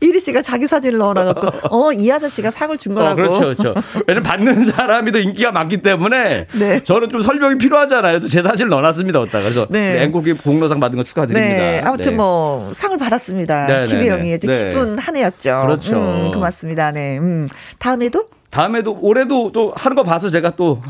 이리 0.00 0.20
씨가 0.20 0.42
자기 0.42 0.66
사진을 0.66 0.98
넣어놔 0.98 1.24
갖고, 1.32 1.50
어, 1.70 1.92
이 1.92 2.10
아저씨가 2.10 2.50
상을 2.50 2.76
준 2.78 2.94
거라고. 2.94 3.12
어, 3.12 3.14
그렇죠, 3.14 3.56
그렇죠. 3.56 3.74
왜냐면 4.06 4.22
받는 4.22 4.64
사람이 4.66 5.12
더 5.12 5.18
인기가 5.18 5.52
많기 5.52 5.82
때문에, 5.82 6.46
네. 6.52 6.82
저는 6.84 7.10
좀 7.10 7.20
설명이 7.20 7.58
필요하잖아요. 7.58 8.20
제 8.20 8.42
사진을 8.42 8.68
넣어놨습니다, 8.70 9.20
어디다가. 9.20 9.44
그래서, 9.44 9.66
네. 9.70 10.02
앵콜기 10.04 10.34
공로상 10.34 10.80
받은 10.80 10.96
거 10.96 11.04
축하드립니다. 11.04 11.48
네. 11.56 11.80
아무튼 11.84 12.12
네. 12.12 12.16
뭐, 12.16 12.72
상을 12.74 12.96
받았습니다. 12.96 13.66
네, 13.66 13.80
네, 13.80 13.86
김혜영이 13.86 14.30
네. 14.30 14.38
기쁜 14.38 14.98
한 14.98 15.16
해였죠. 15.16 15.60
그렇죠. 15.62 15.96
음, 15.96 16.32
고맙습니다. 16.32 16.92
네. 16.92 17.18
음. 17.18 17.48
다음에도? 17.78 18.28
다음에도 18.50 18.98
올해도 19.00 19.52
또 19.52 19.72
하는 19.76 19.94
거 19.94 20.02
봐서 20.02 20.30
제가 20.30 20.52
또 20.56 20.82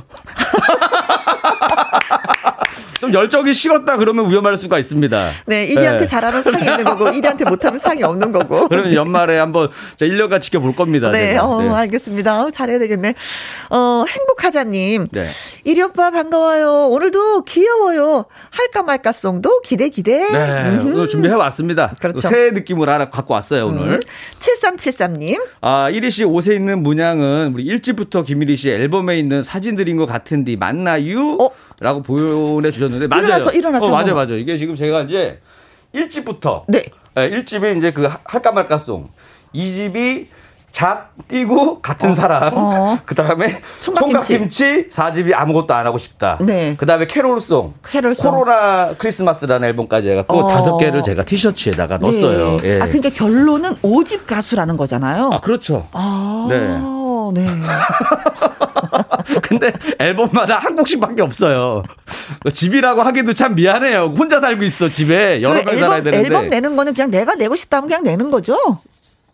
좀 3.01 3.13
열정이 3.15 3.53
식었다 3.53 3.97
그러면 3.97 4.29
위험할 4.29 4.57
수가 4.57 4.79
있습니다. 4.79 5.31
네, 5.47 5.67
1위한테 5.69 6.01
네. 6.01 6.07
잘하면 6.07 6.43
상이 6.43 6.59
있는 6.61 6.85
거고 6.85 7.07
1위한테 7.07 7.49
못하면 7.49 7.79
상이 7.79 8.03
없는 8.03 8.33
거고. 8.33 8.67
그러면 8.69 8.93
연말에 8.95 9.39
한번 9.39 9.71
1년간 9.99 10.41
지켜볼 10.41 10.75
겁니다. 10.75 11.11
네, 11.11 11.37
어, 11.37 11.63
네. 11.63 11.69
알겠습니다. 11.69 12.45
어, 12.45 12.51
잘해야 12.51 12.79
되겠네. 12.79 13.15
어, 13.71 14.05
행복하자님. 14.09 15.09
네. 15.13 15.27
1위 15.67 15.85
오빠 15.89 16.11
반가워요. 16.11 16.89
오늘도 16.89 17.45
귀여워요. 17.45 18.25
할까 18.51 18.83
말까 18.83 19.13
송도 19.13 19.61
기대 19.63 19.89
기대. 19.89 20.31
네, 20.31 20.79
오늘 20.83 21.09
준비해 21.09 21.35
왔습니다. 21.35 21.95
그렇죠. 22.01 22.21
새 22.29 22.51
느낌을 22.51 22.89
하나 22.89 23.11
갖고 23.11 23.35
왔어요, 23.35 23.67
오늘. 23.69 23.95
음. 23.95 24.01
7373님. 24.41 25.41
아, 25.61 25.89
1위 25.91 26.11
씨 26.11 26.25
옷에 26.25 26.55
있는 26.55 26.83
문양은 26.83 27.53
우리 27.55 27.65
일찍부터 27.65 28.23
김일희 28.23 28.57
씨 28.57 28.71
앨범에 28.71 29.19
있는 29.19 29.43
사진들인 29.43 29.97
것 29.97 30.07
같은데 30.07 30.57
맞나요? 30.57 31.37
어? 31.41 31.51
라고 31.81 32.03
보내주셨는데 32.03 33.07
맞아요. 33.07 33.25
일어나서 33.25 33.53
일어나서 33.53 33.87
어, 33.87 33.91
맞아요, 33.91 34.15
맞아요. 34.15 34.39
이게 34.39 34.57
지금 34.57 34.75
제가 34.75 35.03
이제 35.03 35.41
1집부터 35.95 36.65
네. 36.67 36.85
네 37.15 37.31
1집이 37.31 37.79
이제 37.79 37.93
그 37.93 38.09
할까 38.25 38.53
말까송 38.53 39.09
2집이 39.55 40.27
작 40.71 41.13
뛰고 41.29 41.81
같은 41.81 42.11
어. 42.11 42.15
사람. 42.15 42.53
어. 42.55 42.99
그 43.07 43.15
다음에 43.15 43.61
총각김치. 43.81 44.89
4집이 44.89 45.33
아무것도 45.35 45.73
안 45.75 45.87
하고 45.87 45.99
싶다. 45.99 46.39
네. 46.41 46.75
그 46.77 46.87
다음에 46.87 47.07
캐롤송. 47.07 47.75
캐롤송. 47.91 48.31
코로나 48.31 48.95
크리스마스라는 48.97 49.69
앨범까지 49.69 50.11
해 50.11 50.15
갖고 50.17 50.39
어. 50.39 50.49
다섯 50.49 50.77
개를 50.79 51.03
제가 51.03 51.25
티셔츠에다가 51.25 51.99
네. 51.99 52.03
넣었어요. 52.03 52.59
예. 52.65 52.81
아, 52.81 52.85
그러니까 52.85 53.09
결론은 53.09 53.77
5집 53.77 54.27
가수라는 54.27 54.77
거잖아요. 54.77 55.31
아, 55.33 55.41
그렇죠. 55.41 55.89
아. 55.93 56.47
네. 56.51 56.98
네. 57.33 57.47
근데 59.43 59.73
앨범마다 59.99 60.59
한 60.59 60.77
곡씩밖에 60.77 61.23
없어요. 61.23 61.83
집이라고 62.53 63.03
하기도 63.03 63.33
참 63.35 63.55
미안해요. 63.55 64.15
혼자 64.17 64.41
살고 64.41 64.65
있어 64.65 64.89
집에 64.89 65.43
여러 65.43 65.63
그명 65.63 65.79
살아야 65.79 66.03
되는데. 66.03 66.27
앨범 66.27 66.49
내는 66.49 66.77
거는 66.77 66.95
그냥 66.95 67.11
내가 67.11 67.35
내고 67.35 67.57
싶다면 67.57 67.89
그냥 67.89 68.03
내는 68.05 68.31
거죠. 68.31 68.57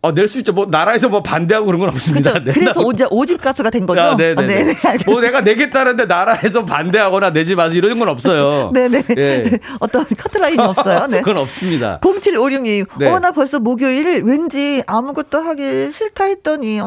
어, 0.03 0.12
낼 0.12 0.28
수 0.28 0.36
있죠. 0.40 0.53
뭐, 0.53 0.66
나라에서 0.70 1.09
뭐 1.09 1.22
반대하고 1.22 1.64
그런 1.64 1.80
건 1.80 1.88
없습니다. 1.88 2.32
그렇죠. 2.34 2.53
그래서 2.61 2.80
오집, 2.82 3.07
오집 3.11 3.40
가수가 3.40 3.70
된 3.70 3.86
거죠. 3.86 4.03
아, 4.03 4.16
네네. 4.18 4.34
아, 4.42 4.47
네네. 4.47 4.74
뭐 5.07 5.22
내가 5.22 5.40
내겠다는데 5.40 6.05
나라에서 6.05 6.66
반대하거나 6.66 7.30
내지 7.32 7.55
마세요. 7.55 7.78
이런 7.82 7.99
건 7.99 8.11
없어요. 8.11 8.70
네네. 8.74 9.03
예. 9.16 9.51
어떤 9.80 10.05
커트라인이 10.05 10.61
없어요. 10.61 11.07
네. 11.07 11.20
그건 11.20 11.38
없습니다. 11.38 12.01
0756님. 12.03 12.86
네. 12.99 13.09
어, 13.09 13.18
나 13.18 13.30
벌써 13.30 13.59
목요일 13.61 14.22
왠지 14.24 14.82
아무것도 14.86 15.40
하기 15.40 15.90
싫다 15.90 16.24
했더니, 16.24 16.80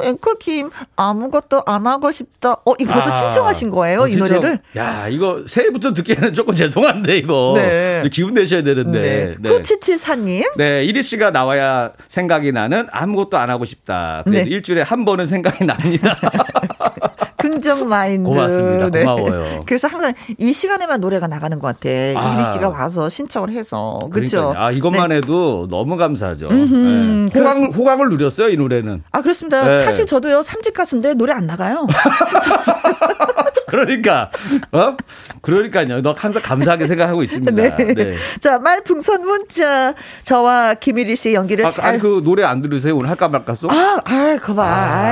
어, 0.00 0.04
앵콜킴 0.04 0.70
아무것도 0.96 1.62
안 1.66 1.86
하고 1.86 2.10
싶다. 2.12 2.52
어, 2.64 2.74
이거 2.78 2.92
벌써 2.92 3.10
아, 3.10 3.16
신청하신 3.20 3.70
거예요, 3.70 4.02
어, 4.02 4.06
이 4.06 4.12
신청. 4.12 4.36
노래를? 4.36 4.60
야, 4.76 5.08
이거 5.08 5.42
새해부터 5.46 5.92
듣기에는 5.94 6.34
조금 6.34 6.54
죄송한데 6.54 7.16
이거. 7.18 7.54
네. 7.56 8.02
기분 8.12 8.34
내셔야 8.34 8.62
되는데. 8.62 9.00
네. 9.00 9.34
네. 9.38 9.50
9774님. 9.50 10.56
네, 10.56 10.84
이리 10.84 11.02
씨가 11.02 11.30
나와야 11.30 11.90
생각이 12.08 12.52
나는 12.52 12.86
아무것도 12.90 13.36
안 13.36 13.50
하고 13.50 13.64
싶다. 13.64 14.22
그래도 14.24 14.44
네. 14.44 14.50
일주일에 14.50 14.82
한 14.82 15.04
번은 15.04 15.26
생각이 15.26 15.64
납니다. 15.64 16.16
긍정 17.44 17.88
마인드. 17.88 18.28
고맙습니다. 18.28 18.88
네. 18.90 19.00
고마워요. 19.00 19.62
그래서 19.66 19.86
항상 19.88 20.14
이 20.38 20.52
시간에만 20.52 21.00
노래가 21.00 21.26
나가는 21.26 21.58
것 21.58 21.66
같아. 21.66 21.90
아. 21.90 22.34
이리 22.34 22.52
씨가 22.52 22.70
와서 22.70 23.10
신청을 23.10 23.50
해서. 23.50 24.08
그렇죠. 24.10 24.54
아 24.56 24.70
이것만 24.70 25.10
네. 25.10 25.16
해도 25.16 25.66
너무 25.68 25.96
감사하죠. 25.96 26.48
네. 26.50 27.28
호강 27.34 27.72
호강을 27.72 28.08
누렸어요 28.08 28.48
이 28.48 28.56
노래는. 28.56 29.02
아 29.12 29.20
그렇습니다. 29.20 29.62
네. 29.62 29.84
사실 29.84 30.06
저도요 30.06 30.42
삼집 30.42 30.72
가수인데 30.74 31.14
노래 31.14 31.32
안 31.32 31.46
나가요. 31.46 31.86
그러니까 33.74 34.30
어 34.72 34.96
그러니까요. 35.42 36.00
너 36.00 36.14
항상 36.16 36.40
감사하게 36.42 36.86
생각하고 36.86 37.22
있습니다. 37.24 37.52
네. 37.52 37.94
네. 37.94 38.14
자 38.40 38.58
말풍선 38.58 39.26
문자 39.26 39.94
저와 40.24 40.74
김일희 40.74 41.16
씨 41.16 41.34
연기를 41.34 41.66
아, 41.66 41.70
잘. 41.70 41.84
아니 41.84 41.98
그 41.98 42.20
노래 42.24 42.44
안 42.44 42.62
들으세요 42.62 42.96
오늘 42.96 43.10
할까 43.10 43.28
말까 43.28 43.54
써? 43.54 43.66
아, 43.70 43.98
아, 44.04 44.36
그봐. 44.40 44.62
아, 44.64 44.68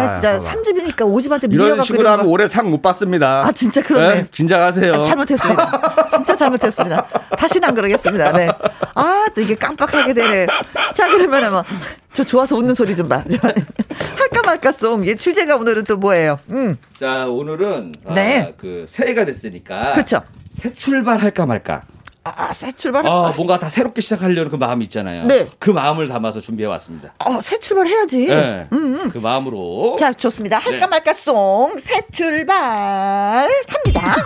아, 0.09 0.13
진짜 0.13 0.39
삼집이니까 0.39 1.05
오집한테 1.05 1.49
밀려가고 1.49 1.75
이런 1.75 1.85
식으로 1.85 2.09
하면 2.09 2.27
올해 2.27 2.47
상 2.49 2.63
못 2.73 2.81
받습니다. 2.81 3.43
아 3.45 3.53
진짜 3.53 3.83
그러네. 3.83 4.15
네? 4.15 4.27
긴장하세요. 4.31 4.95
아, 4.95 5.03
잘못했습니다. 5.03 6.09
진짜 6.11 6.37
잘못했습니다. 6.37 7.07
다시는 7.37 7.69
안 7.69 7.75
그러겠습니다. 7.75 8.33
네. 8.33 8.49
아 8.95 9.27
또 9.35 9.41
이게 9.41 9.55
깜빡하게 9.55 10.15
되네. 10.15 10.47
자 10.95 11.09
그러면은 11.09 11.51
뭐. 11.51 11.65
저 12.13 12.25
좋아서 12.25 12.57
웃는 12.57 12.75
소리 12.75 12.95
좀 12.95 13.09
봐. 13.09 13.25
할까 14.17 14.43
말까 14.45 14.73
송. 14.73 15.07
예, 15.07 15.15
주제가 15.15 15.57
오늘은 15.57 15.85
또 15.85 15.97
뭐예요? 15.97 16.39
음. 16.51 16.77
자, 16.99 17.27
오늘은 17.27 17.93
네. 18.15 18.49
아, 18.49 18.53
그 18.57 18.85
새해가 18.89 19.25
됐으니까 19.25 19.95
그렇죠. 19.95 20.21
새 20.55 20.75
출발 20.75 21.21
할까 21.23 21.47
말까. 21.47 21.83
아, 22.25 22.53
새 22.53 22.71
출발? 22.73 23.05
아, 23.07 23.33
뭔가 23.37 23.59
다 23.59 23.69
새롭게 23.69 24.01
시작하려는 24.01 24.49
그 24.51 24.57
마음이 24.57 24.85
있잖아요. 24.85 25.27
네. 25.27 25.49
그 25.59 25.71
마음을 25.71 26.07
담아서 26.07 26.41
준비해 26.41 26.69
왔습니다. 26.69 27.15
어, 27.25 27.41
새 27.43 27.59
출발 27.59 27.89
해야지. 27.89 28.27
네. 28.29 28.69
음, 28.73 29.01
음. 29.01 29.09
그 29.11 29.19
마음으로. 29.19 29.97
자, 29.99 30.13
좋습니다. 30.13 30.59
할까 30.59 30.87
네. 30.87 30.87
말까 30.87 31.13
송. 31.15 31.77
새 31.79 32.01
출발 32.13 33.49
합니다. 33.69 34.25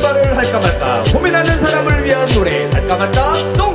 출발을 0.00 0.34
할까 0.36 0.58
말까. 0.60 1.02
고민하는 1.12 1.60
사람을 1.60 2.04
위한 2.04 2.26
노래. 2.28 2.64
할까 2.70 2.96
말까. 2.96 3.34
송 3.54 3.74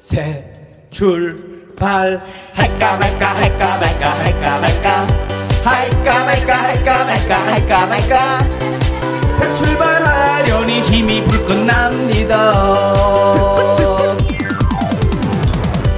새 0.00 0.44
출. 0.90 1.34
발. 1.78 2.20
할까 2.52 2.96
말까 2.98 3.34
할까 3.34 3.78
말까 3.78 4.10
할까 4.18 4.60
말까. 4.60 5.06
할까 5.64 6.24
말까 6.24 6.62
할까 6.62 7.04
말까 7.04 7.46
할까 7.46 7.86
말까. 7.86 8.38
새 9.32 9.54
출발하려니 9.56 10.82
힘이 10.82 11.24
불끈 11.24 11.66
납니다. 11.66 12.52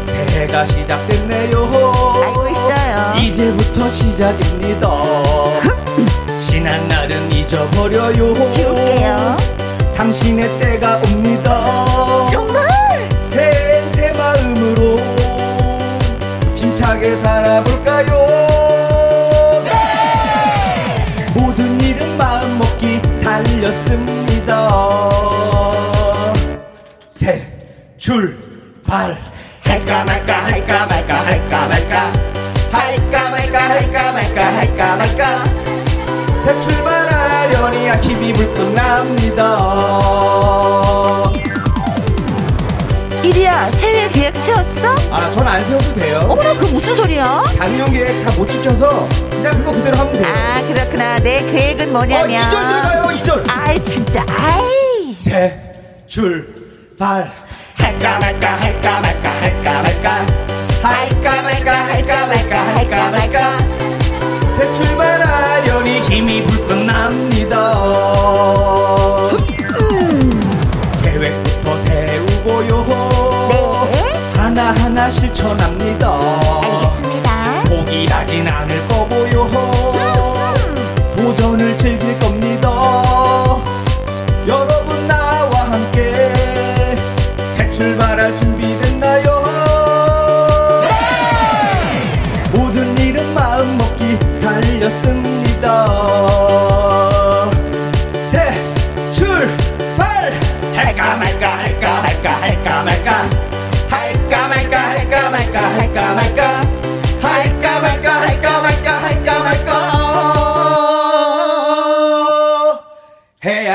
새해가 0.07 0.65
시작됐네요. 0.67 1.65
알고 2.23 2.49
있어요. 2.49 3.15
이제부터 3.19 3.89
시작입니다 3.89 4.89
지난 6.55 6.87
날은 6.87 7.33
잊어버려요. 7.33 8.33
지울게요. 8.55 9.37
당신의 9.97 10.49
때가 10.61 10.99
옵니다. 10.99 11.65
정말? 12.31 12.63
새, 13.29 13.83
새 13.93 14.13
마음으로 14.13 14.95
힘차게 16.55 17.17
살아볼까요? 17.17 18.27
네! 19.65 21.33
모든 21.35 21.81
일은 21.81 22.17
마음 22.17 22.59
먹기 22.59 23.03
달렸습니다. 23.21 24.71
새 27.09 27.51
출발. 27.99 29.19
할까 29.65 30.05
말까 30.05 30.45
할까 30.45 30.87
말까 30.87 31.27
할까 31.27 31.67
말까. 31.67 32.13
할까 32.71 33.31
말까 33.31 33.59
할까 33.59 34.13
말까 34.13 34.57
할까 34.57 34.97
말까. 34.97 35.45
새 35.45 35.54
출발하려니 38.35 38.43
힘이 38.43 38.53
불끈 38.55 38.75
납니다. 38.75 39.59
이리야 43.23 43.71
새해 43.71 44.09
계획 44.09 44.37
세웠어? 44.37 44.95
아, 45.11 45.31
전 45.31 45.47
안 45.47 45.65
세워도 45.65 45.95
돼요. 45.95 46.19
어머나, 46.29 46.53
그 46.59 46.67
무슨 46.67 46.95
소리야? 46.97 47.43
작년 47.57 47.91
계획 47.93 48.25
다 48.25 48.33
못 48.35 48.47
지켜서 48.47 49.09
그냥 49.31 49.55
그거 49.59 49.71
그대로 49.73 49.97
하면 49.99 50.13
돼요. 50.13 50.27
아, 50.27 50.61
그렇구나. 50.67 51.19
내 51.21 51.41
계획은 51.41 51.93
뭐냐면. 51.93 52.43
어, 52.43 52.47
2절 52.47 52.51
들어가요, 52.51 53.03
2절. 53.23 53.45
아이, 53.49 53.83
진짜, 53.85 54.25
아이. 54.29 55.15
새, 55.17 55.59
출, 56.07 56.53
발. 56.99 57.33
할까 57.77 58.19
말까, 58.19 58.49
할까 58.61 59.01
말까, 59.01 59.31
할까 59.31 59.83
말까. 59.83 60.27
할까 60.83 61.43
말까, 61.43 61.73
할까 61.87 62.27
말까, 62.27 62.75
할까 62.75 63.11
말까. 63.11 63.59
새 64.55 64.73
출발하려니 64.75 65.24
힘이 66.15 66.45
불끈 66.45 66.87
납니다. 66.87 67.73
계획부터 71.03 71.77
세우고요. 71.79 72.87
하나하나 74.37 75.11
실천합니다. 75.11 76.17
알겠습니다. 76.63 77.65
포기하진 77.65 78.47
않을 78.47 78.87
거고요. 78.87 79.51
도전을 81.17 81.77
즐길 81.79 82.17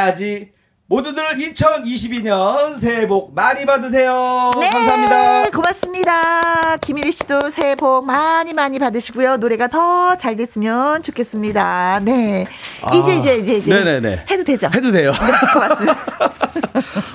해야지 0.03 0.51
모두들 0.87 1.23
2022년 1.35 2.79
새해 2.79 3.05
복 3.05 3.35
많이 3.35 3.63
받으세요. 3.63 4.49
네, 4.59 4.69
감사합니다. 4.71 5.51
고맙습니다. 5.51 6.77
김일희 6.77 7.11
씨도 7.11 7.51
새해 7.51 7.75
복 7.75 8.07
많이 8.07 8.53
많이 8.53 8.79
받으시고요. 8.79 9.37
노래가 9.37 9.67
더 9.67 9.99
잘 10.17 10.35
됐으면 10.35 11.03
좋겠습니다. 11.03 11.99
네. 12.03 12.45
아, 12.81 12.95
이제 12.95 13.17
이제 13.17 13.35
이제 13.37 13.53
이제 13.57 13.69
네네네. 13.71 14.25
해도 14.31 14.43
되죠? 14.43 14.69
해도 14.73 14.91
돼요. 14.91 15.11
네, 15.11 15.31
고맙습니다. 15.53 15.97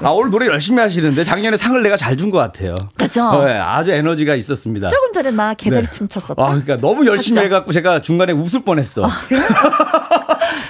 아, 0.04 0.10
오늘 0.10 0.30
노래 0.30 0.46
열심히 0.46 0.80
하시는데 0.80 1.24
작년에 1.24 1.56
상을 1.56 1.82
내가 1.82 1.96
잘 1.96 2.16
준 2.16 2.30
것 2.30 2.38
같아요. 2.38 2.76
그렇죠. 2.96 3.44
네, 3.44 3.58
아주 3.58 3.90
에너지가 3.90 4.36
있었습니다. 4.36 4.88
조금 4.90 5.12
전에 5.12 5.32
나 5.32 5.52
개다리 5.54 5.86
네. 5.86 5.90
춤 5.90 6.08
췄었다. 6.08 6.40
아, 6.40 6.46
그러니까 6.50 6.76
너무 6.76 7.04
열심히 7.06 7.38
그렇죠? 7.40 7.46
해갖고 7.54 7.72
제가 7.72 8.00
중간에 8.02 8.32
웃을 8.32 8.62
뻔했어. 8.64 9.04
아, 9.06 9.10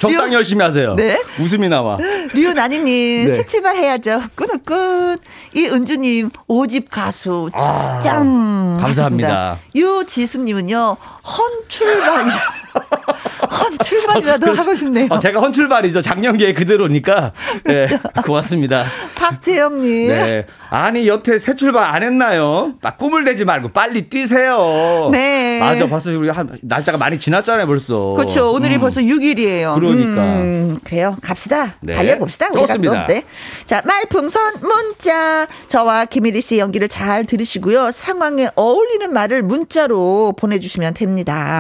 적당히 0.09 0.31
류, 0.31 0.37
열심히 0.37 0.63
하세요. 0.65 0.95
네. 0.95 1.23
웃음이 1.39 1.69
나와. 1.69 1.99
류나니님, 2.33 3.27
네. 3.27 3.35
새 3.35 3.47
출발 3.47 3.77
해야죠. 3.77 4.23
끝끝. 4.35 5.21
이은주님, 5.55 6.31
오집 6.47 6.91
가수. 6.91 7.51
아, 7.55 8.01
짱. 8.03 8.79
감사합니다. 8.81 9.59
유지수님은요, 9.75 10.97
헌출발. 11.25 12.27
헌출발이라도 13.45 14.51
아, 14.51 14.55
하고 14.55 14.75
싶네요. 14.75 15.09
아, 15.11 15.19
제가 15.19 15.41
헌출발이죠. 15.41 16.03
작년기에 16.03 16.55
그대로니까. 16.55 17.33
네, 17.65 17.87
그렇죠. 17.87 18.23
고맙습니다. 18.25 18.85
박재영님. 19.15 20.09
네. 20.09 20.47
아니, 20.71 21.07
여태 21.09 21.39
새 21.39 21.55
출발 21.57 21.85
안 21.95 22.03
했나요? 22.03 22.75
막 22.81 22.99
꿈을 22.99 23.25
대지 23.25 23.45
말고 23.45 23.69
빨리 23.69 24.09
뛰세요. 24.09 25.09
네. 25.13 25.59
네. 25.59 25.61
맞아. 25.61 25.87
벌써 25.87 26.11
우리 26.11 26.29
한 26.29 26.59
날짜가 26.63 26.99
많이 26.99 27.19
지났잖아요, 27.19 27.67
벌써. 27.67 28.15
그렇죠. 28.15 28.51
오늘이 28.53 28.77
음. 28.77 28.81
벌써 28.81 29.01
6일이에요. 29.01 29.75
그러니까. 29.75 30.23
음, 30.23 30.79
그래요. 30.85 31.17
갑시다. 31.23 31.75
네. 31.81 31.95
달려봅시다. 31.95 32.51
좋습니다. 32.51 33.07
네. 33.07 33.25
자, 33.67 33.83
말풍선 33.85 34.55
문자. 34.63 35.47
저와 35.69 36.07
김일희 36.07 36.41
씨의 36.41 36.61
연기를 36.61 36.89
잘 36.89 37.25
들으시고요. 37.25 37.91
상황에 37.93 38.49
어울리는 38.57 39.13
말을 39.13 39.43
문자로 39.43 40.35
보내주시면 40.37 40.95
됩니다. 40.95 41.14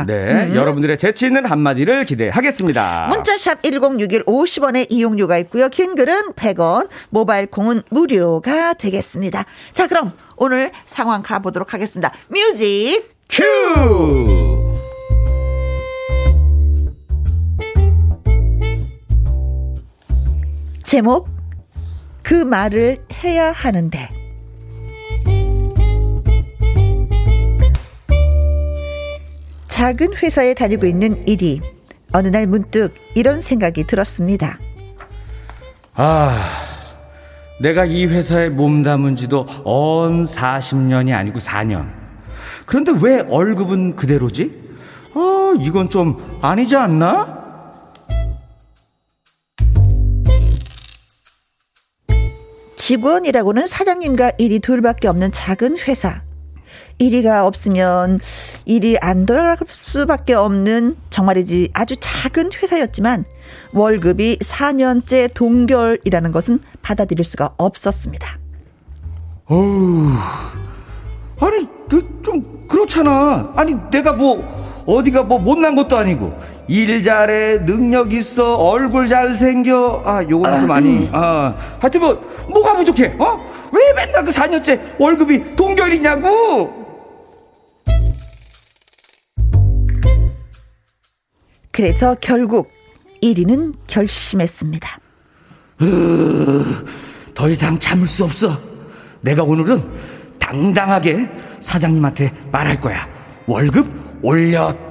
네. 0.07 0.47
음. 0.47 0.55
여러분들의 0.55 0.99
재치 0.99 1.27
있는 1.27 1.47
한마디를 1.47 2.05
기대하겠습니다. 2.05 3.09
문자샵 3.11 3.63
1061 3.63 4.25
50원의 4.25 4.87
이용료가 4.91 5.39
있고요. 5.39 5.69
긴 5.69 5.95
글은 5.95 6.33
100원, 6.33 6.89
모바일 7.11 7.47
콩은 7.47 7.83
무료가 7.91 8.75
되겠습니다. 8.75 9.45
자, 9.73 9.87
그럼 9.87 10.13
오늘 10.37 10.73
상황 10.87 11.23
가보도록 11.23 11.75
하겠습니다. 11.75 12.13
뮤직 12.29 13.15
큐! 13.29 13.45
제목 20.83 21.27
그 22.23 22.35
말을 22.35 23.05
해야 23.25 23.51
하는데 23.51 24.09
작은 29.75 30.15
회사에 30.15 30.55
다니고 30.55 30.87
있는 30.87 31.27
일이 31.27 31.61
어느 32.13 32.29
날 32.29 32.47
문득 32.47 32.95
이런 33.17 33.41
생각이 33.41 33.83
들었습니다. 33.83 34.57
아, 35.95 36.49
내가 37.61 37.85
이 37.85 38.07
회사에 38.07 38.51
몸담은 38.51 39.17
지도 39.17 39.49
언 39.65 40.27
40년이 40.27 41.13
아니고 41.13 41.41
4년. 41.41 41.91
그런데 42.67 42.93
왜 43.03 43.25
월급은 43.27 43.97
그대로지? 43.97 44.53
아, 45.13 45.55
이건 45.59 45.91
좀 45.91 46.25
아니지 46.41 46.77
않나? 46.77 47.43
직원이라고는 52.77 53.67
사장님과 53.67 54.35
일이 54.39 54.61
둘밖에 54.61 55.09
없는 55.09 55.33
작은 55.33 55.79
회사. 55.79 56.23
일이가 56.99 57.47
없으면 57.47 58.21
일이 58.65 58.97
안 59.01 59.27
돌아갈 59.27 59.59
수밖에 59.71 60.35
없는 60.35 60.97
정말이지 61.11 61.71
아주 61.73 61.97
작은 61.99 62.51
회사였지만 62.53 63.25
월급이 63.73 64.39
4년째 64.39 65.33
동결이라는 65.35 66.33
것은 66.33 66.61
받아들일 66.83 67.25
수가 67.25 67.55
없었습니다. 67.59 68.39
어우, 69.47 70.09
아니, 71.41 71.67
그, 71.89 72.21
좀, 72.23 72.67
그렇잖아. 72.67 73.53
아니, 73.57 73.77
내가 73.91 74.13
뭐, 74.13 74.43
어디가 74.87 75.25
뭐 75.25 75.39
못난 75.39 75.75
것도 75.75 75.97
아니고, 75.97 76.33
일 76.69 77.03
잘해, 77.03 77.65
능력 77.65 78.13
있어, 78.13 78.57
얼굴 78.57 79.09
잘생겨. 79.09 80.03
아, 80.05 80.23
요거는 80.29 80.61
좀 80.61 80.71
아니. 80.71 81.09
아, 81.13 81.55
하여튼 81.79 82.01
뭐, 82.01 82.15
뭐가 82.49 82.77
부족해, 82.77 83.17
어? 83.19 83.37
왜 83.75 83.93
맨날 83.95 84.25
그 84.25 84.31
4년째 84.31 85.01
월급이 85.01 85.57
동결이냐고! 85.57 86.85
그래서 91.73 92.15
결국 92.21 92.71
1위는 93.21 93.75
결심했습니다. 93.89 95.01
더 97.35 97.49
이상 97.49 97.79
참을 97.81 98.07
수 98.07 98.25
없어. 98.25 98.61
내가 99.21 99.43
오늘은 99.43 99.83
당당하게 100.39 101.29
사장님한테 101.59 102.33
말할 102.53 102.81
거야. 102.81 103.09
월급 103.47 103.89
올려달라고! 104.23 104.85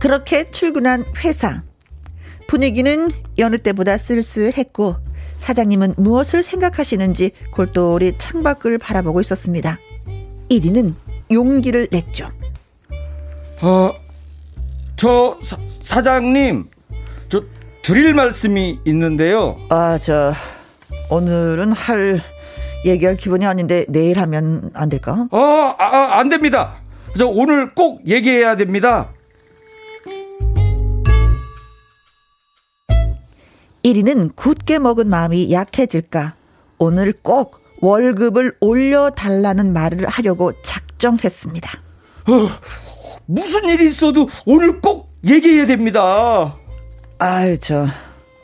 그렇게 0.00 0.50
출근한 0.50 1.04
회사. 1.22 1.62
분위기는 2.46 3.10
여느 3.38 3.58
때보다 3.58 3.98
쓸쓸했고, 3.98 4.96
사장님은 5.36 5.94
무엇을 5.96 6.42
생각하시는지 6.42 7.32
골똘히 7.52 8.12
창밖을 8.16 8.78
바라보고 8.78 9.20
있었습니다. 9.20 9.78
1위는 10.50 10.94
용기를 11.30 11.88
냈죠. 11.90 12.30
어, 13.62 13.90
저 14.96 15.36
사, 15.42 15.56
사장님, 15.82 16.64
저 17.28 17.42
드릴 17.82 18.14
말씀이 18.14 18.78
있는데요. 18.84 19.56
아, 19.70 19.98
저 19.98 20.32
오늘은 21.10 21.72
할 21.72 22.20
얘기할 22.84 23.16
기분이 23.16 23.46
아닌데 23.46 23.84
내일 23.88 24.18
하면 24.20 24.70
안 24.74 24.88
될까? 24.88 25.26
어, 25.30 25.38
아, 25.38 25.76
아, 25.78 26.18
안 26.18 26.28
됩니다. 26.28 26.76
저 27.16 27.26
오늘 27.26 27.74
꼭 27.74 28.06
얘기해야 28.06 28.56
됩니다. 28.56 29.08
1위는 33.84 34.34
굳게 34.34 34.78
먹은 34.78 35.08
마음이 35.08 35.52
약해질까? 35.52 36.34
오늘 36.78 37.12
꼭 37.12 37.60
월급을 37.80 38.56
올려달라는 38.60 39.72
말을 39.72 40.08
하려고 40.08 40.52
작정했습니다. 40.62 41.70
어, 42.28 42.48
무슨 43.26 43.68
일이 43.68 43.86
있어도 43.86 44.28
오늘 44.46 44.80
꼭 44.80 45.14
얘기해야 45.26 45.66
됩니다. 45.66 46.56
아이, 47.18 47.58
저, 47.58 47.86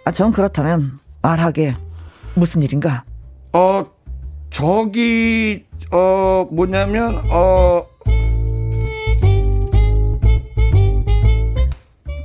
아, 0.04 0.12
전 0.12 0.30
그렇다면 0.30 0.98
말하게 1.22 1.74
무슨 2.34 2.62
일인가? 2.62 3.04
어, 3.52 3.84
저기, 4.50 5.64
어, 5.90 6.46
뭐냐면, 6.50 7.14
어. 7.32 7.82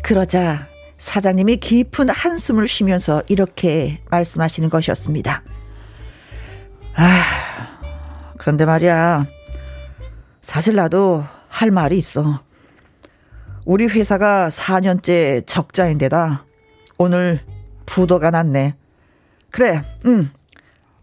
그러자 0.04 0.68
사장님이 1.06 1.58
깊은 1.58 2.10
한숨을 2.10 2.68
쉬면서 2.68 3.22
이렇게 3.28 4.02
말씀하시는 4.10 4.72
것이었습니다. 4.72 5.44
아, 6.96 7.24
그런데 8.40 8.66
말이야. 8.66 9.28
사실 10.42 10.74
나도 10.74 11.24
할 11.48 11.70
말이 11.70 12.00
있어. 12.00 12.42
우리 13.66 13.86
회사가 13.86 14.50
4년째 14.50 15.46
적자인데다 15.46 16.44
오늘 16.98 17.46
부도가 17.86 18.32
났네. 18.32 18.74
그래, 19.52 19.84
응. 20.06 20.32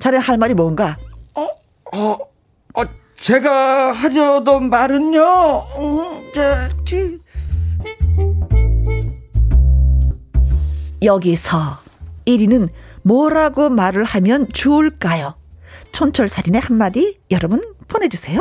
자네 0.01 0.19
할 0.19 0.37
말이 0.37 0.53
뭔가? 0.55 0.97
어, 1.37 1.43
어, 1.97 2.19
어, 2.75 2.85
제가 3.17 3.93
하려던 3.93 4.69
말은요, 4.69 5.23
음, 5.79 6.31
저, 6.35 6.85
지. 6.85 7.22
여기서 11.03 11.79
1위는 12.27 12.69
뭐라고 13.03 13.69
말을 13.71 14.05
하면 14.05 14.47
좋을까요? 14.53 15.35
촌철살인의 15.93 16.61
한마디 16.61 17.19
여러분 17.31 17.63
보내주세요. 17.89 18.41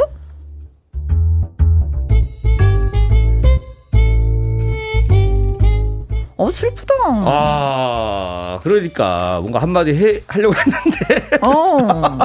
어 6.37 6.49
슬프다. 6.49 6.93
아 7.07 8.59
그러니까 8.63 9.39
뭔가 9.41 9.59
한마디 9.59 9.91
해 9.93 10.21
하려고 10.27 10.55
했는데. 10.55 11.37
어, 11.41 11.77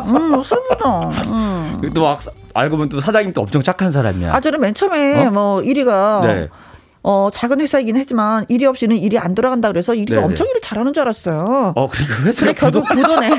음 0.06 0.42
슬프다. 0.42 1.10
음. 1.26 1.90
또 1.94 2.16
알고 2.54 2.76
보면 2.76 2.88
또 2.88 3.00
사장님 3.00 3.32
또 3.34 3.42
엄청 3.42 3.62
착한 3.62 3.92
사람이야. 3.92 4.34
아 4.34 4.40
저는 4.40 4.60
맨 4.60 4.72
처음에 4.72 5.26
어? 5.26 5.30
뭐 5.30 5.60
1위가 5.60 6.22
네. 6.26 6.48
어, 7.08 7.30
작은 7.32 7.60
회사이긴 7.60 7.96
하지만 7.96 8.44
일이 8.48 8.66
없이는 8.66 8.96
일이 8.96 9.16
안 9.16 9.36
돌아간다 9.36 9.68
그래서 9.68 9.94
일이 9.94 10.16
엄청 10.16 10.48
일을 10.48 10.60
잘하는 10.60 10.92
줄 10.92 11.02
알았어요. 11.02 11.72
어, 11.76 11.88
그리고 11.88 12.14
회사가 12.24 12.52
결국 12.52 12.84
부도네. 12.88 13.30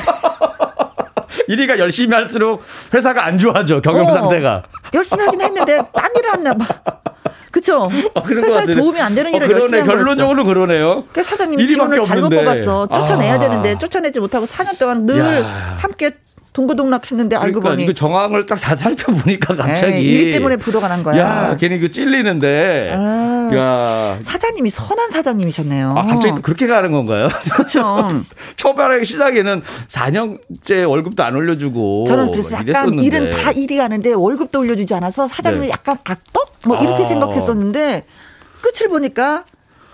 1위가 1.49 1.75
열심히 1.77 2.15
할수록 2.15 2.63
회사가 2.93 3.25
안 3.25 3.37
좋아져 3.37 3.81
경영 3.81 4.07
어, 4.07 4.11
상태가. 4.11 4.63
열심히 4.93 5.25
하긴 5.25 5.41
했는데 5.41 5.81
딴 5.93 6.09
일을 6.17 6.31
했나 6.31 6.53
봐. 6.53 6.65
그쵸? 7.51 7.89
어, 8.13 8.21
회사에 8.25 8.67
도움이 8.67 9.01
안 9.01 9.13
되는 9.13 9.33
어, 9.33 9.35
일을 9.35 9.45
어, 9.45 9.47
그러네. 9.49 9.61
열심히 9.63 9.79
한 9.79 9.87
결론적으로 9.89 10.45
그러네요. 10.45 11.03
그 11.11 11.21
사장님이 11.21 11.67
지원을 11.67 12.03
잘못 12.03 12.29
뽑았어. 12.29 12.87
쫓아내야 12.87 13.33
아. 13.33 13.39
되는데 13.39 13.77
쫓아내지 13.77 14.21
못하고 14.21 14.45
4년 14.45 14.79
동안 14.79 15.05
늘 15.05 15.19
야. 15.19 15.77
함께 15.81 16.11
동고동락했는데 16.57 17.35
알고 17.35 17.59
그러니까 17.59 17.69
보니 17.69 17.83
이거 17.83 17.93
정황을 17.93 18.47
딱 18.47 18.57
살펴보니까 18.57 19.55
갑자기 19.55 19.93
에이, 19.97 20.05
일 20.05 20.31
때문에 20.33 20.55
부도가 20.55 20.87
난 20.87 21.03
거야. 21.03 21.17
야, 21.19 21.57
괜히 21.57 21.77
그 21.77 21.91
찔리는데. 21.91 22.93
아, 22.97 23.51
야. 23.53 24.17
사장님이 24.21 24.71
선한 24.71 25.11
사장님이셨네요. 25.11 25.93
아, 25.95 26.01
갑자기 26.01 26.33
또 26.35 26.41
그렇게 26.41 26.65
가는 26.65 26.91
건가요? 26.91 27.29
그렇죠. 27.53 28.07
초반에 28.57 29.03
시작에는 29.03 29.61
4년째 29.87 30.89
월급도 30.89 31.23
안 31.23 31.35
올려주고 31.35 32.05
저는 32.07 32.31
그래서 32.31 32.53
약간 32.53 32.65
이랬었는데. 32.67 33.05
일은 33.05 33.31
다 33.31 33.51
일이 33.51 33.77
가는데 33.77 34.13
월급도 34.13 34.59
올려주지 34.59 34.95
않아서 34.95 35.27
사장님이 35.27 35.67
네. 35.67 35.71
약간 35.71 35.99
악덕 36.03 36.53
뭐 36.65 36.77
이렇게 36.81 37.03
아. 37.03 37.07
생각했었는데 37.07 38.03
끝을 38.61 38.89
보니까 38.89 39.45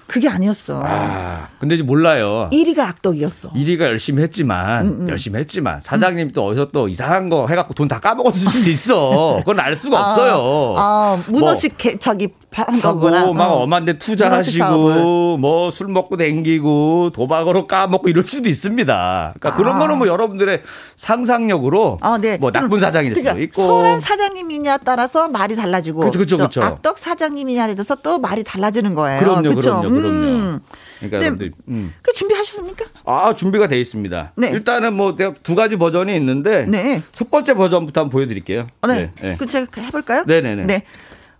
그게 0.07 0.27
아니었어. 0.29 0.81
아, 0.85 1.47
근데 1.59 1.75
이제 1.75 1.83
몰라요. 1.83 2.49
1위가 2.51 2.79
악덕이었어. 2.79 3.51
1위가 3.53 3.81
열심히 3.81 4.21
했지만, 4.23 4.85
음, 4.87 4.97
음. 5.01 5.09
열심히 5.09 5.39
했지만, 5.39 5.81
사장님 5.81 6.27
음. 6.27 6.31
또 6.31 6.45
어디서 6.45 6.69
또 6.71 6.87
이상한 6.87 7.29
거 7.29 7.47
해갖고 7.47 7.73
돈 7.73 7.87
다 7.87 7.99
까먹었을 7.99 8.49
수도 8.49 8.69
있어. 8.69 9.37
그건 9.39 9.59
알 9.59 9.75
수가 9.75 9.97
아, 9.97 10.09
없어요. 10.09 10.75
아, 10.77 11.23
문어식 11.27 11.75
뭐, 11.83 11.93
저기 11.99 12.27
하고 12.53 13.33
막 13.33 13.51
어. 13.51 13.63
엄한데 13.63 13.97
투자하시고 13.97 15.37
뭐 15.37 15.63
술 15.73 15.87
먹고 15.87 16.17
댕기고 16.17 17.09
도박으로 17.13 17.67
까먹고 17.67 18.09
이럴 18.09 18.23
수도 18.23 18.47
있습니다. 18.47 19.33
그러니까 19.37 19.49
아. 19.49 19.55
그런 19.55 19.79
거는 19.79 19.97
뭐 19.97 20.07
여러분들의 20.07 20.61
상상력으로 20.95 21.97
아, 22.01 22.17
네. 22.17 22.37
뭐 22.37 22.51
나쁜 22.51 22.79
사장일 22.79 23.13
그러니까 23.13 23.31
수도 23.31 23.43
있고 23.43 23.61
선한 23.67 23.99
사장님이냐 23.99 24.77
따라서 24.77 25.27
말이 25.27 25.55
달라지고 25.55 26.01
그렇죠, 26.01 26.19
그렇죠, 26.19 26.37
그렇죠. 26.37 26.63
악덕 26.63 26.97
사장님이냐에 26.99 27.75
대해서 27.75 27.95
또 27.95 28.19
말이 28.19 28.43
달라지는 28.43 28.93
거예요. 28.93 29.19
그럼요, 29.19 29.41
그렇죠? 29.49 29.79
그럼요, 29.79 29.89
그럼요. 29.89 30.15
음. 30.15 30.59
그러니까 30.99 31.19
네. 31.19 31.25
여러분들 31.25 31.51
음. 31.69 31.93
그 32.01 32.13
준비하셨습니까? 32.13 32.85
아 33.05 33.33
준비가 33.35 33.67
돼 33.67 33.79
있습니다. 33.79 34.33
네. 34.35 34.49
일단은 34.49 34.93
뭐두 34.95 35.55
가지 35.55 35.75
버전이 35.75 36.15
있는데 36.15 36.65
네. 36.67 37.01
첫 37.13 37.29
번째 37.31 37.55
버전부터 37.55 38.01
한번 38.01 38.11
보여드릴게요. 38.11 38.67
어, 38.81 38.87
네. 38.87 39.11
네. 39.21 39.35
그 39.37 39.45
제가 39.45 39.81
해볼까요? 39.81 40.23
네네네. 40.27 40.65
네. 40.65 40.83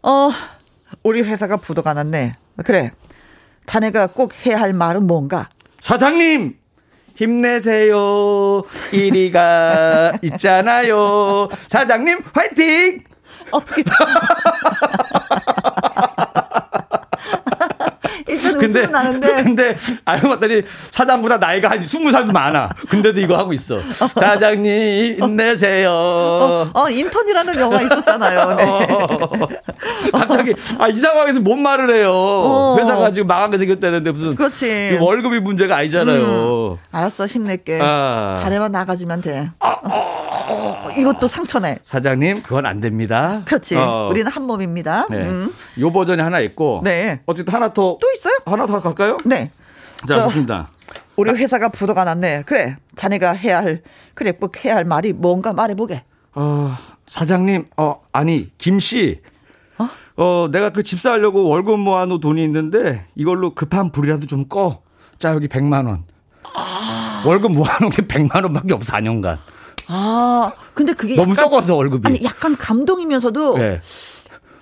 어 0.01 0.31
우리 1.03 1.21
회사가 1.21 1.57
부도가 1.57 1.93
났네. 1.93 2.35
그래. 2.65 2.91
자네가 3.65 4.07
꼭 4.07 4.33
해야 4.45 4.59
할 4.59 4.73
말은 4.73 5.07
뭔가? 5.07 5.49
사장님! 5.79 6.57
힘내세요. 7.15 7.95
1위가 8.91 10.19
있잖아요. 10.33 11.47
사장님, 11.67 12.19
화이팅! 12.33 12.99
어, 18.55 18.59
근데 18.59 18.87
나는데. 18.87 19.33
근데 19.43 19.77
알고 20.05 20.29
봤더니 20.29 20.63
사장보다 20.91 21.37
나이가 21.37 21.71
한 21.71 21.81
20살도 21.81 22.31
많아. 22.31 22.69
근데도 22.89 23.19
이거 23.19 23.37
하고 23.37 23.53
있어. 23.53 23.79
사장님 24.15 25.23
힘내세요. 25.23 25.89
어, 25.91 26.71
어 26.73 26.89
인턴이라는 26.89 27.59
영화 27.59 27.81
있었잖아요. 27.81 28.55
네. 28.55 28.87
어, 28.91 30.17
갑자기 30.17 30.53
아, 30.77 30.87
이 30.87 30.97
상황에서 30.97 31.39
뭔 31.39 31.61
말을 31.61 31.93
해요. 31.93 32.11
어. 32.11 32.77
회사가 32.79 33.11
지금 33.11 33.27
망하게 33.27 33.57
생겼다는데 33.57 34.11
무슨 34.11 34.35
그렇지. 34.35 34.97
월급이 34.99 35.39
문제가 35.39 35.77
아니잖아요. 35.77 36.73
음. 36.73 36.77
알았어 36.91 37.27
힘낼게. 37.27 37.79
아. 37.81 38.35
잘해만 38.37 38.71
나가주면 38.71 39.21
돼. 39.21 39.49
아, 39.59 39.75
어, 40.47 40.89
이것도 40.97 41.27
상처네. 41.27 41.79
사장님 41.85 42.41
그건 42.43 42.65
안 42.65 42.79
됩니다. 42.79 43.43
그렇지. 43.45 43.75
어. 43.75 44.07
우리는 44.09 44.29
한 44.31 44.43
몸입니다. 44.43 45.07
네. 45.09 45.21
음. 45.27 45.53
요 45.79 45.91
버전이 45.91 46.21
하나 46.21 46.39
있고. 46.39 46.81
네. 46.83 47.21
어쨌든 47.25 47.53
하나 47.53 47.69
더. 47.69 47.97
또 47.99 48.07
있어요? 48.15 48.35
하나 48.45 48.65
더 48.65 48.79
갈까요? 48.81 49.17
네. 49.25 49.51
자, 50.07 50.15
저, 50.15 50.23
좋습니다. 50.23 50.69
우리 51.15 51.31
회사가 51.31 51.69
부도가 51.69 52.03
났네. 52.03 52.43
그래. 52.45 52.77
자네가 52.95 53.33
해야 53.33 53.59
할, 53.59 53.81
그래, 54.13 54.31
꼭뭐 54.31 54.51
해야 54.65 54.75
할 54.75 54.85
말이 54.85 55.13
뭔가 55.13 55.53
말해보게. 55.53 56.03
어, 56.35 56.71
사장님, 57.05 57.67
어, 57.77 57.95
아니, 58.11 58.49
김씨. 58.57 59.21
어? 59.77 59.89
어, 60.17 60.47
내가 60.51 60.71
그 60.71 60.83
집 60.83 60.99
사려고 60.99 61.47
월급 61.47 61.79
모아놓은 61.79 62.19
돈이 62.19 62.43
있는데 62.43 63.05
이걸로 63.15 63.53
급한 63.53 63.91
불이라도 63.91 64.25
좀 64.27 64.47
꺼. 64.47 64.81
자, 65.19 65.31
여기 65.33 65.47
100만원. 65.47 66.03
아. 66.55 67.23
월급 67.25 67.51
모아놓은 67.53 67.91
게 67.91 68.01
100만원밖에 68.03 68.71
없어, 68.73 68.93
4년간. 68.93 69.37
아, 69.87 70.51
근데 70.73 70.93
그게. 70.93 71.15
너무 71.15 71.31
약간, 71.31 71.45
적어서 71.45 71.75
월급이. 71.75 72.07
아니, 72.07 72.23
약간 72.23 72.57
감동이면서도. 72.57 73.57
네. 73.57 73.81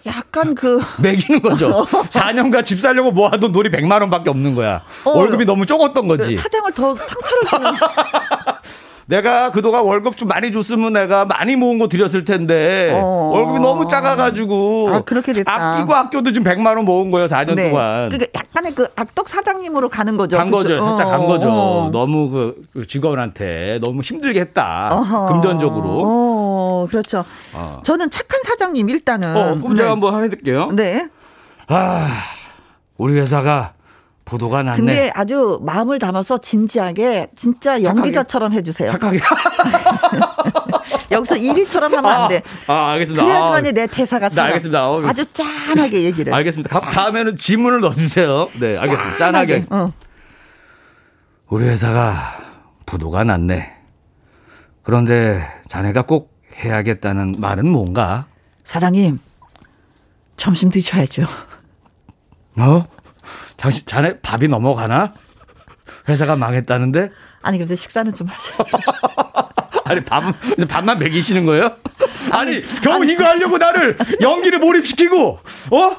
약간 0.07 0.55
그 0.55 0.81
매기는 0.99 1.41
거죠. 1.43 1.85
4년간 2.09 2.65
집 2.65 2.79
살려고 2.79 3.11
모아둔 3.11 3.51
돈이 3.51 3.69
100만 3.69 4.01
원밖에 4.01 4.31
없는 4.31 4.55
거야. 4.55 4.81
어, 5.03 5.11
월급이 5.11 5.45
너무 5.45 5.65
적었던 5.65 6.07
거지. 6.07 6.35
사장을 6.37 6.71
더 6.73 6.93
상처를 6.95 7.47
주는. 7.47 7.71
내가 9.11 9.51
그동안 9.51 9.83
월급 9.83 10.15
좀 10.15 10.29
많이 10.29 10.53
줬으면 10.53 10.93
내가 10.93 11.25
많이 11.25 11.57
모은 11.57 11.79
거 11.79 11.89
드렸을 11.89 12.23
텐데 12.23 12.91
어. 12.95 13.31
월급이 13.33 13.59
너무 13.59 13.85
작아가지고 13.85 14.89
아, 14.89 15.01
그렇게 15.01 15.33
됐다. 15.33 15.53
아끼고 15.53 15.93
아껴도 15.93 16.31
지금 16.31 16.49
100만 16.49 16.77
원 16.77 16.85
모은 16.85 17.11
거예요 17.11 17.27
4년 17.27 17.55
네. 17.55 17.69
동안. 17.71 18.07
그러니까 18.07 18.39
약간의 18.39 18.73
그 18.73 18.87
악덕 18.95 19.27
사장님으로 19.27 19.89
가는 19.89 20.15
거죠. 20.15 20.37
간 20.37 20.49
거죠. 20.49 20.69
그렇죠? 20.69 20.85
살짝 20.85 21.09
간 21.09 21.27
거죠. 21.27 21.49
어. 21.51 21.89
너무 21.91 22.29
그, 22.29 22.63
그 22.71 22.87
직원한테 22.87 23.79
너무 23.83 24.01
힘들게 24.01 24.39
했다. 24.39 24.95
어허. 24.95 25.33
금전적으로. 25.33 25.87
어, 26.05 26.87
그렇죠. 26.89 27.25
어. 27.51 27.81
저는 27.83 28.11
착한 28.11 28.41
사장님 28.43 28.89
일단은. 28.89 29.35
어, 29.35 29.55
그럼 29.55 29.71
네. 29.71 29.75
제가 29.75 29.91
한번 29.91 30.23
해드릴게요. 30.23 30.71
네. 30.71 31.09
아, 31.67 32.07
우리 32.95 33.19
회사가 33.19 33.73
부도가 34.25 34.63
났네. 34.63 34.77
근데 34.77 35.11
아주 35.13 35.59
마음을 35.63 35.99
담아서 35.99 36.37
진지하게 36.37 37.29
진짜 37.35 37.81
연기자처럼 37.81 38.53
해 38.53 38.61
주세요. 38.61 38.89
착하게. 38.89 39.19
여기서 41.11 41.35
1위처럼 41.35 41.91
하면 41.91 42.05
안 42.05 42.29
돼. 42.29 42.41
아, 42.67 42.73
아 42.73 42.91
알겠습니다. 42.91 43.23
그래야지만 43.23 43.65
아, 43.65 43.71
내 43.71 43.87
대사가 43.87 44.29
네, 44.29 44.41
알겠습니다. 44.41 44.89
어, 44.89 45.01
아주 45.05 45.25
짠하게 45.33 46.03
얘기를. 46.03 46.33
알겠습니다. 46.33 46.79
다음에는 46.79 47.35
지문을 47.35 47.81
넣어주세요. 47.81 48.49
네, 48.59 48.77
알겠습니다. 48.77 49.17
짠하게. 49.17 49.61
짠하게. 49.61 49.75
어. 49.75 49.93
우리 51.49 51.65
회사가 51.65 52.37
부도가 52.85 53.23
났네. 53.25 53.73
그런데 54.83 55.45
자네가 55.67 56.03
꼭 56.03 56.41
해야겠다는 56.55 57.35
말은 57.39 57.67
뭔가? 57.67 58.25
사장님, 58.63 59.19
점심 60.37 60.69
드셔야죠. 60.69 61.23
어? 62.59 62.85
당신 63.61 63.83
자네 63.85 64.19
밥이 64.21 64.47
넘어가나? 64.47 65.13
회사가 66.09 66.35
망했다는데? 66.35 67.11
아니 67.43 67.57
근데 67.59 67.75
식사는 67.75 68.11
좀 68.13 68.27
하셔야죠. 68.27 68.77
아니 69.85 70.01
밥 70.01 70.23
밥만 70.67 70.97
먹이시는 70.99 71.45
거예요? 71.45 71.75
아니, 72.31 72.55
아니 72.57 72.81
겨우 72.81 73.01
아니, 73.01 73.13
이거 73.13 73.23
하려고 73.23 73.57
나를 73.59 73.97
연기를 74.21 74.57
몰입시키고 74.59 75.39
어? 75.71 75.95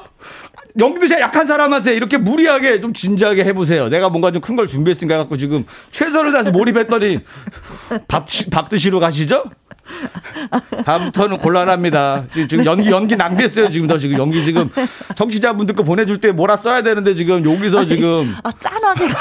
연기도 0.79 1.07
제일 1.07 1.21
약한 1.21 1.45
사람한테 1.45 1.93
이렇게 1.95 2.17
무리하게 2.17 2.81
좀 2.81 2.93
진지하게 2.93 3.45
해보세요. 3.45 3.89
내가 3.89 4.09
뭔가 4.09 4.31
좀 4.31 4.41
큰 4.41 4.55
걸 4.55 4.67
준비했으니까 4.67 5.17
갖고 5.17 5.37
지금 5.37 5.65
최선을 5.91 6.31
다해서 6.31 6.51
몰입했더니 6.51 7.19
밥, 8.09 8.25
밥 8.51 8.69
드시러 8.69 8.99
가시죠? 8.99 9.43
다음부터는 10.85 11.37
곤란합니다. 11.39 12.25
지금 12.31 12.65
연기 12.65 12.89
연기 12.89 13.15
낭비했어요. 13.15 13.69
지금 13.69 13.87
더 13.87 13.97
지금 13.97 14.17
연기 14.17 14.43
지금 14.45 14.69
청취자분들 15.15 15.75
거 15.75 15.83
보내줄 15.83 16.19
때 16.19 16.31
뭐라 16.31 16.55
써야 16.57 16.81
되는데 16.81 17.13
지금 17.15 17.43
여기서 17.49 17.79
아니, 17.79 17.87
지금 17.87 18.35
아 18.43 18.51
짠하게 18.59 19.07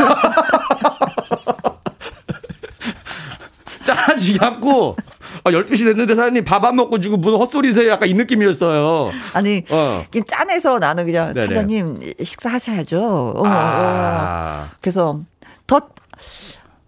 짠하지 3.85 4.39
않고 4.41 4.97
아, 5.45 5.51
12시 5.51 5.85
됐는데 5.85 6.15
사장님 6.15 6.45
밥 6.45 6.63
안 6.65 6.77
먹고 6.77 7.01
지금 7.01 7.21
무슨 7.21 7.39
헛소리세요? 7.39 7.91
약간 7.91 8.09
이 8.09 8.15
느낌이었어요. 8.15 9.11
아니, 9.33 9.65
어. 9.71 10.05
짠해서 10.29 10.79
나는 10.79 11.05
그냥 11.07 11.33
네네. 11.33 11.49
사장님 11.49 11.97
식사하셔야죠. 12.23 13.33
어, 13.37 13.43
아. 13.45 14.69
어. 14.71 14.77
그래서 14.81 15.19
더 15.67 15.81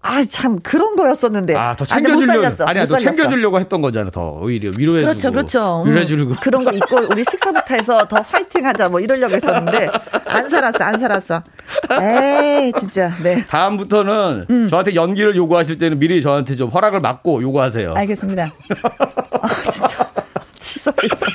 아, 0.06 0.22
참, 0.28 0.58
그런 0.60 0.96
거였었는데. 0.96 1.56
아, 1.56 1.74
더 1.74 1.86
챙겨주려고. 1.86 2.64
아니 2.66 2.78
야, 2.78 2.84
더 2.84 2.98
챙겨주려고 2.98 3.58
했던 3.58 3.80
거잖아, 3.80 4.10
더. 4.10 4.32
오히려 4.32 4.70
위로해주고. 4.76 5.10
그렇죠, 5.10 5.32
그렇죠. 5.32 5.82
음. 5.82 5.88
위로해주고. 5.88 6.34
그런 6.42 6.62
거 6.62 6.72
있고, 6.72 6.98
우리 7.10 7.24
식사부터 7.24 7.74
해서 7.74 8.06
더 8.06 8.16
화이팅 8.20 8.66
하자, 8.66 8.90
뭐 8.90 9.00
이러려고 9.00 9.34
했었는데, 9.34 9.88
안 10.26 10.46
살았어, 10.46 10.84
안 10.84 11.00
살았어. 11.00 11.42
에이, 12.02 12.72
진짜, 12.78 13.14
네. 13.22 13.46
다음부터는 13.46 14.46
음. 14.50 14.68
저한테 14.68 14.94
연기를 14.94 15.36
요구하실 15.36 15.78
때는 15.78 15.98
미리 15.98 16.20
저한테 16.22 16.54
좀 16.54 16.68
허락을 16.68 17.00
받고 17.00 17.42
요구하세요. 17.42 17.94
알겠습니다. 17.96 18.52
아, 19.40 19.48
진짜. 19.70 20.10
취소했어. 20.60 21.26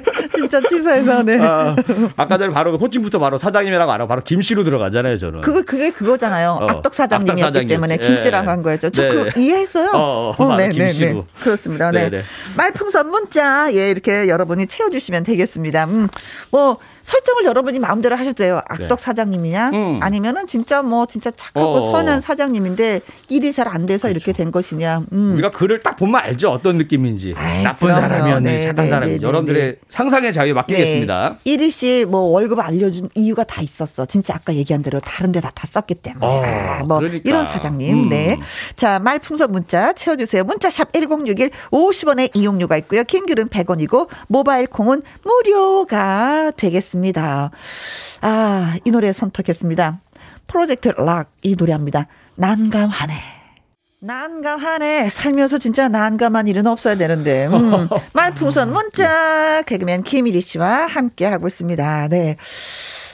네, 0.00 0.28
진짜 0.34 0.60
취소해서 0.68 1.22
네. 1.22 1.38
아, 1.40 1.76
아까 2.16 2.38
전에 2.38 2.52
바로 2.52 2.72
그 2.72 2.78
호칭부터 2.78 3.18
바로 3.18 3.38
사장님이라고 3.38 3.90
알아 3.90 4.06
바로 4.06 4.22
김씨로 4.22 4.64
들어가잖아요, 4.64 5.18
저는. 5.18 5.40
그거 5.40 5.62
그게 5.62 5.90
그거잖아요. 5.90 6.58
어, 6.60 6.66
악덕 6.66 6.94
사장님이었기 6.94 7.44
악덕 7.44 7.66
때문에 7.66 7.96
김씨라고 7.96 8.46
예. 8.46 8.50
한 8.50 8.62
거였죠. 8.62 8.90
저그 8.90 9.30
네. 9.34 9.42
이해했어요. 9.42 9.90
어, 9.94 10.34
어, 10.36 10.44
어 10.44 10.56
네, 10.56 10.68
네, 10.68 10.92
네. 10.92 11.22
그렇습니다. 11.42 11.90
네. 11.90 12.10
네. 12.10 12.18
네. 12.18 12.24
말풍선 12.56 13.10
문자 13.10 13.72
예 13.72 13.90
이렇게 13.90 14.28
여러분이 14.28 14.66
채워 14.66 14.90
주시면 14.90 15.24
되겠습니다. 15.24 15.84
음. 15.84 16.08
뭐 16.50 16.78
설정을 17.06 17.44
여러분이 17.44 17.78
마음대로 17.78 18.16
하셔도 18.16 18.34
돼요. 18.34 18.60
악덕 18.68 18.98
네. 18.98 19.04
사장님이냐 19.04 19.70
음. 19.70 19.98
아니면은 20.02 20.46
진짜 20.48 20.82
뭐 20.82 21.06
진짜 21.06 21.30
착하고 21.30 21.76
어 21.76 21.80
선한 21.92 22.20
사장님인데 22.20 23.00
일이 23.28 23.52
잘 23.52 23.66
안 23.68 23.84
돼서 23.86 24.08
그렇죠. 24.08 24.16
이렇게 24.16 24.32
된 24.32 24.50
것이냐. 24.50 25.02
음. 25.12 25.32
우리가 25.34 25.50
글을 25.50 25.80
딱 25.80 25.96
보면 25.96 26.20
알죠. 26.20 26.50
어떤 26.50 26.78
느낌인지. 26.78 27.34
아이, 27.36 27.62
나쁜 27.62 27.88
그럼요. 27.88 28.00
사람이었니 28.00 28.44
네, 28.44 28.66
착한 28.66 28.84
네, 28.84 28.90
사람이. 28.90 29.12
네, 29.18 29.18
여러분들의 29.22 29.62
네. 29.72 29.76
상상의 29.88 30.32
자유 30.32 30.54
맡기겠습니다. 30.54 31.30
네. 31.30 31.36
이리 31.52 31.70
씨뭐 31.70 32.18
월급 32.18 32.58
알려준 32.60 33.10
이유가 33.14 33.44
다 33.44 33.62
있었어. 33.62 34.06
진짜 34.06 34.34
아까 34.34 34.54
얘기한 34.54 34.82
대로 34.82 35.00
다른 35.00 35.32
데다 35.32 35.50
다 35.54 35.66
썼기 35.66 35.96
때문에. 35.96 36.24
어, 36.26 36.42
아, 36.44 36.84
뭐 36.84 36.98
그러니까. 36.98 37.22
이런 37.24 37.44
사장님. 37.46 38.04
음. 38.04 38.08
네. 38.08 38.38
자, 38.76 38.98
말풍선 39.00 39.50
문자 39.52 39.92
채워 39.92 40.16
주세요. 40.16 40.44
문자 40.44 40.70
샵 40.70 40.92
1061 40.92 41.50
50원의 41.70 42.30
이용료가 42.34 42.76
있고요. 42.78 43.04
킹글은 43.04 43.48
100원이고 43.48 44.08
모바일 44.28 44.66
콩은 44.66 45.02
무료가 45.24 46.52
되겠습니다. 46.56 46.95
하겠습니다. 46.96 47.50
아, 48.22 48.76
이 48.84 48.90
노래 48.90 49.12
선택했습니다. 49.12 50.00
프로젝트 50.46 50.88
락 50.96 51.30
이 51.42 51.54
노래합니다. 51.56 52.06
난감하네. 52.36 53.14
난감하네. 54.00 55.10
살면서 55.10 55.58
진짜 55.58 55.88
난감한 55.88 56.48
일은 56.48 56.66
없어야 56.66 56.96
되는데. 56.96 57.46
음, 57.46 57.88
말풍선 58.14 58.72
문자 58.72 59.62
개그맨 59.66 60.02
김일희 60.04 60.40
씨와 60.40 60.86
함께 60.86 61.26
하고 61.26 61.46
있습니다. 61.46 62.08
네. 62.08 62.36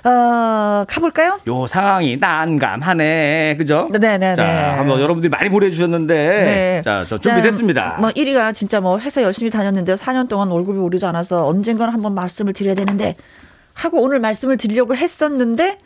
어, 0.05 0.85
가볼까요? 0.89 1.39
요 1.47 1.67
상황이 1.69 2.17
난감하네. 2.17 3.55
그죠? 3.57 3.89
네네네. 3.93 4.19
네, 4.31 4.35
자, 4.35 4.43
네. 4.43 4.51
한번 4.77 5.01
여러분들이 5.01 5.31
많이 5.31 5.49
보내주셨는데. 5.49 6.15
네. 6.15 6.83
자, 6.85 7.05
저 7.09 7.19
준비됐습니다. 7.19 7.99
뭐 8.01 8.11
1위가 8.11 8.53
진짜 8.55 8.81
뭐 8.81 8.99
회사 8.99 9.23
열심히 9.23 9.51
다녔는데 9.51 9.95
4년 9.95 10.29
동안 10.29 10.49
월급이 10.49 10.79
오르지 10.79 11.07
않아서 11.07 11.47
언젠가는 11.47 11.95
한번 11.95 12.15
말씀을 12.15 12.53
드려야 12.53 12.75
되는데 12.75 13.15
하고 13.75 14.03
오늘 14.03 14.21
말씀을 14.21 14.57
드리려고 14.57 14.95
했었는데 14.97 15.79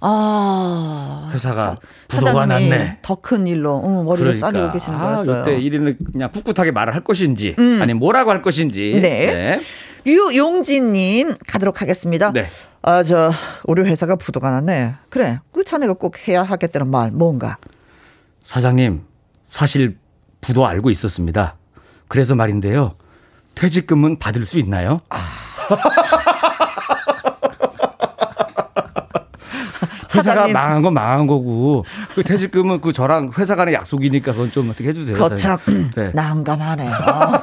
아 0.00 1.30
회사가 1.32 1.76
부도가 2.08 2.46
났네. 2.46 2.98
더 3.02 3.16
큰 3.16 3.46
일로 3.46 3.82
응, 3.84 4.04
머리를 4.04 4.32
그러니까. 4.32 4.46
싸매고 4.46 4.72
계시는 4.72 4.98
아, 4.98 5.02
거였어요. 5.16 5.42
이때 5.42 5.58
1위는 5.60 6.12
그냥 6.12 6.30
꿋꿋하게 6.32 6.70
말을 6.70 6.94
할 6.94 7.02
것인지 7.02 7.56
음. 7.58 7.80
아니 7.82 7.94
뭐라고 7.94 8.30
할 8.30 8.42
것인지. 8.42 8.98
네. 9.02 9.26
네. 9.32 9.60
유용진님 10.06 11.34
가도록 11.48 11.82
하겠습니다. 11.82 12.32
네. 12.32 12.46
아, 12.82 13.02
저, 13.02 13.32
우리 13.64 13.82
회사가 13.82 14.14
부도가 14.14 14.52
났네. 14.52 14.94
그래. 15.08 15.40
그 15.52 15.64
자네가 15.64 15.94
꼭 15.94 16.28
해야 16.28 16.44
하겠다는 16.44 16.86
말, 16.86 17.10
뭔가. 17.10 17.56
사장님, 18.44 19.02
사실 19.48 19.98
부도 20.40 20.64
알고 20.64 20.90
있었습니다. 20.90 21.56
그래서 22.06 22.36
말인데요. 22.36 22.92
퇴직금은 23.56 24.20
받을 24.20 24.44
수 24.46 24.60
있나요? 24.60 25.00
아. 25.08 25.18
회사가 30.16 30.48
망한 30.52 30.82
건 30.82 30.94
망한 30.94 31.26
거고 31.26 31.84
그 32.14 32.22
퇴직금은 32.22 32.80
그 32.80 32.92
저랑 32.92 33.32
회사 33.38 33.54
간의 33.54 33.74
약속이니까 33.74 34.32
그건 34.32 34.50
좀 34.50 34.70
어떻게 34.70 34.88
해주세요. 34.88 35.16
거참 35.16 35.58
네. 35.94 36.10
난감하네. 36.14 36.88
어. 36.88 37.42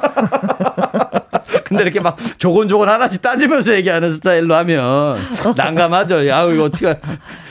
근데 1.64 1.82
이렇게 1.82 2.00
막 2.00 2.16
조곤조곤 2.38 2.88
하나씩 2.88 3.22
따지면서 3.22 3.72
얘기하는 3.74 4.12
스타일로 4.14 4.54
하면 4.54 5.18
난감하죠. 5.56 6.28
야 6.28 6.44
이거 6.44 6.64
어떻게 6.64 6.98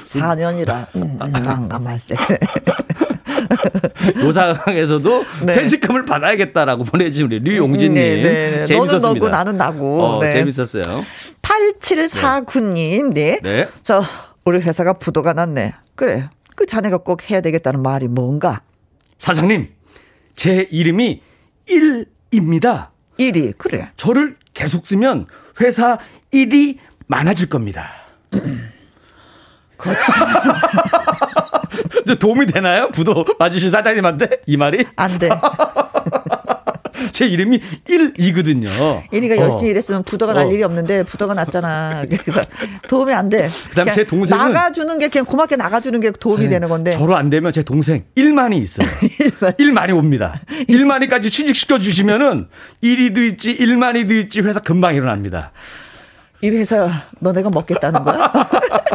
4년이라 0.06 0.88
음, 0.96 1.18
난감할세. 1.20 2.16
요 4.24 4.32
상황에서도 4.32 5.24
네. 5.46 5.54
퇴직금을 5.54 6.06
받아야겠다라고 6.06 6.84
보내주신 6.84 7.26
우리 7.26 7.40
류용진님. 7.40 7.94
네, 7.94 8.22
네, 8.22 8.52
네. 8.58 8.66
재밌었습니다. 8.66 9.08
너는 9.08 9.20
너고 9.20 9.30
나는 9.30 9.58
나고. 9.58 10.04
어, 10.04 10.20
네. 10.20 10.32
재밌었어요. 10.34 11.04
8749님. 11.42 13.14
네. 13.14 13.40
네. 13.42 13.68
저 13.82 14.04
우리 14.46 14.62
회사가 14.62 14.94
부도가 14.94 15.34
났네. 15.34 15.74
그래. 15.96 16.30
그 16.56 16.66
자네가 16.66 16.98
꼭 17.00 17.30
해야 17.30 17.42
되겠다는 17.42 17.82
말이 17.82 18.08
뭔가? 18.08 18.62
사장님, 19.18 19.70
제 20.36 20.68
이름이 20.70 21.22
1입니다. 21.68 22.90
1위, 23.20 23.58
그래. 23.58 23.90
저를 23.96 24.38
계속 24.54 24.86
쓰면 24.86 25.28
회사 25.62 25.98
일이 26.32 26.80
많아질 27.08 27.50
겁니다. 27.50 27.90
그렇지. 29.78 30.02
도움이 32.20 32.46
되나요? 32.48 32.90
부도 32.92 33.24
봐주신 33.38 33.72
사장님한테 33.72 34.42
이 34.46 34.58
말이? 34.58 34.86
안 34.96 35.18
돼. 35.20 35.30
제 37.12 37.26
이름이 37.26 37.60
1이거든요. 37.88 39.08
1위가 39.10 39.38
열심히 39.38 39.68
어. 39.68 39.72
일했으면 39.72 40.04
부도가 40.04 40.34
날 40.34 40.46
어. 40.46 40.52
일이 40.52 40.64
없는데 40.64 41.04
부도가 41.04 41.34
났잖아. 41.34 42.06
그래서 42.10 42.42
도움이 42.88 43.14
안 43.14 43.30
돼. 43.30 43.50
그다음 43.70 43.88
제 43.94 44.04
동생은 44.06 44.54
나가주는 44.54 45.00
게 45.00 45.08
그냥 45.08 45.26
고맙게 45.26 45.56
나가주는 45.56 46.00
게 46.00 46.12
도움이 46.12 46.50
되는 46.50 46.70
건데. 46.70 46.92
저로 46.92 47.16
안 47.16 47.30
되면 47.30 47.52
제 47.52 47.64
동생 47.64 48.04
1만이 48.16 48.62
있어요. 48.62 48.88
1만 49.60 49.90
이 49.90 49.92
옵니다. 49.92 50.40
1만이까지 50.70 51.32
취직시켜 51.32 51.80
주시면은 51.80 52.48
1위도 52.84 53.18
있지 53.32 53.58
1만이도 53.58 54.12
있지 54.24 54.42
회사 54.42 54.60
금방 54.60 54.96
일어납니다. 54.96 55.52
이 56.42 56.50
회사 56.50 57.04
너네가 57.20 57.50
먹겠다는 57.52 58.04
거야? 58.04 58.32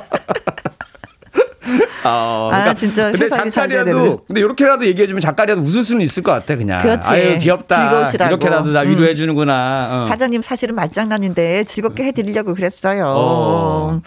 어, 2.11 2.49
그러니까 2.51 2.71
아 2.71 2.75
진짜 2.75 3.13
근데 3.13 3.29
작가라도 3.29 4.23
근데 4.27 4.41
이렇게라도 4.41 4.87
얘기해주면 4.87 5.21
작가라도 5.21 5.61
웃을 5.63 5.85
수는 5.85 6.03
있을 6.03 6.23
것 6.23 6.33
같아 6.33 6.57
그냥. 6.57 6.83
그렇지. 6.83 7.09
아유 7.09 7.39
귀엽다. 7.39 7.83
즐거우시라고. 7.89 8.31
이렇게라도 8.31 8.71
나 8.71 8.81
위로해 8.81 9.15
주는구나. 9.15 9.89
음. 9.91 10.01
어. 10.01 10.05
사장님 10.05 10.43
사실은 10.43 10.75
말장난인데 10.75 11.65
즐겁게 11.65 12.05
해드리려고 12.05 12.55
그랬어요. 12.55 13.05
어. 13.07 14.01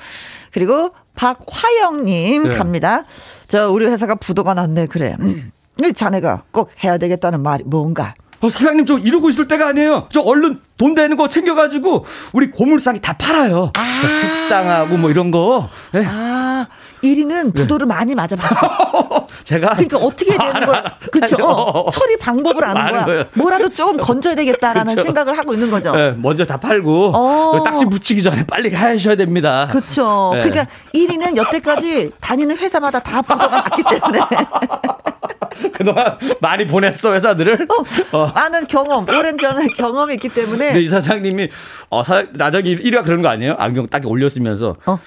그리고 0.52 0.92
박화영님 1.16 2.44
네. 2.50 2.58
갑니다. 2.58 3.04
저 3.48 3.70
우리 3.72 3.86
회사가 3.86 4.16
부도가 4.16 4.54
났네 4.54 4.88
그래. 4.88 5.16
음. 5.20 5.52
자네가 5.96 6.44
꼭 6.52 6.72
해야 6.84 6.98
되겠다는 6.98 7.42
말이 7.42 7.64
뭔가. 7.66 8.14
어, 8.42 8.50
사장님 8.50 8.86
저 8.86 8.98
이러고 8.98 9.30
있을 9.30 9.48
때가 9.48 9.68
아니에요. 9.68 10.08
저 10.10 10.22
얼른 10.22 10.62
돈 10.78 10.96
되는 10.96 11.16
거 11.16 11.30
챙겨가지고 11.30 12.06
우리 12.34 12.50
고물상에 12.50 13.00
다 13.00 13.14
팔아요. 13.14 13.72
아. 13.76 14.02
책상하고 14.22 14.98
뭐 14.98 15.10
이런 15.12 15.32
거. 15.32 15.70
네. 15.94 16.04
아 16.08 16.68
1위는 17.04 17.54
부도를 17.56 17.88
네. 17.88 17.94
많이 17.94 18.16
맞아봤어. 18.16 19.28
제가 19.44 19.72
그러니까 19.72 19.98
어떻게 19.98 20.38
되는 20.38 20.66
걸 20.66 20.84
그렇죠. 21.12 21.36
어, 21.46 21.90
처리 21.90 22.18
방법을 22.18 22.64
아는 22.64 22.92
거야. 22.92 23.06
거예요. 23.06 23.24
뭐라도 23.34 23.70
조금 23.70 23.98
건져야 23.98 24.36
되겠다라는 24.36 24.96
그쵸. 24.96 25.06
생각을 25.06 25.38
하고 25.38 25.54
있는 25.54 25.72
거죠. 25.72 25.92
네, 25.96 26.14
먼저 26.18 26.46
다 26.46 26.58
팔고 26.58 27.12
어. 27.16 27.64
딱지 27.64 27.86
붙이기 27.86 28.22
전에 28.24 28.46
빨리 28.46 28.74
하셔야 28.74 29.16
됩니다. 29.16 29.68
그렇죠. 29.72 30.32
네. 30.36 30.42
그러니까 30.44 30.68
1위는 30.94 31.38
여태까지 31.38 32.12
다니는 32.22 32.58
회사마다 32.58 33.00
다 33.00 33.22
부도가 33.22 33.48
났기 33.48 33.84
때문에. 33.90 34.20
그동안 35.74 36.18
많이 36.40 36.66
보냈어 36.66 37.14
회사들을. 37.14 37.68
어, 37.70 38.18
어. 38.18 38.32
많은 38.34 38.68
경험, 38.68 39.08
오랜 39.08 39.38
전에 39.38 39.68
경험이 39.76 40.16
있기 40.16 40.30
때문에. 40.30 40.74
네, 40.74 40.82
이 40.82 40.88
사장님이 40.88 41.50
어, 41.90 42.04
사, 42.04 42.24
나중에 42.34 42.76
1위가 42.76 43.04
그런 43.04 43.22
거 43.22 43.28
아니에요? 43.30 43.56
안경 43.58 43.88
딱 43.88 44.06
올렸으면서. 44.06 44.76
어. 44.86 45.00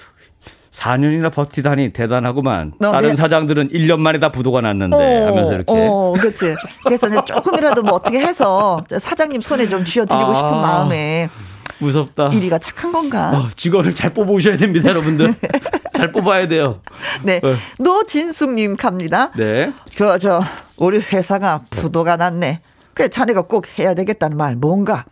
4년이나 0.75 1.31
버티다니 1.31 1.93
대단하구만. 1.93 2.73
어, 2.79 2.91
다른 2.91 3.09
네. 3.11 3.15
사장들은 3.15 3.69
1년 3.69 3.99
만에 3.99 4.19
다 4.19 4.29
부도가 4.29 4.61
났는데 4.61 4.95
어, 4.95 5.27
하면서 5.27 5.53
이렇게. 5.53 5.71
어, 5.71 6.13
그렇지. 6.19 6.55
그래서 6.83 7.23
조금이라도 7.23 7.81
뭐 7.83 7.93
어떻게 7.95 8.19
해서 8.19 8.83
사장님 8.97 9.41
손에 9.41 9.67
좀 9.67 9.85
쥐어드리고 9.85 10.31
아, 10.31 10.33
싶은 10.35 10.49
마음에. 10.49 11.29
무섭다. 11.79 12.29
1위가 12.29 12.61
착한 12.61 12.91
건가? 12.91 13.31
어, 13.31 13.49
직원을 13.55 13.93
잘 13.93 14.13
뽑으셔야 14.13 14.57
됩니다, 14.57 14.89
여러분들. 14.89 15.33
잘 15.95 16.11
뽑아야 16.11 16.47
돼요. 16.47 16.81
네. 17.23 17.39
네. 17.41 17.55
노진숙님 17.79 18.75
갑니다. 18.75 19.31
네. 19.35 19.73
그, 19.97 20.17
저, 20.19 20.41
우리 20.77 20.99
회사가 20.99 21.61
부도가 21.69 22.17
났네. 22.17 22.61
그래, 22.93 23.07
자네가 23.09 23.43
꼭 23.43 23.65
해야 23.79 23.93
되겠다는 23.93 24.37
말 24.37 24.55
뭔가? 24.55 25.05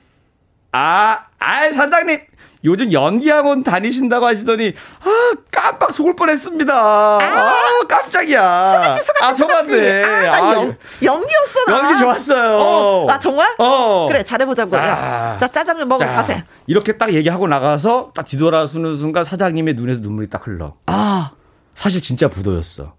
아, 0.72 1.20
아, 1.40 1.72
사장님. 1.72 2.20
요즘 2.66 2.94
연기학원 2.94 3.64
다니신다고 3.64 4.26
하시더니 4.26 4.74
아 5.02 5.34
깜빡 5.52 5.92
속을 5.92 6.16
뻔했습니다. 6.16 6.74
아, 6.74 7.20
아 7.22 7.82
깜짝이야. 7.88 8.64
속았지 8.72 9.04
속았지 9.06 9.24
아 9.24 9.34
속았네. 9.34 10.04
아, 10.30 10.34
아, 10.34 10.54
연, 10.54 10.78
연기였어 11.04 11.66
나. 11.68 11.78
연기 11.80 12.00
좋았어요. 12.00 12.58
어, 12.60 13.08
아 13.10 13.20
정말? 13.20 13.54
어. 13.58 14.08
그래 14.08 14.24
잘해보자고. 14.24 14.76
아. 14.78 15.38
자 15.40 15.48
짜장면 15.48 15.88
먹으러 15.88 16.08
자, 16.08 16.16
가세. 16.16 16.44
이렇게 16.68 16.98
딱 16.98 17.14
얘기하고 17.14 17.48
나가서 17.48 18.12
딱 18.16 18.26
뒤돌아서는 18.26 18.96
순간 18.96 19.24
사장님의 19.24 19.74
눈에서 19.74 20.02
눈물이 20.02 20.30
딱 20.30 20.46
흘러. 20.48 20.76
아 20.86 21.32
사실 21.76 22.02
진짜 22.02 22.28
부도였어. 22.30 22.94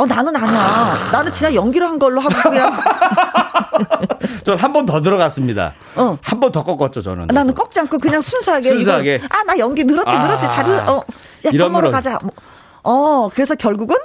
어, 0.00 0.06
나는 0.06 0.34
아니야. 0.34 1.10
나는 1.12 1.30
진짜 1.30 1.54
연기를 1.54 1.86
한 1.86 1.98
걸로 1.98 2.20
하고 2.22 2.50
그냥. 2.50 2.72
전 4.44 4.56
한 4.58 4.72
번 4.72 4.86
더 4.86 5.02
들어갔습니다. 5.02 5.74
어. 5.96 6.16
한 6.22 6.40
번 6.40 6.50
더 6.52 6.64
꺾었죠, 6.64 7.02
저는. 7.02 7.26
나는 7.26 7.52
꺾지 7.54 7.80
않고 7.80 7.98
그냥 7.98 8.22
순수하게. 8.22 8.70
순수하게. 8.70 9.20
아, 9.28 9.42
나 9.44 9.58
연기 9.58 9.84
늘었지, 9.84 10.16
늘었지. 10.16 10.48
잘, 10.48 10.70
어. 10.88 11.02
야, 11.46 11.50
이런 11.52 11.72
거로 11.74 11.90
가자. 11.90 12.16
뭐. 12.22 12.30
어, 12.82 13.28
그래서 13.28 13.54
결국은 13.54 13.96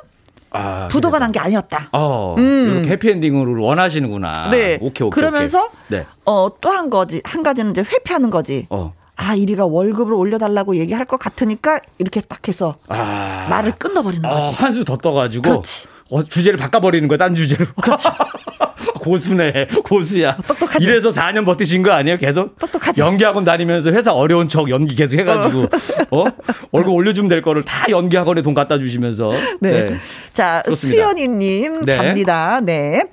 아, 0.51 0.87
부도가 0.91 1.19
난 1.19 1.31
게 1.31 1.39
아니었다. 1.39 1.87
어, 1.93 2.35
음. 2.37 2.73
이렇게 2.75 2.91
해피엔딩으로 2.91 3.63
원하시는구나. 3.63 4.49
네. 4.51 4.77
오케이, 4.81 5.07
오케이. 5.07 5.09
그러면서, 5.11 5.65
오케이. 5.65 5.99
네. 5.99 6.05
어, 6.25 6.49
또 6.59 6.69
한 6.71 6.89
거지. 6.89 7.21
한 7.23 7.41
가지는 7.41 7.71
이제 7.71 7.81
회피하는 7.81 8.29
거지. 8.29 8.67
어. 8.69 8.93
아, 9.15 9.35
이리가 9.35 9.65
월급을 9.65 10.13
올려달라고 10.13 10.75
얘기할 10.77 11.05
것 11.05 11.17
같으니까 11.17 11.79
이렇게 11.97 12.21
딱 12.21 12.47
해서 12.47 12.75
아. 12.87 13.47
말을 13.49 13.73
끊어버리는 13.77 14.25
아, 14.25 14.29
거지. 14.29 14.41
어, 14.41 14.49
한수 14.49 14.85
더 14.85 14.97
떠가지고. 14.97 15.63
어, 16.11 16.23
주제를 16.23 16.57
바꿔버리는 16.57 17.07
거야, 17.07 17.17
딴 17.17 17.33
주제로. 17.33 17.65
그렇죠. 17.81 18.09
고수네, 19.01 19.67
고수야. 19.83 20.35
똑똑하지. 20.35 20.83
이래서 20.83 21.09
4년 21.09 21.45
버티신 21.45 21.81
거 21.81 21.91
아니에요, 21.91 22.17
계속? 22.17 22.57
똑똑하지. 22.59 23.01
연기학원 23.01 23.43
다니면서 23.43 23.91
회사 23.91 24.13
어려운 24.13 24.47
척 24.47 24.69
연기 24.69 24.95
계속 24.95 25.17
해가지고, 25.17 25.67
어? 26.11 26.21
어? 26.21 26.25
월급 26.71 26.93
올려주면 26.93 27.29
될 27.29 27.41
거를 27.41 27.63
다 27.63 27.85
연기학원에 27.89 28.41
돈 28.43 28.53
갖다 28.53 28.77
주시면서. 28.77 29.31
네. 29.61 29.89
네. 29.89 29.95
자, 30.33 30.61
수연이님 30.71 31.85
네. 31.85 31.97
갑니다. 31.97 32.61
네. 32.61 33.03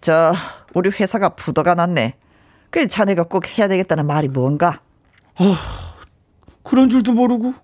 저, 0.00 0.32
우리 0.74 0.90
회사가 0.90 1.30
부도가 1.30 1.74
났네. 1.74 2.14
그 2.70 2.86
자네가 2.86 3.24
꼭 3.24 3.58
해야 3.58 3.66
되겠다는 3.66 4.06
말이 4.06 4.28
뭔가? 4.28 4.80
어, 5.40 5.54
그런 6.62 6.90
줄도 6.90 7.12
모르고 7.12 7.54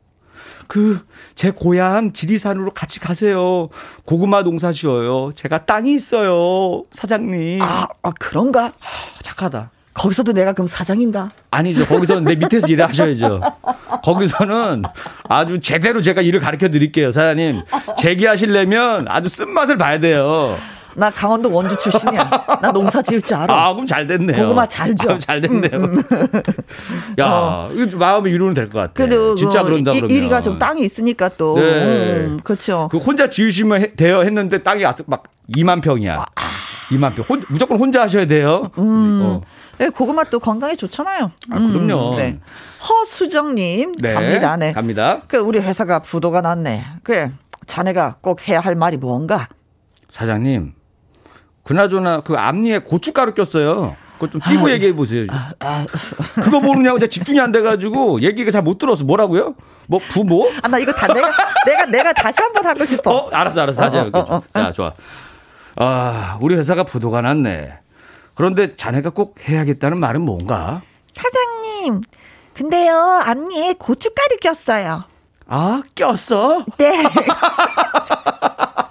그, 0.66 1.04
제 1.34 1.50
고향 1.50 2.12
지리산으로 2.12 2.72
같이 2.72 3.00
가세요. 3.00 3.68
고구마 4.04 4.42
농사 4.42 4.72
지어요. 4.72 5.32
제가 5.34 5.66
땅이 5.66 5.92
있어요. 5.92 6.84
사장님. 6.92 7.60
아, 7.60 7.86
아 8.02 8.12
그런가? 8.18 8.66
아, 8.66 9.22
착하다. 9.22 9.70
거기서도 9.92 10.32
내가 10.32 10.52
그럼 10.52 10.66
사장인가? 10.66 11.30
아니죠. 11.50 11.86
거기서는 11.86 12.24
내 12.24 12.34
밑에서 12.34 12.66
일을 12.66 12.88
하셔야죠. 12.88 13.40
거기서는 14.02 14.82
아주 15.28 15.60
제대로 15.60 16.02
제가 16.02 16.20
일을 16.20 16.40
가르쳐 16.40 16.68
드릴게요. 16.68 17.12
사장님. 17.12 17.62
재기하시려면 17.98 19.06
아주 19.08 19.28
쓴맛을 19.28 19.78
봐야 19.78 20.00
돼요. 20.00 20.56
나 20.96 21.10
강원도 21.10 21.50
원주 21.52 21.76
출신이야. 21.76 22.58
나 22.62 22.72
농사 22.72 23.02
지을 23.02 23.22
줄 23.22 23.36
알아. 23.36 23.52
아, 23.52 23.72
그럼 23.72 23.86
잘 23.86 24.06
됐네요. 24.06 24.42
고구마 24.42 24.66
잘 24.66 24.94
줘. 24.96 25.12
아, 25.14 25.18
잘 25.18 25.40
됐네요. 25.40 25.70
음, 25.74 25.96
음. 25.96 26.02
야, 27.18 27.26
어. 27.26 27.70
마음의 27.96 28.32
위로는 28.32 28.54
될 28.54 28.68
것 28.68 28.78
같아. 28.80 28.92
그래도 28.94 29.34
진짜 29.34 29.62
그 29.62 29.70
그런다 29.70 29.92
그러면. 29.92 30.10
이리가 30.10 30.40
좀 30.40 30.58
땅이 30.58 30.82
있으니까 30.82 31.28
또. 31.36 31.56
네. 31.58 31.62
음, 32.26 32.40
그렇죠. 32.44 32.88
그 32.90 32.98
혼자 32.98 33.28
지으시면 33.28 33.80
해, 33.80 33.94
돼요 33.94 34.20
했는데 34.22 34.62
땅이 34.62 34.84
막 35.06 35.24
2만 35.54 35.82
평이야. 35.82 36.16
아. 36.34 36.42
2만 36.90 37.14
평. 37.14 37.24
혼, 37.28 37.44
무조건 37.48 37.78
혼자 37.78 38.02
하셔야 38.02 38.26
돼요. 38.26 38.70
음. 38.78 39.20
어. 39.24 39.40
네, 39.78 39.88
고구마 39.88 40.24
또 40.24 40.38
건강에 40.38 40.76
좋잖아요. 40.76 41.30
아, 41.50 41.54
그럼요. 41.58 42.12
음, 42.12 42.16
네. 42.16 42.38
허수정님 42.88 43.92
네, 43.98 44.14
갑니다. 44.14 44.56
네. 44.56 44.72
갑니다. 44.72 45.22
그 45.26 45.38
우리 45.38 45.58
회사가 45.58 45.98
부도가 46.00 46.40
났네. 46.40 46.84
그 47.02 47.28
자네가 47.66 48.16
꼭 48.20 48.46
해야 48.48 48.60
할 48.60 48.74
말이 48.76 48.96
뭔가? 48.96 49.48
사장님, 50.10 50.74
그나저나 51.64 52.20
그 52.20 52.36
앞니에 52.36 52.78
고춧가루 52.80 53.34
꼈어요. 53.34 53.96
그거 54.14 54.30
좀 54.30 54.40
띄고 54.40 54.68
아, 54.68 54.70
얘기해 54.70 54.94
보세요. 54.94 55.26
아, 55.30 55.52
아, 55.60 55.86
그거 56.40 56.60
모르냐고 56.60 56.98
제가 57.00 57.10
집중이 57.10 57.40
안 57.40 57.50
돼가지고 57.52 58.20
얘기가 58.22 58.50
잘 58.50 58.62
못 58.62 58.78
들어서 58.78 59.02
뭐라고요? 59.04 59.54
뭐 59.86 60.00
부모? 60.10 60.48
아 60.62 60.68
나 60.68 60.78
이거 60.78 60.92
다 60.92 61.06
내가 61.12 61.30
내가 61.66 61.84
내가 61.86 62.12
다시 62.12 62.40
한번 62.40 62.64
하고 62.66 62.84
싶어. 62.86 63.10
어, 63.10 63.28
알았어, 63.30 63.62
알았어, 63.62 63.80
다시 63.80 63.96
해볼게. 63.96 64.18
어, 64.18 64.22
어, 64.22 64.36
어, 64.36 64.42
자, 64.52 64.72
좋아. 64.72 64.92
아, 65.76 66.38
우리 66.40 66.54
회사가 66.54 66.84
부도가 66.84 67.20
났네. 67.22 67.78
그런데 68.34 68.76
자네가 68.76 69.10
꼭 69.10 69.36
해야겠다는 69.48 69.98
말은 70.00 70.20
뭔가? 70.22 70.82
사장님, 71.14 72.02
근데요 72.54 72.96
앞니에 73.24 73.74
고춧가루 73.78 74.36
꼈어요. 74.40 75.04
아, 75.48 75.82
꼈어? 75.94 76.64
네. 76.78 77.02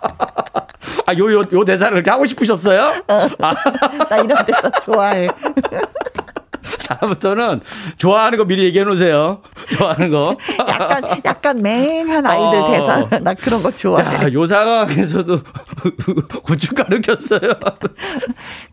아, 1.05 1.13
요, 1.17 1.31
요, 1.31 1.43
요 1.51 1.65
대사를 1.65 1.95
이렇게 1.95 2.09
하고 2.09 2.25
싶으셨어요? 2.25 3.03
어, 3.07 3.27
아. 3.41 3.53
나 4.09 4.17
이런 4.17 4.45
대사 4.45 4.69
좋아해. 4.69 5.27
다음부터는 6.87 7.61
좋아하는 7.97 8.37
거 8.37 8.45
미리 8.45 8.65
얘기해 8.65 8.83
놓으세요. 8.83 9.41
좋아하는 9.77 10.09
거. 10.09 10.37
약간, 10.67 11.21
약간 11.23 11.61
맹한 11.61 12.25
아이들 12.25 12.59
어. 12.59 12.71
대사. 12.71 13.19
나 13.19 13.33
그런 13.33 13.63
거 13.63 13.71
좋아해. 13.71 14.25
야, 14.25 14.31
요 14.31 14.45
상황에서도 14.45 15.39
고춧가루 16.43 17.01
꼈어요. 17.01 17.53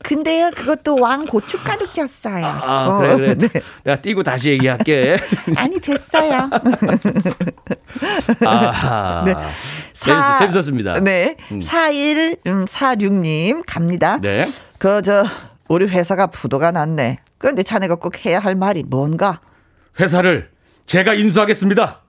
근데요, 0.02 0.50
그것도 0.56 0.96
왕 1.00 1.24
고춧가루 1.24 1.88
꼈어요. 1.92 2.46
아, 2.46 2.86
어, 2.88 2.98
그래, 2.98 3.16
그래. 3.16 3.34
네. 3.34 3.48
내가 3.84 4.00
띄고 4.00 4.22
다시 4.22 4.50
얘기할게. 4.50 5.18
아니, 5.56 5.78
됐어요. 5.80 6.50
아, 8.46 9.22
네. 9.24 9.34
사, 9.92 10.38
재밌었 10.38 10.64
습니다. 10.64 10.98
네. 11.00 11.36
음. 11.52 11.60
4146님 11.60 13.62
갑니다. 13.66 14.18
네. 14.20 14.48
그, 14.78 15.02
저, 15.02 15.24
우리 15.68 15.86
회사가 15.86 16.28
부도가 16.28 16.70
났네. 16.70 17.18
그런데 17.38 17.62
자네가 17.62 17.96
꼭 17.96 18.24
해야 18.24 18.38
할 18.38 18.54
말이 18.54 18.82
뭔가? 18.82 19.40
회사를 19.98 20.50
제가 20.86 21.14
인수하겠습니다. 21.14 22.00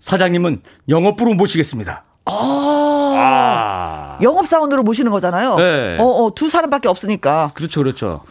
사장님은 0.00 0.62
영업부로 0.88 1.34
모시겠습니다. 1.34 2.04
아, 2.26 3.14
아. 3.16 4.18
영업사원으로 4.22 4.82
모시는 4.82 5.10
거잖아요. 5.10 5.56
네. 5.56 5.96
어, 5.98 6.04
어, 6.04 6.34
두 6.34 6.48
사람밖에 6.48 6.88
없으니까. 6.88 7.52
그렇죠, 7.54 7.80
그렇죠. 7.80 8.22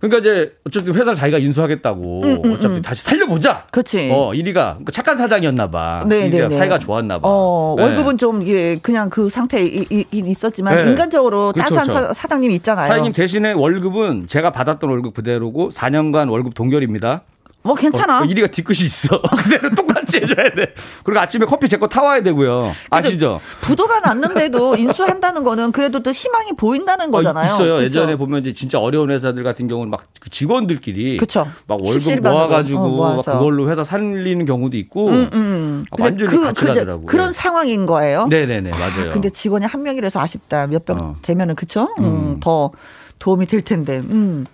그러니까 0.00 0.18
이제 0.18 0.52
어쨌든 0.66 0.94
회사를 0.94 1.14
자기가 1.14 1.38
인수하겠다고 1.38 2.22
음, 2.22 2.40
음, 2.44 2.52
어차피 2.54 2.76
음. 2.76 2.82
다시 2.82 3.02
살려보자. 3.04 3.66
그렇지. 3.70 4.10
어, 4.12 4.32
이리가 4.32 4.72
그러니까 4.72 4.92
착한 4.92 5.16
사장이었나 5.18 5.70
봐. 5.70 6.04
네, 6.06 6.28
네, 6.28 6.48
네. 6.48 6.56
사이가 6.56 6.78
좋았나 6.78 7.18
봐. 7.18 7.28
어, 7.28 7.74
네. 7.76 7.84
월급은 7.84 8.16
좀 8.16 8.40
이게 8.42 8.78
그냥 8.82 9.10
그 9.10 9.28
상태에 9.28 9.84
있었지만 10.10 10.76
네. 10.76 10.90
인간적으로 10.90 11.52
그렇죠, 11.52 11.74
따스한 11.74 11.86
그렇죠. 11.86 12.14
사, 12.14 12.22
사장님 12.22 12.50
있잖아요. 12.52 12.88
사장님 12.88 13.12
대신에 13.12 13.52
월급은 13.52 14.26
제가 14.26 14.50
받았던 14.52 14.88
월급 14.88 15.14
그대로고 15.14 15.68
4년간 15.68 16.30
월급 16.30 16.54
동결입니다. 16.54 17.22
뭐 17.62 17.74
괜찮아. 17.74 18.22
어, 18.22 18.24
이리가 18.24 18.46
뒤끝이 18.48 18.78
있어. 18.86 19.20
그대로 19.44 19.68
똑같이 19.74 20.16
해줘야 20.18 20.50
돼. 20.50 20.72
그리고 21.04 21.20
아침에 21.20 21.44
커피 21.44 21.68
제 21.68 21.76
거 21.76 21.86
타와야 21.88 22.22
되고요. 22.22 22.72
아시죠? 22.90 23.40
부도가 23.60 24.00
났는데도 24.00 24.76
인수한다는 24.80 25.44
거는 25.44 25.72
그래도 25.72 26.02
또 26.02 26.10
희망이 26.10 26.52
보인다는 26.56 27.08
어, 27.08 27.10
거잖아요. 27.10 27.44
어, 27.44 27.46
있어요. 27.46 27.72
그쵸? 27.74 27.84
예전에 27.84 28.16
보면 28.16 28.40
이제 28.40 28.52
진짜 28.54 28.78
어려운 28.78 29.10
회사들 29.10 29.42
같은 29.42 29.66
경우는 29.68 29.90
막그 29.90 30.30
직원들끼리 30.30 31.18
그쵸. 31.18 31.46
막 31.66 31.82
월급 31.82 32.20
모아가지고 32.22 33.04
어, 33.04 33.22
그걸로 33.22 33.70
회사 33.70 33.84
살리는 33.84 34.44
경우도 34.46 34.76
있고 34.78 35.08
음, 35.08 35.30
음. 35.32 35.84
완전히 35.98 36.30
그, 36.30 36.42
같이라더라고. 36.42 37.04
그런 37.04 37.32
상황인 37.32 37.84
거예요. 37.86 38.26
네네네 38.28 38.70
맞아요. 38.70 39.10
아, 39.10 39.12
근데 39.12 39.28
직원이 39.30 39.66
한 39.66 39.82
명이라서 39.82 40.18
아쉽다. 40.20 40.66
몇병 40.66 40.98
어. 41.00 41.14
되면은 41.22 41.56
그쵸? 41.56 41.88
음, 41.98 42.04
음. 42.04 42.40
더 42.40 42.70
도움이 43.18 43.46
될 43.46 43.60
텐데. 43.62 43.98
음. 43.98 44.46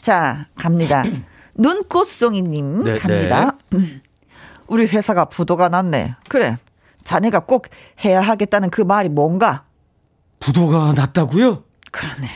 자 0.00 0.46
갑니다. 0.58 1.04
눈꽃송이님 1.56 2.84
네, 2.84 2.98
갑니다. 2.98 3.52
네. 3.70 3.78
음. 3.78 4.00
우리 4.66 4.86
회사가 4.86 5.26
부도가 5.26 5.68
났네. 5.68 6.14
그래. 6.28 6.56
자네가 7.04 7.40
꼭 7.40 7.66
해야 8.04 8.20
하겠다는 8.20 8.70
그 8.70 8.82
말이 8.82 9.08
뭔가? 9.08 9.64
부도가 10.38 10.92
났다고요? 10.94 11.64
그러네. 11.90 12.28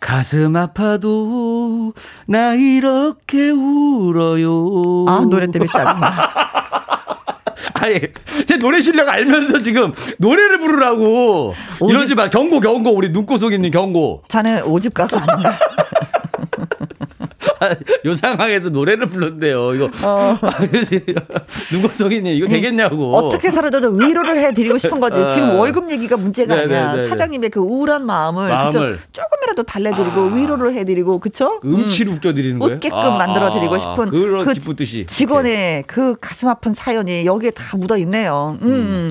가슴 0.00 0.56
아파도 0.56 1.92
나 2.26 2.54
이렇게 2.54 3.50
울어요. 3.50 5.04
아 5.06 5.20
노래 5.28 5.46
때문에 5.46 5.70
짜증나. 5.70 6.10
아니 7.74 8.00
제 8.46 8.56
노래 8.58 8.80
실력 8.80 9.08
알면서 9.08 9.62
지금 9.62 9.92
노래를 10.18 10.60
부르라고 10.60 11.54
오집, 11.80 11.90
이러지 11.90 12.14
마 12.14 12.30
경고 12.30 12.60
경고 12.60 12.90
우리 12.94 13.10
눈꽃송이님 13.10 13.70
경고. 13.70 14.22
자네 14.28 14.60
오집 14.62 14.94
가수 14.94 15.16
아닌가? 15.18 15.58
요 18.04 18.14
상황에서 18.14 18.68
노래를 18.68 19.06
불렀대요. 19.06 19.74
이거 19.74 19.90
어. 20.04 20.38
눈꽃송이님 21.72 22.34
이거 22.34 22.46
되겠냐고. 22.46 23.16
어떻게 23.16 23.50
살아도 23.50 23.88
위로를 23.90 24.38
해드리고 24.38 24.78
싶은 24.78 25.00
거지. 25.00 25.16
지금 25.34 25.50
어. 25.50 25.54
월급 25.58 25.90
얘기가 25.90 26.16
문제가 26.16 26.54
네네네네. 26.54 26.80
아니야. 26.80 26.92
네, 26.92 26.96
네, 26.98 27.02
네. 27.04 27.08
사장님의 27.08 27.50
그 27.50 27.60
우울한 27.60 28.04
마음을, 28.04 28.48
마음을. 28.48 28.98
조금이라도 29.12 29.62
달래드리고 29.62 30.20
아. 30.20 30.34
위로를 30.34 30.74
해드리고 30.74 31.18
그쵸? 31.18 31.60
음치를 31.64 32.12
음. 32.12 32.16
웃겨드리는 32.16 32.58
거예요. 32.58 32.74
웃게끔 32.76 32.98
아. 32.98 33.16
만들어드리고 33.16 33.78
싶은 33.78 34.10
그런 34.10 34.44
그 34.44 34.52
기쁜 34.54 34.76
뜻이. 34.76 35.06
직원의 35.06 35.84
그 35.86 36.16
가슴 36.20 36.48
아픈 36.48 36.74
사연이 36.74 37.24
여기에 37.26 37.52
다 37.52 37.76
묻어 37.76 37.96
있네요. 37.98 38.58
음. 38.62 38.68
음. 38.68 39.10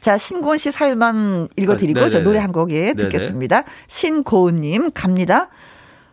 자, 0.00 0.16
신고은 0.16 0.58
씨 0.58 0.70
사연만 0.70 1.48
읽어드리고 1.56 2.00
아, 2.00 2.08
저 2.08 2.20
노래 2.20 2.38
한 2.38 2.52
곡에 2.52 2.94
듣겠습니다. 2.94 3.64
신고은님 3.88 4.92
갑니다. 4.92 5.48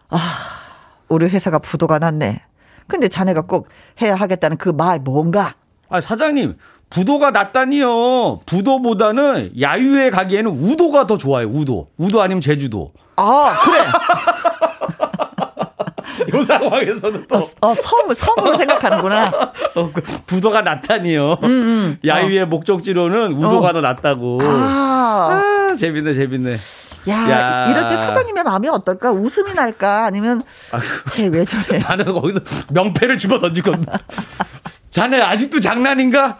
아. 0.09 0.64
우리 1.09 1.27
회사가 1.27 1.59
부도가 1.59 1.99
났네. 1.99 2.41
근데 2.87 3.07
자네가 3.07 3.41
꼭 3.41 3.67
해야 4.01 4.15
하겠다는 4.15 4.57
그 4.57 4.69
말 4.69 4.99
뭔가? 4.99 5.55
아, 5.89 6.01
사장님, 6.01 6.57
부도가 6.89 7.31
났다니요. 7.31 8.41
부도보다는 8.45 9.53
야유회 9.59 10.09
가기에는 10.11 10.51
우도가 10.51 11.07
더 11.07 11.17
좋아요, 11.17 11.47
우도. 11.47 11.89
우도 11.97 12.21
아니면 12.21 12.41
제주도. 12.41 12.91
아, 13.17 13.57
그래. 13.63 13.85
이 16.39 16.43
상황에서는 16.43 17.25
또. 17.27 17.37
어, 17.37 17.41
어 17.61 17.75
섬을, 17.75 18.15
섬으로 18.15 18.55
생각하는구나. 18.55 19.31
어, 19.75 19.91
그 19.93 20.01
부도가 20.25 20.61
났다니요. 20.61 21.33
음, 21.43 21.49
음. 21.49 21.97
야유의 22.05 22.43
어. 22.43 22.45
목적지로는 22.47 23.33
우도가 23.33 23.69
어. 23.69 23.73
더 23.73 23.81
낫다고. 23.81 24.39
아. 24.41 25.69
아, 25.71 25.75
재밌네, 25.75 26.13
재밌네. 26.13 26.55
야, 27.07 27.29
야, 27.29 27.67
이럴 27.69 27.89
때 27.89 27.97
사장님의 27.97 28.43
마음이 28.43 28.67
어떨까? 28.69 29.11
웃음이 29.11 29.53
날까? 29.53 30.05
아니면 30.05 30.41
쟤왜 31.11 31.45
저래? 31.45 31.79
나는 31.87 32.05
거기서 32.05 32.39
명패를 32.73 33.17
집어 33.17 33.39
던지거든. 33.39 33.85
자네 34.91 35.21
아직도 35.21 35.59
장난인가? 35.59 36.37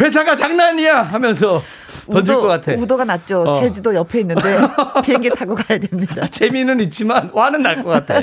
회사가 0.00 0.34
장난이야 0.34 1.02
하면서 1.02 1.62
던질 2.10 2.34
우도, 2.34 2.42
것 2.42 2.48
같아. 2.48 2.72
우도가 2.72 3.04
났죠. 3.04 3.42
어. 3.42 3.60
제주도 3.60 3.94
옆에 3.94 4.20
있는데 4.20 4.58
비행기 5.04 5.30
타고 5.30 5.54
가야 5.54 5.78
됩니다. 5.78 6.26
재미는 6.30 6.80
있지만 6.80 7.30
화는 7.34 7.62
날 7.62 7.82
것 7.82 7.90
같아. 7.90 8.20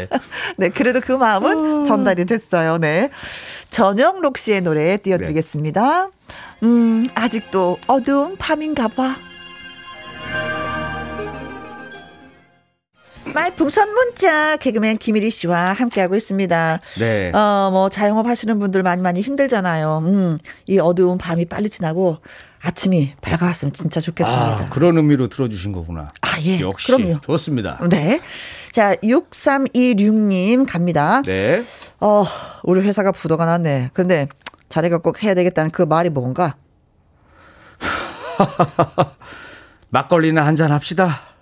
네, 0.57 0.69
그래도 0.69 0.99
그 1.01 1.11
마음은 1.14 1.81
어. 1.81 1.84
전달이 1.84 2.26
됐어요. 2.26 2.77
네. 2.77 3.10
전영록 3.69 4.38
씨의 4.38 4.61
노래 4.61 4.97
띄워드리겠습니다. 4.97 6.05
네. 6.05 6.10
음, 6.64 7.03
아직도 7.15 7.77
어두운 7.88 8.35
밤인가 8.38 8.88
봐. 8.88 9.15
말풍선 13.25 13.93
문자 13.93 14.57
개그맨 14.57 14.97
김일희 14.97 15.31
씨와 15.31 15.73
함께하고 15.73 16.15
있습니다. 16.15 16.79
네. 16.99 17.31
어, 17.33 17.69
뭐 17.71 17.89
자영업 17.89 18.25
하시는 18.25 18.57
분들 18.59 18.83
많이 18.83 19.01
많이 19.01 19.21
힘들잖아요. 19.21 20.03
음, 20.05 20.37
이 20.67 20.79
어두운 20.79 21.17
밤이 21.17 21.45
빨리 21.45 21.69
지나고 21.69 22.17
아침이 22.61 23.11
밝아왔으면 23.21 23.73
진짜 23.73 23.99
좋겠습니다. 23.99 24.43
아, 24.43 24.69
그런 24.69 24.97
의미로 24.97 25.27
들어주신 25.27 25.71
거구나. 25.71 26.05
아, 26.21 26.39
예. 26.41 26.59
역시. 26.61 26.91
그럼요. 26.91 27.19
좋습니다. 27.21 27.79
네. 27.89 28.21
자, 28.71 28.95
6326님 28.95 30.65
갑니다. 30.67 31.21
네. 31.23 31.63
어, 31.99 32.25
우리 32.63 32.81
회사가 32.81 33.11
부도가 33.11 33.45
났네. 33.45 33.89
근데 33.93 34.27
자네가 34.69 34.99
꼭 34.99 35.23
해야 35.23 35.33
되겠다는 35.33 35.71
그 35.71 35.81
말이 35.81 36.09
뭔가? 36.09 36.55
막걸리나 39.89 40.45
한잔 40.45 40.71
합시다. 40.71 41.32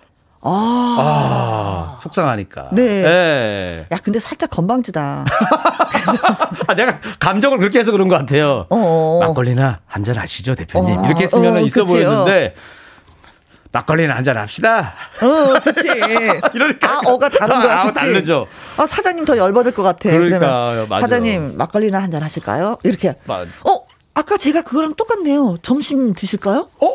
아. 0.41 0.95
아. 0.99 1.99
속상하니까. 2.01 2.69
네. 2.73 2.88
네. 3.03 3.88
야, 3.91 3.97
근데 4.03 4.19
살짝 4.19 4.49
건방지다. 4.49 5.26
아, 6.68 6.73
내가 6.73 6.99
감정을 7.19 7.57
그렇게 7.59 7.80
해서 7.80 7.91
그런 7.91 8.07
것 8.07 8.18
같아요. 8.18 8.65
어어. 8.69 9.19
막걸리나 9.19 9.80
한 9.85 10.03
잔 10.03 10.18
하시죠, 10.18 10.55
대표님. 10.55 10.97
어 10.97 11.05
이렇게 11.05 11.23
했으면 11.23 11.57
어, 11.57 11.59
있어 11.59 11.84
그치요. 11.84 11.99
보였는데. 12.07 12.55
막걸리는 13.73 14.13
한잔 14.13 14.35
합시다. 14.38 14.95
어, 15.22 15.59
그치. 15.63 15.88
이러니까. 16.53 16.89
아, 16.91 16.99
어가 17.05 17.30
다른 17.30 17.61
거야. 17.61 17.80
아, 17.84 17.93
다르죠. 17.93 18.47
아, 18.77 18.85
사장님 18.85 19.23
더 19.26 19.38
열받을 19.38 19.72
것 19.73 19.81
같아. 19.84 20.09
그러니까, 20.09 20.85
맞아. 20.89 21.01
사장님, 21.01 21.55
막걸리나 21.55 21.99
한잔 21.99 22.22
하실까요? 22.23 22.80
이렇게. 22.84 23.13
맞. 23.26 23.47
어, 23.65 23.81
아까 24.13 24.38
제가 24.38 24.63
그거랑 24.63 24.95
똑같네요. 24.95 25.55
점심 25.61 26.13
드실까요? 26.13 26.68
어? 26.81 26.88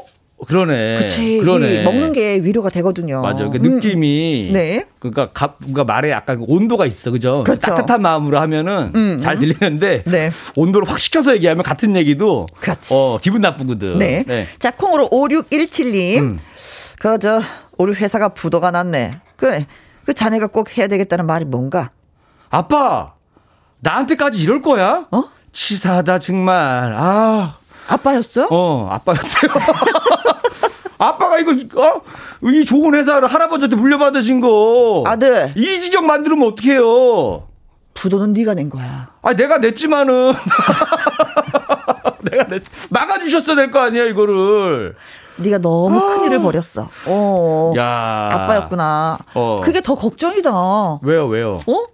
그러네. 0.45 0.99
그치. 0.99 1.39
그러네. 1.39 1.83
먹는 1.83 2.13
게 2.13 2.37
위로가 2.37 2.69
되거든요. 2.71 3.23
맞아. 3.23 3.49
그 3.49 3.57
느낌이. 3.57 4.49
음. 4.49 4.53
네. 4.53 4.87
그러니까 4.99 5.31
가, 5.33 5.55
그러니까 5.59 5.85
말에 5.85 6.11
약간 6.11 6.45
온도가 6.47 6.85
있어. 6.87 7.11
그죠? 7.11 7.43
그렇죠. 7.45 7.61
따뜻한 7.61 8.03
마음으로 8.03 8.39
하면은 8.41 8.93
음. 8.95 9.21
잘 9.23 9.39
들리는데. 9.39 10.03
네. 10.05 10.31
온도를 10.55 10.89
확 10.89 10.99
식혀서 10.99 11.35
얘기하면 11.37 11.63
같은 11.63 11.97
얘기도. 11.97 12.47
그렇지. 12.61 12.93
어, 12.93 13.19
기분 13.23 13.41
나쁘거든. 13.41 13.99
네. 13.99 14.25
네. 14.27 14.47
자, 14.59 14.73
콩으로 14.73 15.09
5617님. 15.09 16.19
음. 16.19 16.39
그, 16.99 17.19
저, 17.19 17.41
우리 17.79 17.95
회사가 17.95 18.31
부도가 18.31 18.71
났네. 18.71 19.13
그래. 19.37 19.67
그 20.05 20.13
자네가 20.13 20.49
꼭 20.49 20.77
해야 20.77 20.87
되겠다는 20.87 21.27
말이 21.27 21.45
뭔가? 21.45 21.91
아빠! 22.51 23.15
나한테까지 23.81 24.41
이럴 24.43 24.63
거야? 24.63 25.07
어? 25.11 25.25
치사하다, 25.53 26.19
정말. 26.21 26.95
아. 26.97 27.57
아빠였어요? 27.89 28.49
어, 28.51 28.89
아빠였어요. 28.91 29.51
아빠가 30.99 31.39
이거 31.39 31.53
어? 31.53 32.01
이 32.51 32.65
좋은 32.65 32.95
회사를 32.95 33.29
할아버지한테 33.29 33.77
물려받으신 33.77 34.41
거 34.41 35.05
아들 35.07 35.53
이 35.55 35.81
지경 35.81 36.07
만들면 36.07 36.49
어떡해요 36.49 37.43
부도는 37.93 38.33
네가 38.33 38.55
낸 38.55 38.71
거야 38.71 39.09
아 39.21 39.35
내가 39.35 39.59
냈지만은 39.59 40.33
내가 42.31 42.45
냈 42.45 42.63
막아 42.89 43.19
주셨어야 43.19 43.57
될 43.57 43.71
거 43.71 43.81
아니야 43.81 44.05
이거를 44.05 44.97
네가 45.37 45.59
너무 45.59 45.99
아. 45.99 46.01
큰 46.17 46.25
일을 46.25 46.41
벌였어 46.41 46.89
어 47.07 47.75
야. 47.77 48.31
아빠였구나 48.33 49.19
어. 49.35 49.61
그게 49.63 49.83
더 49.83 49.95
걱정이다 49.95 51.01
왜요 51.03 51.27
왜요 51.27 51.61
어? 51.67 51.85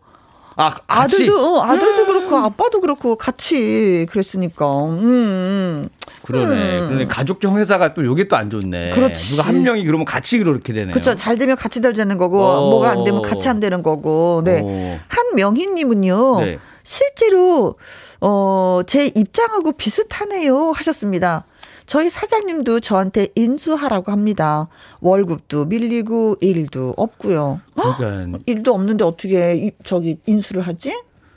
아, 0.57 0.75
아들도, 0.87 1.37
어, 1.39 1.63
아들도 1.65 2.07
그렇고 2.07 2.37
아빠도 2.37 2.81
그렇고 2.81 3.17
같이 3.17 4.07
그랬으니까. 4.11 4.85
음. 4.87 4.99
음. 5.03 5.89
그러네. 6.23 6.79
음. 6.81 6.87
그러네. 6.89 7.07
가족형 7.07 7.57
회사가 7.59 7.95
또 7.95 8.05
요게 8.05 8.29
또 8.29 8.37
안 8.37 8.51
좋네. 8.51 8.91
그렇지. 8.91 9.31
누가 9.31 9.43
한 9.43 9.63
명이 9.63 9.85
그러면 9.85 10.05
같이 10.05 10.39
그렇게 10.39 10.73
되네요. 10.73 10.93
그렇죠. 10.93 11.15
잘 11.17 11.37
되면 11.39 11.57
같이 11.57 11.81
잘 11.81 11.93
되는 11.93 12.17
거고, 12.19 12.39
오. 12.39 12.71
뭐가 12.71 12.91
안 12.91 13.05
되면 13.05 13.23
같이 13.23 13.49
안 13.49 13.61
되는 13.61 13.83
거고. 13.83 14.43
네. 14.45 14.61
오. 14.63 14.99
한명희 15.09 15.69
님은요. 15.69 16.41
네. 16.41 16.59
실제로 16.85 17.77
어, 18.21 18.81
제 18.87 19.07
입장하고 19.15 19.73
비슷하네요 19.73 20.73
하셨습니다. 20.73 21.45
저희 21.87 22.11
사장님도 22.11 22.81
저한테 22.81 23.29
인수하라고 23.35 24.13
합니다. 24.13 24.69
월급도 25.01 25.67
밀리고 25.67 26.37
일도 26.41 26.95
없고요. 26.97 27.61
그러니까 27.75 28.39
일도 28.47 28.73
없는데 28.75 29.05
어떻게 29.05 29.73
저기 29.85 30.19
인수를 30.27 30.63
하지? 30.63 30.95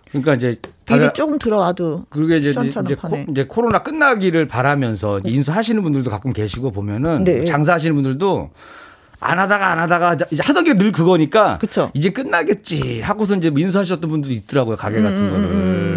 그러니까 0.10 0.36
이제 0.36 0.56
일이 0.92 1.10
조금 1.14 1.40
들어와도 1.40 2.06
그게 2.10 2.38
이제 2.38 2.52
이제, 2.52 2.96
코, 2.96 3.18
이제 3.30 3.46
코로나 3.46 3.84
끝나기를 3.84 4.48
바라면서 4.48 5.20
네. 5.24 5.32
인수하시는 5.32 5.82
분들도 5.82 6.10
가끔 6.10 6.32
계시고 6.32 6.72
보면은 6.72 7.24
네. 7.26 7.44
장사하시는 7.44 7.94
분들도 7.96 8.52
안 9.20 9.40
하다가 9.40 9.72
안 9.72 9.80
하다가 9.80 10.14
이제 10.32 10.42
하던 10.44 10.64
게 10.64 10.74
늘 10.76 10.92
그거니까 10.92 11.58
그쵸. 11.58 11.90
이제 11.96 12.12
끝나겠지 12.12 13.02
하고서 13.02 13.36
이제 13.36 13.52
인수하셨던 13.56 14.10
분들도 14.10 14.34
있더라고요 14.36 14.76
가게 14.76 15.02
같은 15.02 15.18
음, 15.18 15.24
음 15.24 15.30
거를. 15.32 15.44
음, 15.44 15.52
음. 15.52 15.95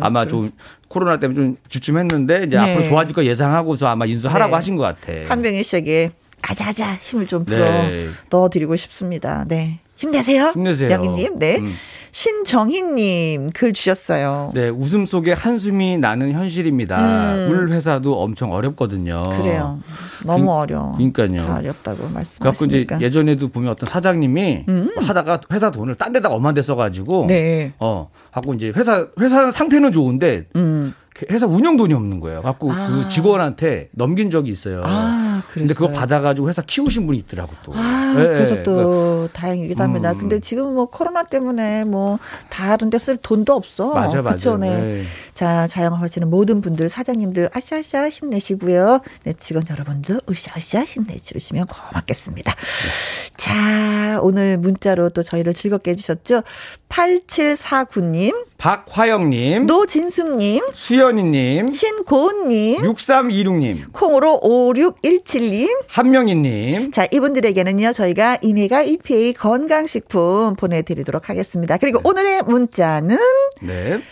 아마 0.00 0.26
좀 0.26 0.50
코로나 0.88 1.18
때문에 1.18 1.36
좀 1.36 1.56
주춤했는데 1.68 2.44
이제 2.46 2.56
네. 2.56 2.58
앞으로 2.58 2.82
좋아질 2.84 3.14
거 3.14 3.24
예상하고서 3.24 3.86
아마 3.86 4.06
인수하라고 4.06 4.50
네. 4.50 4.54
하신 4.56 4.76
것 4.76 4.82
같아. 4.82 5.12
한병희 5.28 5.62
씨에게 5.62 6.10
아자아자 6.42 6.96
힘을 6.96 7.26
좀 7.26 7.44
불어 7.44 7.64
네. 7.64 8.08
넣어드리고 8.30 8.76
싶습니다. 8.76 9.44
네. 9.46 9.80
힘내세요. 10.00 10.52
힘내세요. 10.54 10.90
양희님. 10.90 11.38
네. 11.38 11.58
음. 11.58 11.74
신정희님 12.12 13.50
글 13.54 13.72
주셨어요. 13.72 14.50
네, 14.52 14.68
웃음 14.68 15.06
속에 15.06 15.32
한숨이 15.32 15.96
나는 15.98 16.32
현실입니다. 16.32 17.34
음. 17.36 17.48
울 17.50 17.68
회사도 17.70 18.20
엄청 18.20 18.52
어렵거든요. 18.52 19.30
그래요. 19.36 19.78
너무 20.24 20.46
그, 20.46 20.50
어려. 20.50 20.92
그러니까요. 20.96 21.46
다 21.46 21.56
어렵다고 21.58 22.08
말씀하시니까. 22.08 22.96
이제 22.96 23.04
예전에도 23.04 23.46
보면 23.48 23.70
어떤 23.70 23.88
사장님이 23.88 24.64
음. 24.68 24.90
하다가 24.96 25.42
회사 25.52 25.70
돈을 25.70 25.94
딴 25.94 26.12
데다가 26.12 26.34
엄한 26.34 26.54
데 26.54 26.62
써가지고 26.62 27.26
네. 27.28 27.74
어 27.78 28.10
하고 28.32 28.54
이제 28.54 28.72
회사 28.74 29.06
회사 29.20 29.52
상태는 29.52 29.92
좋은데 29.92 30.46
음. 30.56 30.92
회사 31.30 31.46
운영 31.46 31.76
돈이 31.76 31.94
없는 31.94 32.18
거예요. 32.18 32.42
갖고 32.42 32.72
아. 32.72 32.88
그 32.88 33.08
직원한테 33.08 33.90
넘긴 33.92 34.30
적이 34.30 34.50
있어요. 34.50 34.82
아, 34.84 35.29
근데 35.48 35.74
그거 35.74 35.90
받아가지고 35.90 36.48
회사 36.48 36.62
키우신 36.62 37.06
분이 37.06 37.18
있더라고 37.18 37.52
또. 37.62 37.72
아, 37.74 38.14
네, 38.16 38.28
그래서 38.28 38.62
또 38.62 38.74
그러니까. 38.74 39.32
다행이기도 39.40 39.82
합니다. 39.82 40.12
음. 40.12 40.18
근데 40.18 40.40
지금 40.40 40.74
뭐 40.74 40.86
코로나 40.86 41.24
때문에 41.24 41.84
뭐 41.84 42.18
다른 42.48 42.90
데 42.90 42.98
쓸 42.98 43.16
돈도 43.16 43.54
없어. 43.54 43.94
맞아, 43.94 44.20
맞아. 44.22 44.56
네. 44.58 44.80
네. 44.80 45.04
자, 45.40 45.66
자영업하시는 45.68 46.28
모든 46.28 46.60
분들, 46.60 46.90
사장님들 46.90 47.48
아샤아샤 47.54 48.10
힘내시고요. 48.10 49.00
네, 49.24 49.32
직원 49.38 49.64
여러분들 49.70 50.20
으쌰으쌰 50.28 50.84
힘내주시면 50.84 51.64
고맙겠습니다. 51.64 52.52
네. 52.52 53.30
자, 53.38 54.20
오늘 54.20 54.58
문자로 54.58 55.08
또 55.08 55.22
저희를 55.22 55.54
즐겁게 55.54 55.92
해주셨죠. 55.92 56.42
8749님, 56.90 58.48
박화영님, 58.58 59.64
노진숙님, 59.64 60.62
수연이님, 60.74 61.70
신고은님, 61.70 62.82
6326님, 62.82 63.92
콩으로 63.94 64.40
5617님, 64.42 65.84
한명희님. 65.86 66.90
자, 66.90 67.06
이분들에게는요, 67.10 67.94
저희가 67.94 68.36
이메가 68.42 68.82
EPA 68.82 69.32
건강식품 69.32 70.56
보내드리도록 70.56 71.30
하겠습니다. 71.30 71.78
그리고 71.78 72.02
네. 72.02 72.10
오늘의 72.10 72.42
문자는 72.42 73.16
네. 73.62 74.02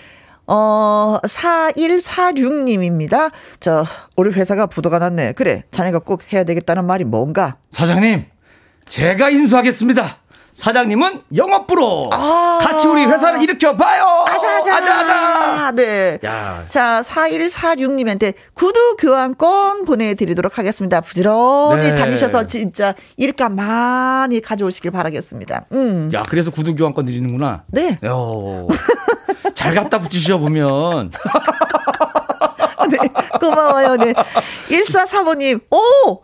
어, 0.49 1.19
4146님입니다. 1.25 3.31
저, 3.61 3.85
우리 4.17 4.33
회사가 4.33 4.67
부도가 4.67 4.99
났네. 4.99 5.35
그래, 5.35 5.63
자네가 5.71 6.01
꼭 6.01 6.23
해야 6.33 6.43
되겠다는 6.45 6.87
말이 6.87 7.05
뭔가? 7.05 7.59
사장님, 7.71 8.25
제가 8.89 9.29
인수하겠습니다. 9.29 10.19
사장님은 10.59 11.23
영업부로 11.37 12.11
아~ 12.13 12.59
같이 12.61 12.89
우리 12.89 13.05
회사를 13.05 13.41
일으켜봐요. 13.43 14.25
아자아자. 14.29 14.77
아자아자. 14.77 15.73
네. 15.77 16.19
야. 16.25 16.65
자, 16.69 17.01
4146님한테 17.05 18.35
구두 18.55 18.97
교환권 18.99 19.85
보내드리도록 19.85 20.59
하겠습니다. 20.59 21.01
부지런히 21.01 21.93
네. 21.93 21.95
다니셔서 21.95 22.49
진짜 22.49 22.95
일감 23.17 23.55
많이 23.55 24.41
가져오시길 24.41 24.91
바라겠습니다. 24.91 25.67
음. 25.73 26.11
야, 26.13 26.25
그래서 26.29 26.51
구두 26.51 26.75
교환권 26.75 27.05
드리는구나. 27.05 27.63
네. 27.69 27.99
잘 29.59 29.75
갖다 29.75 29.99
붙이셔 29.99 30.39
보면. 30.39 31.11
네, 32.91 32.97
고마워요. 33.41 33.97
네. 33.97 34.15
1435님, 34.69 35.61
오! 35.73 36.23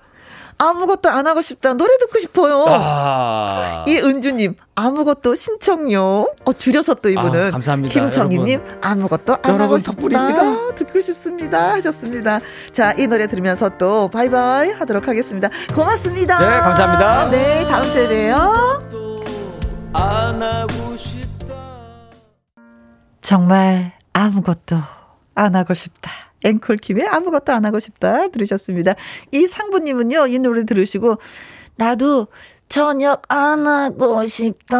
아무것도 0.57 1.11
안 1.11 1.27
하고 1.27 1.43
싶다. 1.43 1.75
노래 1.75 1.99
듣고 1.99 2.21
싶어요. 2.21 2.65
아. 2.69 3.85
이은주님, 3.89 4.55
아무것도 4.77 5.35
신청요. 5.35 6.29
어, 6.45 6.53
줄여서 6.57 6.95
또 6.95 7.09
이분은. 7.09 7.49
아, 7.49 7.51
감사합니다. 7.51 7.93
김정희님, 7.93 8.63
아무것도 8.81 9.39
안 9.43 9.61
하고 9.61 9.81
싶다. 9.81 9.93
덕분입니다. 9.97 10.75
듣고 10.77 11.01
싶습니다. 11.01 11.73
하셨습니다. 11.73 12.39
자, 12.71 12.93
이 12.97 13.09
노래 13.09 13.27
들으면서 13.27 13.69
또 13.79 14.09
바이바이 14.11 14.71
하도록 14.71 15.09
하겠습니다. 15.09 15.49
고맙습니다. 15.75 16.39
네, 16.39 16.47
감사합니다. 16.47 17.31
네, 17.31 17.67
다음 17.67 17.83
주에 17.91 18.07
봬요. 18.07 18.85
정말 23.25 23.93
아무것도 24.13 24.77
안 25.35 25.57
하고 25.57 25.73
싶다. 25.73 26.11
앵콜킴의 26.45 27.07
아무것도 27.07 27.53
안 27.53 27.65
하고 27.65 27.81
싶다 27.81 28.29
들으셨습니다. 28.29 28.95
이 29.33 29.47
상부님은요, 29.47 30.27
이 30.27 30.39
노래 30.39 30.65
들으시고, 30.65 31.17
나도 31.77 32.29
저녁 32.69 33.23
안 33.29 33.67
하고 33.67 34.27
싶다 34.27 34.79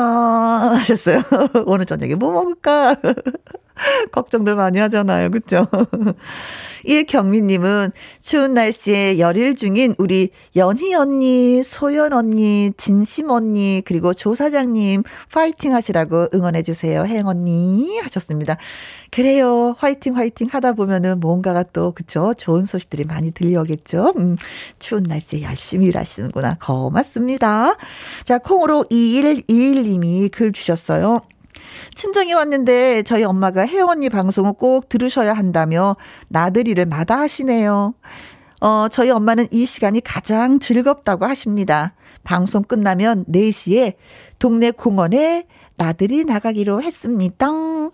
하셨어요. 0.77 1.23
오늘 1.65 1.87
저녁에 1.87 2.17
뭐 2.17 2.33
먹을까? 2.33 2.97
걱정들 4.13 4.55
많이 4.55 4.79
하잖아요. 4.79 5.31
그쵸? 5.31 5.67
이경민님은 6.87 7.93
추운 8.21 8.55
날씨에 8.55 9.19
열일 9.19 9.57
중인 9.57 9.95
우리 9.99 10.31
연희 10.55 10.95
언니, 10.95 11.63
소연 11.63 12.13
언니, 12.13 12.73
진심 12.77 13.31
언니, 13.31 13.83
그리고 13.85 14.13
조 14.13 14.35
사장님 14.35 15.03
파이팅 15.33 15.75
하시라고 15.75 16.29
응원해주세요. 16.35 17.07
행 17.07 17.27
언니 17.27 17.99
하셨습니다. 18.01 18.59
그래요. 19.11 19.77
화이팅, 19.79 20.17
화이팅 20.17 20.49
하다 20.51 20.73
보면은 20.73 21.21
뭔가가 21.21 21.63
또, 21.63 21.93
그쵸. 21.93 22.35
좋은 22.37 22.67
소식들이 22.67 23.05
많이 23.05 23.31
들려오겠죠. 23.31 24.13
음, 24.17 24.37
추운 24.81 25.05
날씨에 25.05 25.43
열심히 25.43 25.87
일하시는구나. 25.87 26.59
고맙습니다. 26.61 27.77
자, 28.25 28.39
콩으로 28.39 28.85
2121님이 28.91 30.31
글 30.33 30.53
주셨어요. 30.53 31.21
친정에 31.95 32.33
왔는데 32.33 33.03
저희 33.03 33.25
엄마가 33.25 33.67
혜원 33.67 33.95
언니 33.95 34.09
방송을 34.09 34.55
꼭 34.55 34.89
들으셔야 34.89 35.35
한다며 35.35 35.97
나들이를 36.29 36.87
마다하시네요. 36.87 37.95
어, 38.61 38.89
저희 38.91 39.11
엄마는 39.11 39.47
이 39.51 39.67
시간이 39.67 40.01
가장 40.01 40.59
즐겁다고 40.59 41.27
하십니다. 41.27 41.95
방송 42.25 42.63
끝나면 42.63 43.25
4시에 43.27 43.95
동네 44.39 44.71
공원에 44.71 45.47
나들이 45.77 46.25
나가기로 46.25 46.83
했습니다. 46.83 47.47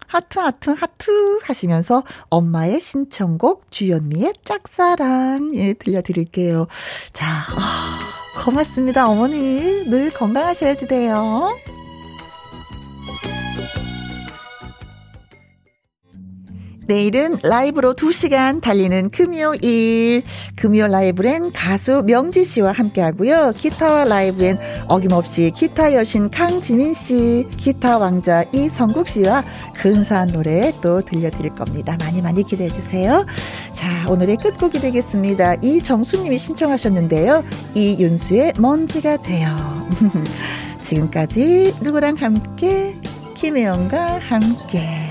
하트, 0.07 0.39
하트, 0.39 0.71
하트 0.71 1.39
하시면서 1.43 2.05
엄마의 2.29 2.81
신청곡 2.81 3.71
주현미의 3.71 4.35
짝사랑, 4.45 5.53
예, 5.55 5.73
들려드릴게요. 5.73 6.67
자, 7.13 7.27
어, 7.27 8.45
고맙습니다. 8.45 9.09
어머니. 9.09 9.85
늘 9.89 10.11
건강하셔야지 10.11 10.87
돼요. 10.89 11.57
내일은 16.91 17.39
라이브로 17.45 17.95
2시간 17.95 18.61
달리는 18.61 19.11
금요일. 19.11 20.25
금요 20.57 20.89
라이브엔 20.89 21.53
가수 21.53 22.03
명지 22.05 22.45
씨와 22.45 22.73
함께 22.73 23.01
하고요. 23.01 23.53
기타와 23.55 24.07
라이브엔 24.07 24.59
어김없이 24.89 25.53
기타 25.55 25.95
여신 25.95 26.31
강지민 26.31 26.93
씨, 26.95 27.47
기타 27.57 27.99
왕자 27.99 28.45
이성국 28.53 29.07
씨와 29.07 29.45
근사한 29.77 30.33
노래 30.33 30.73
또 30.83 31.01
들려드릴 31.01 31.55
겁니다. 31.55 31.97
많이 32.01 32.21
많이 32.21 32.43
기대해 32.43 32.69
주세요. 32.69 33.25
자, 33.73 34.07
오늘의 34.09 34.39
끝곡이 34.39 34.81
되겠습니다. 34.81 35.55
이정수님이 35.63 36.41
신청하셨는데요. 36.41 37.45
이윤수의 37.77 38.55
먼지가 38.59 39.19
돼요. 39.19 39.49
지금까지 40.83 41.73
누구랑 41.83 42.17
함께? 42.17 42.97
김혜영과 43.37 44.19
함께. 44.19 45.10